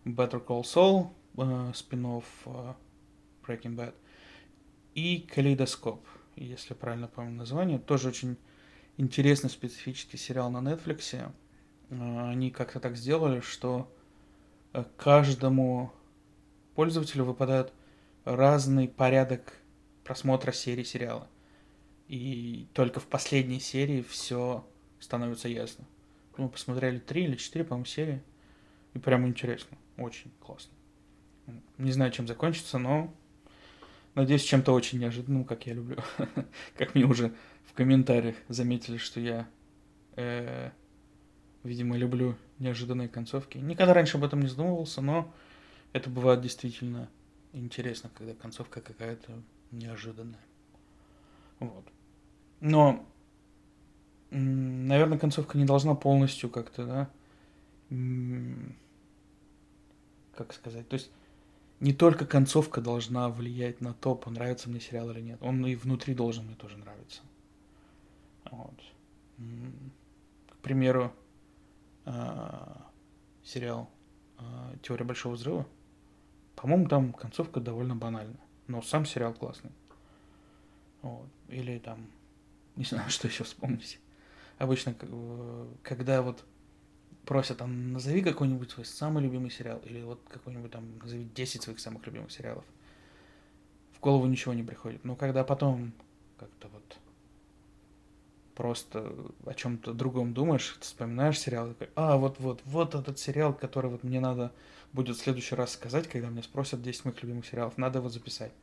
Better 0.06 0.44
Call 0.44 0.64
Saul, 0.64 1.10
э, 1.38 1.72
спин-офф 1.74 2.26
э, 2.46 2.74
Breaking 3.46 3.76
Bad, 3.76 3.94
и 4.96 5.28
Kaleidoscope, 5.34 6.06
если 6.36 6.74
правильно 6.74 7.08
помню 7.08 7.32
название, 7.32 7.78
тоже 7.78 8.10
очень 8.10 8.38
интересный 8.98 9.50
специфический 9.50 10.18
сериал 10.18 10.50
на 10.50 10.58
Netflix. 10.58 11.32
Они 11.90 12.50
как-то 12.50 12.80
так 12.80 12.96
сделали, 12.96 13.42
что 13.42 13.92
каждому 14.98 15.92
пользователю 16.76 17.26
выпадает 17.26 17.74
разный 18.26 18.88
порядок 18.88 19.54
просмотра 20.04 20.52
серии 20.52 20.84
сериала. 20.84 21.28
И 22.08 22.68
только 22.74 23.00
в 23.00 23.08
последней 23.08 23.60
серии 23.60 24.02
все 24.02 24.66
становится 25.00 25.48
ясно. 25.48 25.86
Мы 26.38 26.50
посмотрели 26.50 27.00
три 27.00 27.26
или 27.26 27.36
четыре, 27.36 27.66
по-моему, 27.66 27.86
серии. 27.86 28.22
И 28.94 29.00
прям 29.00 29.28
интересно. 29.28 29.78
Очень 29.98 30.32
классно. 30.40 30.74
Не 31.78 31.92
знаю, 31.92 32.12
чем 32.12 32.28
закончится, 32.28 32.78
но 32.78 33.14
надеюсь, 34.16 34.44
чем-то 34.44 34.74
очень 34.74 35.00
неожиданным, 35.00 35.46
как 35.46 35.66
я 35.68 35.74
люблю. 35.74 35.98
как 36.78 36.96
мне 36.96 37.06
уже 37.06 37.34
в 37.66 37.74
комментариях 37.74 38.36
заметили, 38.48 38.98
что 38.98 39.20
я, 39.20 39.48
э, 40.16 40.72
видимо, 41.64 41.98
люблю 41.98 42.36
неожиданные 42.60 43.10
концовки. 43.10 43.58
Никогда 43.58 43.94
раньше 43.94 44.18
об 44.18 44.24
этом 44.24 44.42
не 44.42 44.48
задумывался, 44.48 45.02
но 45.02 45.34
это 45.94 46.10
бывает 46.10 46.42
действительно 46.42 47.10
интересно, 47.54 48.10
когда 48.14 48.34
концовка 48.34 48.82
какая-то 48.82 49.32
неожиданная. 49.72 50.44
Вот. 51.60 51.86
Но, 52.60 53.06
наверное, 54.32 55.18
концовка 55.18 55.58
не 55.58 55.66
должна 55.66 55.96
полностью 55.96 56.50
как-то, 56.50 56.86
да, 56.86 57.10
как 60.36 60.54
сказать, 60.54 60.88
то 60.90 60.96
есть 60.96 61.12
не 61.80 61.94
только 61.94 62.26
концовка 62.26 62.82
должна 62.82 63.30
влиять 63.30 63.82
на 63.82 63.94
то, 63.94 64.16
понравится 64.16 64.70
мне 64.70 64.80
сериал 64.80 65.12
или 65.12 65.20
нет. 65.20 65.38
Он 65.42 65.66
и 65.66 65.76
внутри 65.76 66.14
должен 66.14 66.46
мне 66.46 66.56
тоже 66.56 66.78
нравиться. 66.78 67.22
Вот. 68.50 68.80
К 70.50 70.56
примеру, 70.62 71.14
а, 72.06 72.90
сериал 73.44 73.90
а, 74.38 74.74
Теория 74.82 75.04
большого 75.04 75.34
взрыва. 75.34 75.68
По-моему, 76.64 76.88
там 76.88 77.12
концовка 77.12 77.60
довольно 77.60 77.94
банальная. 77.94 78.40
Но 78.68 78.82
сам 78.82 79.06
сериал 79.06 79.34
классный. 79.34 79.72
Вот. 81.02 81.28
Или 81.50 81.78
там, 81.78 82.08
не 82.78 82.86
знаю, 82.86 83.10
что 83.10 83.28
еще 83.28 83.44
вспомнить. 83.44 84.00
Обычно, 84.60 84.96
когда 85.84 86.22
вот 86.22 86.46
просят, 87.26 87.62
а 87.62 87.68
назови 87.68 88.22
какой-нибудь 88.22 88.72
свой 88.72 88.86
самый 88.86 89.22
любимый 89.22 89.52
сериал, 89.52 89.82
или 89.84 90.04
вот 90.04 90.22
какой-нибудь 90.30 90.72
там, 90.72 91.00
назови 91.00 91.26
10 91.36 91.64
своих 91.64 91.82
самых 91.82 92.06
любимых 92.08 92.32
сериалов. 92.32 92.64
В 93.92 94.00
голову 94.00 94.26
ничего 94.26 94.54
не 94.54 94.64
приходит. 94.64 95.04
Но 95.04 95.18
когда 95.18 95.44
потом 95.44 95.92
как-то 96.38 96.70
вот 96.70 96.98
просто 98.56 99.14
о 99.46 99.54
чем-то 99.54 99.92
другом 99.92 100.34
думаешь, 100.34 100.78
вспоминаешь 100.80 101.40
сериал, 101.40 101.68
такой, 101.74 101.90
а, 101.96 102.16
вот, 102.16 102.40
вот, 102.40 102.62
вот 102.64 102.96
этот 102.96 103.20
сериал, 103.20 103.54
который 103.54 103.92
вот 103.92 104.04
мне 104.04 104.22
надо 104.22 104.54
будет 104.94 105.18
в 105.18 105.22
следующий 105.22 105.56
раз 105.56 105.74
сказать, 105.74 106.08
когда 106.08 106.30
меня 106.30 106.44
спросят 106.44 106.82
10 106.82 107.06
моих 107.06 107.22
любимых 107.24 107.46
сериалов, 107.46 107.78
надо 107.78 108.00
его 108.00 108.10
записать. 108.10 108.54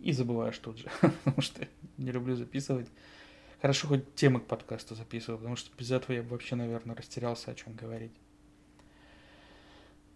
И 0.00 0.12
забываешь 0.12 0.58
тут 0.58 0.78
же, 0.78 0.88
потому 1.00 1.42
что 1.42 1.68
не 1.98 2.10
люблю 2.10 2.34
записывать. 2.34 2.88
Хорошо, 3.60 3.88
хоть 3.88 4.14
темы 4.14 4.40
к 4.40 4.46
подкасту 4.46 4.94
записываю, 4.94 5.38
потому 5.38 5.56
что 5.56 5.70
без 5.76 5.90
этого 5.90 6.16
я 6.16 6.22
бы 6.22 6.30
вообще, 6.30 6.56
наверное, 6.56 6.96
растерялся, 6.96 7.50
о 7.50 7.54
чем 7.54 7.74
говорить. 7.74 8.12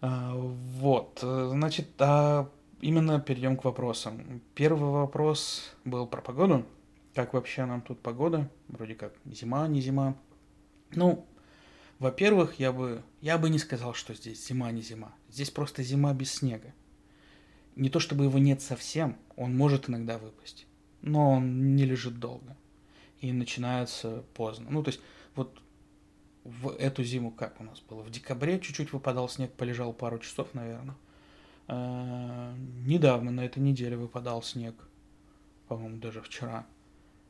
А, 0.01 0.33
вот, 0.35 1.19
значит, 1.21 1.89
а 1.99 2.49
именно 2.81 3.19
перейдем 3.19 3.55
к 3.55 3.63
вопросам. 3.63 4.41
Первый 4.55 4.89
вопрос 4.89 5.75
был 5.85 6.07
про 6.07 6.21
погоду. 6.21 6.65
Как 7.13 7.33
вообще 7.33 7.65
нам 7.65 7.81
тут 7.81 8.01
погода? 8.01 8.49
Вроде 8.67 8.95
как 8.95 9.13
зима, 9.25 9.67
не 9.67 9.79
зима. 9.79 10.17
Ну, 10.91 11.25
во-первых, 11.99 12.59
я 12.59 12.71
бы, 12.71 13.03
я 13.21 13.37
бы 13.37 13.49
не 13.49 13.59
сказал, 13.59 13.93
что 13.93 14.13
здесь 14.13 14.45
зима, 14.45 14.71
не 14.71 14.81
зима. 14.81 15.13
Здесь 15.29 15.49
просто 15.49 15.83
зима 15.83 16.13
без 16.13 16.31
снега. 16.33 16.73
Не 17.75 17.89
то 17.89 17.99
чтобы 17.99 18.25
его 18.25 18.37
нет 18.39 18.61
совсем, 18.61 19.17
он 19.35 19.55
может 19.55 19.89
иногда 19.89 20.17
выпасть, 20.17 20.65
но 21.01 21.31
он 21.31 21.75
не 21.75 21.85
лежит 21.85 22.19
долго 22.19 22.57
и 23.19 23.31
начинается 23.31 24.23
поздно. 24.33 24.67
Ну, 24.69 24.83
то 24.83 24.89
есть, 24.89 25.01
вот 25.35 25.61
в 26.43 26.69
эту 26.77 27.03
зиму 27.03 27.31
как 27.31 27.59
у 27.59 27.63
нас 27.63 27.81
было? 27.81 28.01
В 28.01 28.11
декабре 28.11 28.59
чуть-чуть 28.59 28.93
выпадал 28.93 29.27
снег, 29.27 29.51
полежал 29.53 29.93
пару 29.93 30.19
часов, 30.19 30.53
наверное. 30.53 30.95
А, 31.67 32.53
недавно, 32.85 33.31
на 33.31 33.41
этой 33.41 33.59
неделе 33.59 33.97
выпадал 33.97 34.43
снег, 34.43 34.75
по-моему, 35.67 35.97
даже 35.97 36.21
вчера. 36.21 36.67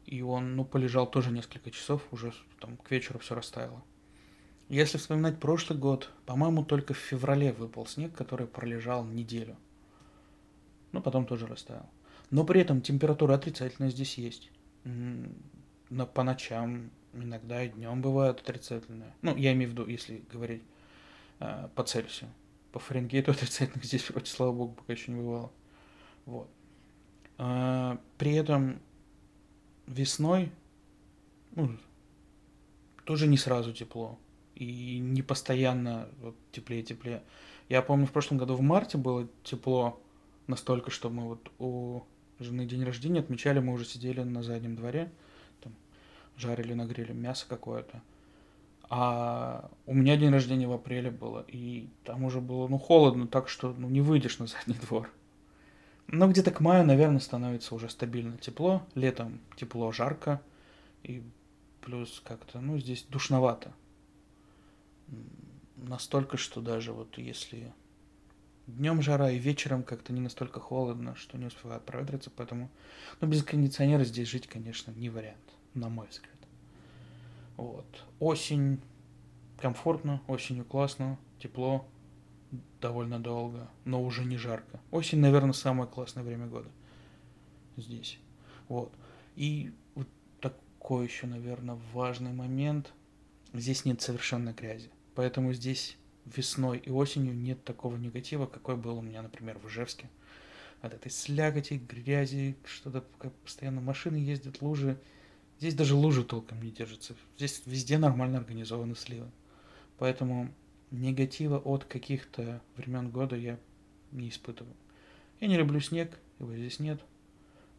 И 0.05 0.21
он, 0.21 0.55
ну, 0.55 0.65
полежал 0.65 1.09
тоже 1.09 1.31
несколько 1.31 1.71
часов, 1.71 2.01
уже 2.11 2.33
там 2.59 2.77
к 2.77 2.91
вечеру 2.91 3.19
все 3.19 3.35
растаяло. 3.35 3.83
Если 4.69 4.97
вспоминать 4.97 5.39
прошлый 5.39 5.77
год, 5.77 6.11
по-моему, 6.25 6.65
только 6.65 6.93
в 6.93 6.97
феврале 6.97 7.53
выпал 7.53 7.85
снег, 7.85 8.13
который 8.13 8.47
пролежал 8.47 9.05
неделю. 9.05 9.55
Ну, 10.91 11.01
потом 11.01 11.25
тоже 11.25 11.45
растаял. 11.45 11.87
Но 12.31 12.43
при 12.43 12.61
этом 12.61 12.81
температура 12.81 13.35
отрицательная 13.35 13.91
здесь 13.91 14.17
есть 14.17 14.49
но 15.89 16.05
по 16.05 16.23
ночам, 16.23 16.89
иногда 17.13 17.63
и 17.63 17.69
днем 17.69 18.01
бывают 18.01 18.41
отрицательные. 18.41 19.13
Ну, 19.21 19.35
я 19.35 19.53
имею 19.53 19.69
в 19.69 19.73
виду, 19.73 19.87
если 19.87 20.23
говорить 20.31 20.63
э, 21.39 21.69
по 21.75 21.83
Цельсию. 21.83 22.29
По 22.71 22.79
Фаренгейту 22.79 23.31
отрицательных 23.31 23.85
здесь 23.85 24.09
вроде, 24.09 24.29
слава 24.29 24.51
богу, 24.51 24.73
пока 24.73 24.93
еще 24.93 25.11
не 25.11 25.21
бывало. 25.21 25.51
Вот. 26.25 26.49
А, 27.37 27.99
при 28.17 28.33
этом 28.33 28.79
весной 29.87 30.51
ну, 31.55 31.77
тоже 33.05 33.27
не 33.27 33.37
сразу 33.37 33.73
тепло. 33.73 34.19
И 34.55 34.99
не 34.99 35.21
постоянно 35.21 36.07
вот, 36.21 36.35
теплее-теплее. 36.51 37.21
Я 37.69 37.81
помню, 37.81 38.05
в 38.05 38.11
прошлом 38.11 38.37
году 38.37 38.55
в 38.55 38.61
марте 38.61 38.97
было 38.97 39.27
тепло 39.43 40.01
настолько, 40.47 40.91
что 40.91 41.09
мы 41.09 41.23
вот 41.23 41.51
у 41.59 42.03
жены 42.39 42.65
день 42.65 42.83
рождения 42.83 43.19
отмечали, 43.19 43.59
мы 43.59 43.73
уже 43.73 43.85
сидели 43.85 44.21
на 44.21 44.43
заднем 44.43 44.75
дворе 44.75 45.11
жарили 46.37 46.73
на 46.73 46.85
гриле 46.85 47.13
мясо 47.13 47.45
какое-то. 47.47 48.01
А 48.87 49.71
у 49.85 49.93
меня 49.93 50.15
день 50.15 50.31
рождения 50.31 50.67
в 50.67 50.71
апреле 50.71 51.09
было, 51.09 51.43
и 51.47 51.89
там 52.03 52.23
уже 52.23 52.39
было, 52.39 52.67
ну, 52.67 52.77
холодно, 52.77 53.27
так 53.27 53.49
что, 53.49 53.73
ну, 53.73 53.89
не 53.89 54.01
выйдешь 54.01 54.37
на 54.39 54.47
задний 54.47 54.75
двор. 54.75 55.09
Но 56.07 56.27
где-то 56.27 56.51
к 56.51 56.59
маю, 56.59 56.85
наверное, 56.85 57.19
становится 57.19 57.73
уже 57.73 57.89
стабильно 57.89 58.37
тепло. 58.37 58.83
Летом 58.93 59.39
тепло, 59.55 59.91
жарко. 59.91 60.39
И 61.01 61.23
плюс 61.81 62.21
как-то, 62.23 62.61
ну, 62.61 62.77
здесь 62.77 63.05
душновато. 63.09 63.73
Настолько, 65.77 66.37
что 66.37 66.61
даже 66.61 66.93
вот 66.93 67.17
если 67.17 67.73
днем 68.67 69.01
жара 69.01 69.29
и 69.29 69.37
вечером 69.37 69.83
как-то 69.83 70.13
не 70.13 70.21
настолько 70.21 70.59
холодно, 70.59 71.15
что 71.15 71.37
не 71.37 71.45
успевает 71.45 71.85
проветриться, 71.85 72.31
поэтому, 72.35 72.69
ну, 73.21 73.27
без 73.27 73.43
кондиционера 73.43 74.03
здесь 74.03 74.27
жить, 74.27 74.47
конечно, 74.47 74.91
не 74.91 75.09
вариант 75.09 75.37
на 75.73 75.89
мой 75.89 76.07
взгляд. 76.07 76.31
Вот. 77.57 77.85
Осень 78.19 78.81
комфортно, 79.57 80.21
осенью 80.27 80.65
классно, 80.65 81.19
тепло, 81.39 81.87
довольно 82.81 83.19
долго, 83.19 83.69
но 83.83 84.03
уже 84.03 84.25
не 84.25 84.37
жарко. 84.37 84.79
Осень, 84.91 85.19
наверное, 85.19 85.53
самое 85.53 85.89
классное 85.89 86.23
время 86.23 86.47
года 86.47 86.69
здесь. 87.77 88.19
Вот. 88.67 88.91
И 89.35 89.73
вот 89.95 90.07
такой 90.41 91.05
еще, 91.05 91.27
наверное, 91.27 91.79
важный 91.93 92.33
момент. 92.33 92.93
Здесь 93.53 93.85
нет 93.85 94.01
совершенно 94.01 94.53
грязи. 94.53 94.89
Поэтому 95.15 95.53
здесь 95.53 95.97
весной 96.25 96.77
и 96.77 96.89
осенью 96.89 97.33
нет 97.35 97.63
такого 97.63 97.95
негатива, 97.95 98.45
какой 98.45 98.75
был 98.75 98.97
у 98.97 99.01
меня, 99.01 99.21
например, 99.21 99.57
в 99.59 99.67
Ижевске. 99.67 100.09
От 100.81 100.93
этой 100.93 101.09
слякоти, 101.09 101.75
грязи, 101.75 102.55
что-то 102.65 103.01
постоянно 103.43 103.81
машины 103.81 104.17
ездят, 104.17 104.61
лужи. 104.61 104.99
Здесь 105.59 105.73
даже 105.73 105.95
лужи 105.95 106.23
толком 106.23 106.61
не 106.61 106.69
держатся. 106.69 107.15
Здесь 107.37 107.63
везде 107.65 107.97
нормально 107.97 108.39
организованы 108.39 108.95
сливы. 108.95 109.31
Поэтому 109.97 110.53
негатива 110.91 111.57
от 111.57 111.85
каких-то 111.85 112.61
времен 112.75 113.09
года 113.09 113.35
я 113.35 113.57
не 114.11 114.29
испытываю. 114.29 114.75
Я 115.39 115.47
не 115.47 115.57
люблю 115.57 115.79
снег, 115.79 116.17
его 116.39 116.53
здесь 116.53 116.79
нет. 116.79 117.01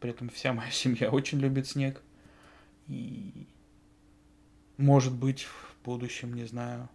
При 0.00 0.10
этом 0.10 0.30
вся 0.30 0.52
моя 0.52 0.70
семья 0.72 1.10
очень 1.10 1.38
любит 1.38 1.66
снег. 1.66 2.02
И 2.88 3.46
может 4.78 5.14
быть 5.14 5.42
в 5.42 5.76
будущем, 5.84 6.34
не 6.34 6.44
знаю, 6.44 6.88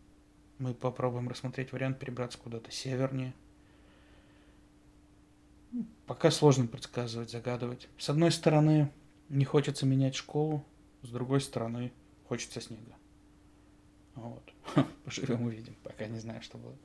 мы 0.62 0.76
попробуем 0.76 1.28
рассмотреть 1.28 1.72
вариант 1.72 1.98
перебраться 1.98 2.38
куда-то 2.38 2.72
севернее. 2.72 3.34
Пока 6.06 6.30
сложно 6.30 6.68
предсказывать, 6.68 7.32
загадывать. 7.32 7.90
С 7.98 8.10
одной 8.10 8.32
стороны, 8.32 8.92
не 9.30 9.44
хочется 9.44 9.88
менять 9.88 10.14
школу, 10.14 10.64
с 11.02 11.10
другой 11.10 11.42
стороны, 11.42 11.92
хочется 12.28 12.62
снега. 12.62 12.96
Вот. 14.14 14.54
Поживем, 15.04 15.42
увидим. 15.42 15.76
Пока 15.84 16.06
не 16.06 16.20
знаю, 16.20 16.44
что 16.44 16.60
будет. 16.60 16.80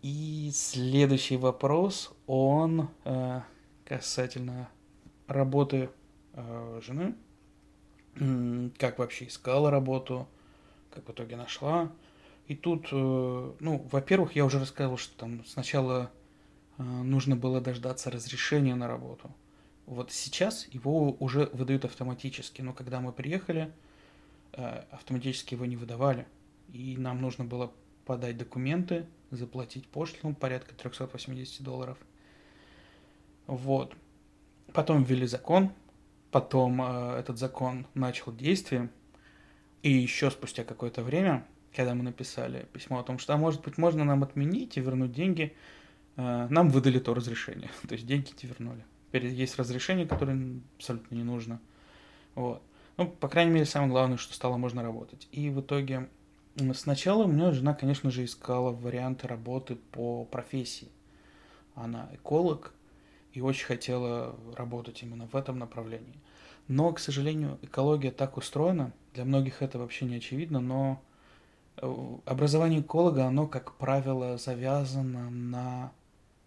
И 0.00 0.50
следующий 0.54 1.36
вопрос, 1.36 2.14
он 2.26 2.88
э, 3.04 3.42
касательно 3.84 4.70
работы 5.26 5.90
э, 6.32 6.80
жены. 6.82 7.14
Как 8.78 8.98
вообще 8.98 9.26
искала 9.26 9.70
работу, 9.70 10.28
как 10.90 11.06
в 11.06 11.12
итоге 11.12 11.36
нашла. 11.36 11.92
И 12.48 12.54
тут, 12.54 12.88
э, 12.90 13.52
ну, 13.60 13.88
во-первых, 13.90 14.34
я 14.34 14.44
уже 14.44 14.58
рассказывал, 14.58 14.96
что 14.96 15.16
там 15.16 15.44
сначала 15.46 16.10
э, 16.78 16.82
нужно 16.82 17.36
было 17.36 17.60
дождаться 17.60 18.10
разрешения 18.10 18.74
на 18.74 18.88
работу. 18.88 19.30
Вот 19.86 20.12
сейчас 20.12 20.66
его 20.68 21.12
уже 21.18 21.46
выдают 21.52 21.84
автоматически, 21.84 22.62
но 22.62 22.72
когда 22.72 23.00
мы 23.00 23.12
приехали, 23.12 23.72
э, 24.52 24.84
автоматически 24.90 25.54
его 25.54 25.66
не 25.66 25.76
выдавали. 25.76 26.26
И 26.72 26.96
нам 26.96 27.20
нужно 27.20 27.44
было 27.44 27.72
подать 28.04 28.36
документы, 28.36 29.06
заплатить 29.30 29.86
пошлину 29.88 30.34
порядка 30.34 30.74
380 30.74 31.62
долларов. 31.62 31.98
Вот. 33.46 33.94
Потом 34.72 35.04
ввели 35.04 35.26
закон, 35.26 35.72
потом 36.30 36.80
э, 36.82 37.18
этот 37.18 37.38
закон 37.38 37.86
начал 37.94 38.32
действие, 38.32 38.88
и 39.82 39.90
еще 39.90 40.30
спустя 40.30 40.64
какое-то 40.64 41.02
время, 41.02 41.46
когда 41.74 41.94
мы 41.94 42.02
написали 42.02 42.66
письмо 42.72 43.00
о 43.00 43.02
том, 43.02 43.18
что, 43.18 43.34
а 43.34 43.36
может 43.36 43.62
быть, 43.62 43.78
можно 43.78 44.04
нам 44.04 44.22
отменить 44.22 44.76
и 44.76 44.80
вернуть 44.80 45.12
деньги, 45.12 45.54
э, 46.16 46.46
нам 46.50 46.70
выдали 46.70 46.98
то 46.98 47.14
разрешение. 47.14 47.70
то 47.88 47.94
есть 47.94 48.06
деньги 48.06 48.30
эти 48.30 48.46
вернули. 48.46 48.84
Теперь 49.08 49.26
есть 49.26 49.58
разрешение, 49.58 50.06
которое 50.06 50.60
абсолютно 50.76 51.14
не 51.14 51.24
нужно. 51.24 51.60
Вот. 52.34 52.62
Ну, 52.96 53.08
по 53.08 53.28
крайней 53.28 53.52
мере, 53.52 53.66
самое 53.66 53.90
главное, 53.90 54.16
что 54.16 54.34
стало 54.34 54.56
можно 54.56 54.82
работать. 54.82 55.28
И 55.32 55.50
в 55.50 55.60
итоге 55.60 56.08
сначала 56.74 57.24
у 57.24 57.28
меня 57.28 57.52
жена, 57.52 57.74
конечно 57.74 58.10
же, 58.10 58.24
искала 58.24 58.70
варианты 58.70 59.26
работы 59.28 59.76
по 59.76 60.24
профессии. 60.24 60.88
Она 61.74 62.08
эколог 62.12 62.72
и 63.32 63.40
очень 63.40 63.64
хотела 63.64 64.36
работать 64.56 65.02
именно 65.02 65.26
в 65.26 65.34
этом 65.34 65.58
направлении. 65.58 66.20
Но, 66.68 66.92
к 66.92 66.98
сожалению, 66.98 67.58
экология 67.62 68.10
так 68.10 68.36
устроена, 68.36 68.92
для 69.14 69.24
многих 69.24 69.62
это 69.62 69.78
вообще 69.78 70.04
не 70.04 70.16
очевидно, 70.16 70.60
но 70.60 71.02
образование 71.76 72.80
эколога, 72.80 73.26
оно, 73.26 73.46
как 73.46 73.74
правило, 73.74 74.36
завязано 74.38 75.30
на 75.30 75.92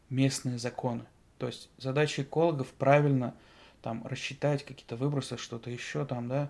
местные 0.09 0.57
законы. 0.57 1.05
То 1.37 1.47
есть 1.47 1.69
задача 1.77 2.21
экологов 2.21 2.67
правильно 2.73 3.35
там 3.81 4.05
рассчитать 4.07 4.63
какие-то 4.63 4.95
выбросы, 4.95 5.37
что-то 5.37 5.69
еще 5.69 6.05
там, 6.05 6.27
да, 6.27 6.49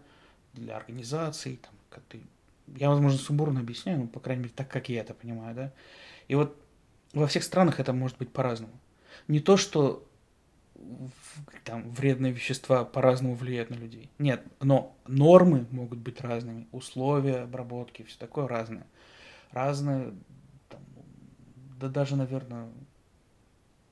для 0.53 0.77
организаций, 0.77 1.59
там, 1.61 1.73
как. 1.89 2.03
Я, 2.77 2.89
возможно, 2.89 3.19
сумбурно 3.19 3.59
объясняю, 3.59 3.99
но, 3.99 4.07
по 4.07 4.19
крайней 4.19 4.43
мере, 4.43 4.53
так, 4.55 4.69
как 4.69 4.89
я 4.89 5.01
это 5.01 5.13
понимаю, 5.13 5.55
да. 5.55 5.71
И 6.27 6.35
вот 6.35 6.57
во 7.13 7.27
всех 7.27 7.43
странах 7.43 7.79
это 7.79 7.93
может 7.93 8.17
быть 8.17 8.31
по-разному. 8.31 8.73
Не 9.27 9.39
то, 9.39 9.55
что 9.55 10.03
там 11.63 11.89
вредные 11.91 12.31
вещества 12.31 12.85
по-разному 12.85 13.35
влияют 13.35 13.69
на 13.69 13.75
людей. 13.75 14.09
Нет, 14.19 14.45
но 14.59 14.95
нормы 15.07 15.65
могут 15.71 15.99
быть 15.99 16.21
разными, 16.21 16.67
условия 16.71 17.43
обработки, 17.43 18.03
все 18.03 18.17
такое 18.17 18.47
разное. 18.47 18.85
Разные, 19.51 20.13
там, 20.69 20.81
да 21.79 21.87
даже, 21.87 22.15
наверное, 22.15 22.69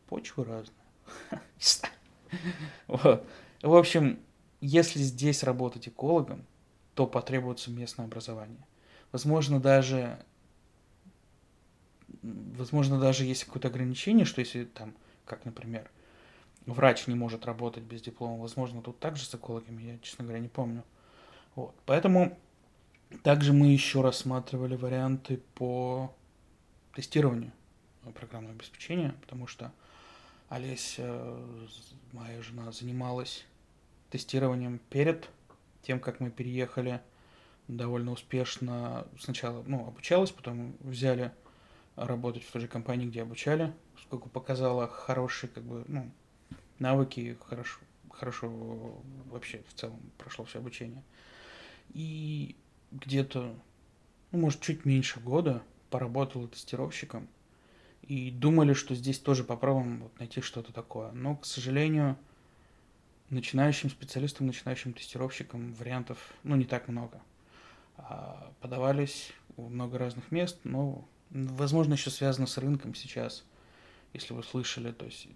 почвы 0.07 0.45
разные. 0.45 1.41
В 3.61 3.75
общем, 3.75 4.19
если 4.61 4.99
здесь 4.99 5.43
работать 5.43 5.87
экологом, 5.87 6.45
то 6.95 7.07
потребуется 7.07 7.71
местное 7.71 8.05
образование. 8.05 8.65
Возможно, 9.11 9.59
даже 9.59 10.19
возможно, 12.21 12.99
даже 12.99 13.25
есть 13.25 13.45
какое-то 13.45 13.67
ограничение, 13.67 14.25
что 14.25 14.39
если 14.39 14.65
там, 14.65 14.93
как, 15.25 15.45
например, 15.45 15.89
врач 16.65 17.07
не 17.07 17.15
может 17.15 17.45
работать 17.45 17.83
без 17.83 18.01
диплома, 18.01 18.37
возможно, 18.37 18.81
тут 18.81 18.99
также 18.99 19.25
с 19.25 19.35
экологами, 19.35 19.83
я, 19.83 19.97
честно 19.99 20.23
говоря, 20.23 20.39
не 20.39 20.47
помню. 20.47 20.83
Вот. 21.55 21.75
Поэтому 21.85 22.37
также 23.21 23.53
мы 23.53 23.67
еще 23.67 24.01
рассматривали 24.01 24.75
варианты 24.75 25.41
по 25.55 26.13
тестированию 26.95 27.51
программного 28.15 28.55
обеспечения, 28.55 29.15
потому 29.21 29.47
что 29.47 29.71
Олеся, 30.49 31.37
моя 32.11 32.41
жена, 32.41 32.71
занималась 32.71 33.45
тестированием 34.09 34.79
перед 34.89 35.29
тем, 35.81 35.99
как 35.99 36.19
мы 36.19 36.29
переехали 36.29 37.01
довольно 37.67 38.11
успешно. 38.11 39.07
Сначала 39.19 39.63
ну, 39.65 39.87
обучалась, 39.87 40.31
потом 40.31 40.75
взяли 40.79 41.31
работать 41.95 42.43
в 42.43 42.51
той 42.51 42.61
же 42.61 42.67
компании, 42.67 43.07
где 43.07 43.21
обучали, 43.21 43.73
сколько 44.01 44.29
показала 44.29 44.87
хорошие 44.87 45.49
как 45.49 45.63
бы, 45.63 45.83
ну, 45.87 46.11
навыки, 46.83 47.37
хорошо, 47.47 47.79
хорошо 48.11 49.01
вообще 49.31 49.63
в 49.67 49.73
целом 49.73 49.99
прошло 50.17 50.45
все 50.45 50.59
обучение. 50.59 51.03
И 51.93 52.55
где-то, 52.91 53.55
ну, 54.31 54.39
может, 54.39 54.61
чуть 54.61 54.85
меньше 54.85 55.19
года 55.19 55.63
поработала 55.89 56.47
тестировщиком– 56.47 57.27
и 58.07 58.31
думали, 58.31 58.73
что 58.73 58.95
здесь 58.95 59.17
тоже 59.17 59.43
попробуем 59.43 60.03
вот 60.03 60.19
найти 60.19 60.41
что-то 60.41 60.73
такое. 60.73 61.11
Но, 61.13 61.37
к 61.37 61.45
сожалению, 61.45 62.17
начинающим 63.29 63.89
специалистам, 63.89 64.47
начинающим 64.47 64.93
тестировщикам 64.93 65.73
вариантов, 65.73 66.17
ну, 66.43 66.55
не 66.55 66.65
так 66.65 66.87
много. 66.89 67.21
А, 67.97 68.51
подавались 68.59 69.31
в 69.55 69.69
много 69.69 69.97
разных 69.97 70.31
мест, 70.31 70.59
но, 70.63 71.07
возможно, 71.29 71.93
еще 71.93 72.09
связано 72.09 72.45
с 72.45 72.57
рынком 72.57 72.93
сейчас, 72.93 73.45
если 74.11 74.33
вы 74.33 74.43
слышали, 74.43 74.91
то 74.91 75.05
есть 75.05 75.27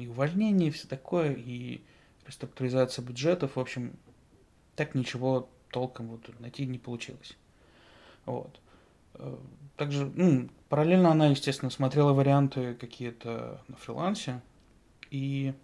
и 0.00 0.08
увольнение, 0.08 0.68
и 0.68 0.72
все 0.72 0.88
такое, 0.88 1.32
и 1.32 1.82
реструктуризация 2.26 3.04
бюджетов, 3.04 3.56
в 3.56 3.60
общем, 3.60 3.92
так 4.76 4.94
ничего 4.94 5.48
толком 5.70 6.08
вот 6.08 6.28
найти 6.40 6.66
не 6.66 6.78
получилось. 6.78 7.36
Вот. 8.26 8.60
Э, 9.14 9.36
также, 9.76 10.06
ну, 10.14 10.48
параллельно 10.68 11.10
она, 11.10 11.28
естественно, 11.28 11.70
смотрела 11.70 12.12
варианты 12.12 12.74
какие-то 12.74 13.62
на 13.68 13.76
фрилансе. 13.76 14.40
И 15.10 15.54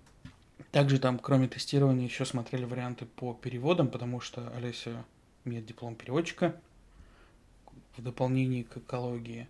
также 0.73 0.99
там, 0.99 1.19
кроме 1.19 1.49
тестирования, 1.49 2.05
еще 2.05 2.25
смотрели 2.25 2.65
варианты 2.65 3.07
по 3.07 3.35
переводам, 3.35 3.89
потому 3.89 4.21
что 4.21 4.53
Олеся 4.57 5.05
имеет 5.45 5.67
диплом 5.67 5.95
переводчика 5.95 6.57
в 7.97 8.03
дополнении 8.03 8.63
к 8.63 8.79
экологии. 8.79 9.49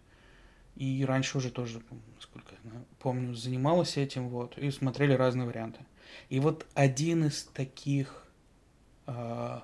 И 0.76 1.04
раньше 1.04 1.38
уже 1.38 1.50
тоже, 1.50 1.82
насколько 2.14 2.54
я 2.64 2.70
помню, 2.98 3.34
занималась 3.34 3.96
этим, 3.96 4.28
вот, 4.28 4.58
и 4.58 4.70
смотрели 4.70 5.14
разные 5.14 5.46
варианты. 5.46 5.80
И 6.28 6.38
вот 6.38 6.66
один 6.74 7.24
из 7.24 7.44
таких, 7.44 8.26
э, 9.06 9.60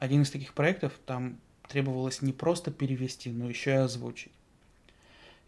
один 0.00 0.22
из 0.22 0.30
таких 0.30 0.52
проектов, 0.52 0.98
там 1.06 1.38
требовалось 1.68 2.22
не 2.22 2.32
просто 2.32 2.70
перевести, 2.70 3.30
но 3.30 3.48
еще 3.48 3.70
и 3.70 3.74
озвучить. 3.74 4.32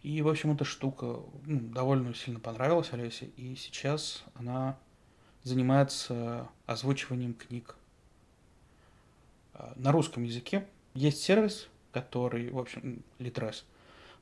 И, 0.01 0.21
в 0.21 0.29
общем, 0.29 0.53
эта 0.53 0.63
штука 0.63 1.19
ну, 1.45 1.59
довольно 1.59 2.13
сильно 2.13 2.39
понравилась 2.39 2.93
Олесе, 2.93 3.25
и 3.35 3.55
сейчас 3.55 4.23
она 4.35 4.77
занимается 5.43 6.47
озвучиванием 6.65 7.33
книг 7.33 7.75
а, 9.53 9.73
на 9.75 9.91
русском 9.91 10.23
языке. 10.23 10.67
Есть 10.93 11.21
сервис, 11.21 11.67
который, 11.91 12.49
в 12.49 12.59
общем, 12.59 13.03
Литрес, 13.19 13.65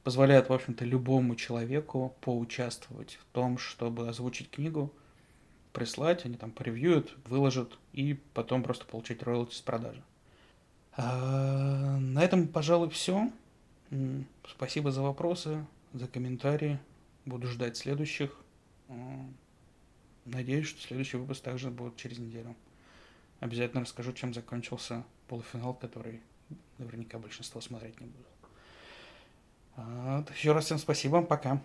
позволяет, 0.05 0.49
в 0.49 0.53
общем-то, 0.53 0.85
любому 0.85 1.35
человеку 1.35 2.15
поучаствовать 2.21 3.17
в 3.19 3.25
том, 3.33 3.57
чтобы 3.57 4.07
озвучить 4.07 4.51
книгу, 4.51 4.93
прислать, 5.73 6.25
они 6.25 6.37
там 6.37 6.51
поревьюют, 6.51 7.17
выложат, 7.25 7.79
и 7.91 8.13
потом 8.35 8.61
просто 8.61 8.85
получить 8.85 9.23
роялти 9.23 9.55
с 9.55 9.61
продажи. 9.61 10.03
А, 10.95 11.97
на 11.97 12.23
этом, 12.23 12.47
пожалуй, 12.47 12.91
все. 12.91 13.31
Спасибо 14.47 14.91
за 14.91 15.01
вопросы, 15.01 15.65
за 15.91 16.07
комментарии. 16.07 16.79
Буду 17.25 17.47
ждать 17.47 17.75
следующих. 17.75 18.31
Надеюсь, 20.25 20.67
что 20.67 20.81
следующий 20.81 21.17
выпуск 21.17 21.41
также 21.41 21.71
будет 21.71 21.97
через 21.97 22.19
неделю. 22.19 22.55
Обязательно 23.39 23.81
расскажу, 23.81 24.13
чем 24.13 24.35
закончился 24.35 25.03
полуфинал, 25.27 25.73
который 25.73 26.21
наверняка 26.77 27.17
большинство 27.17 27.59
смотреть 27.59 27.99
не 27.99 28.05
будут. 28.05 28.34
Еще 30.33 30.51
раз 30.51 30.65
всем 30.65 30.77
спасибо. 30.77 31.21
Пока. 31.21 31.59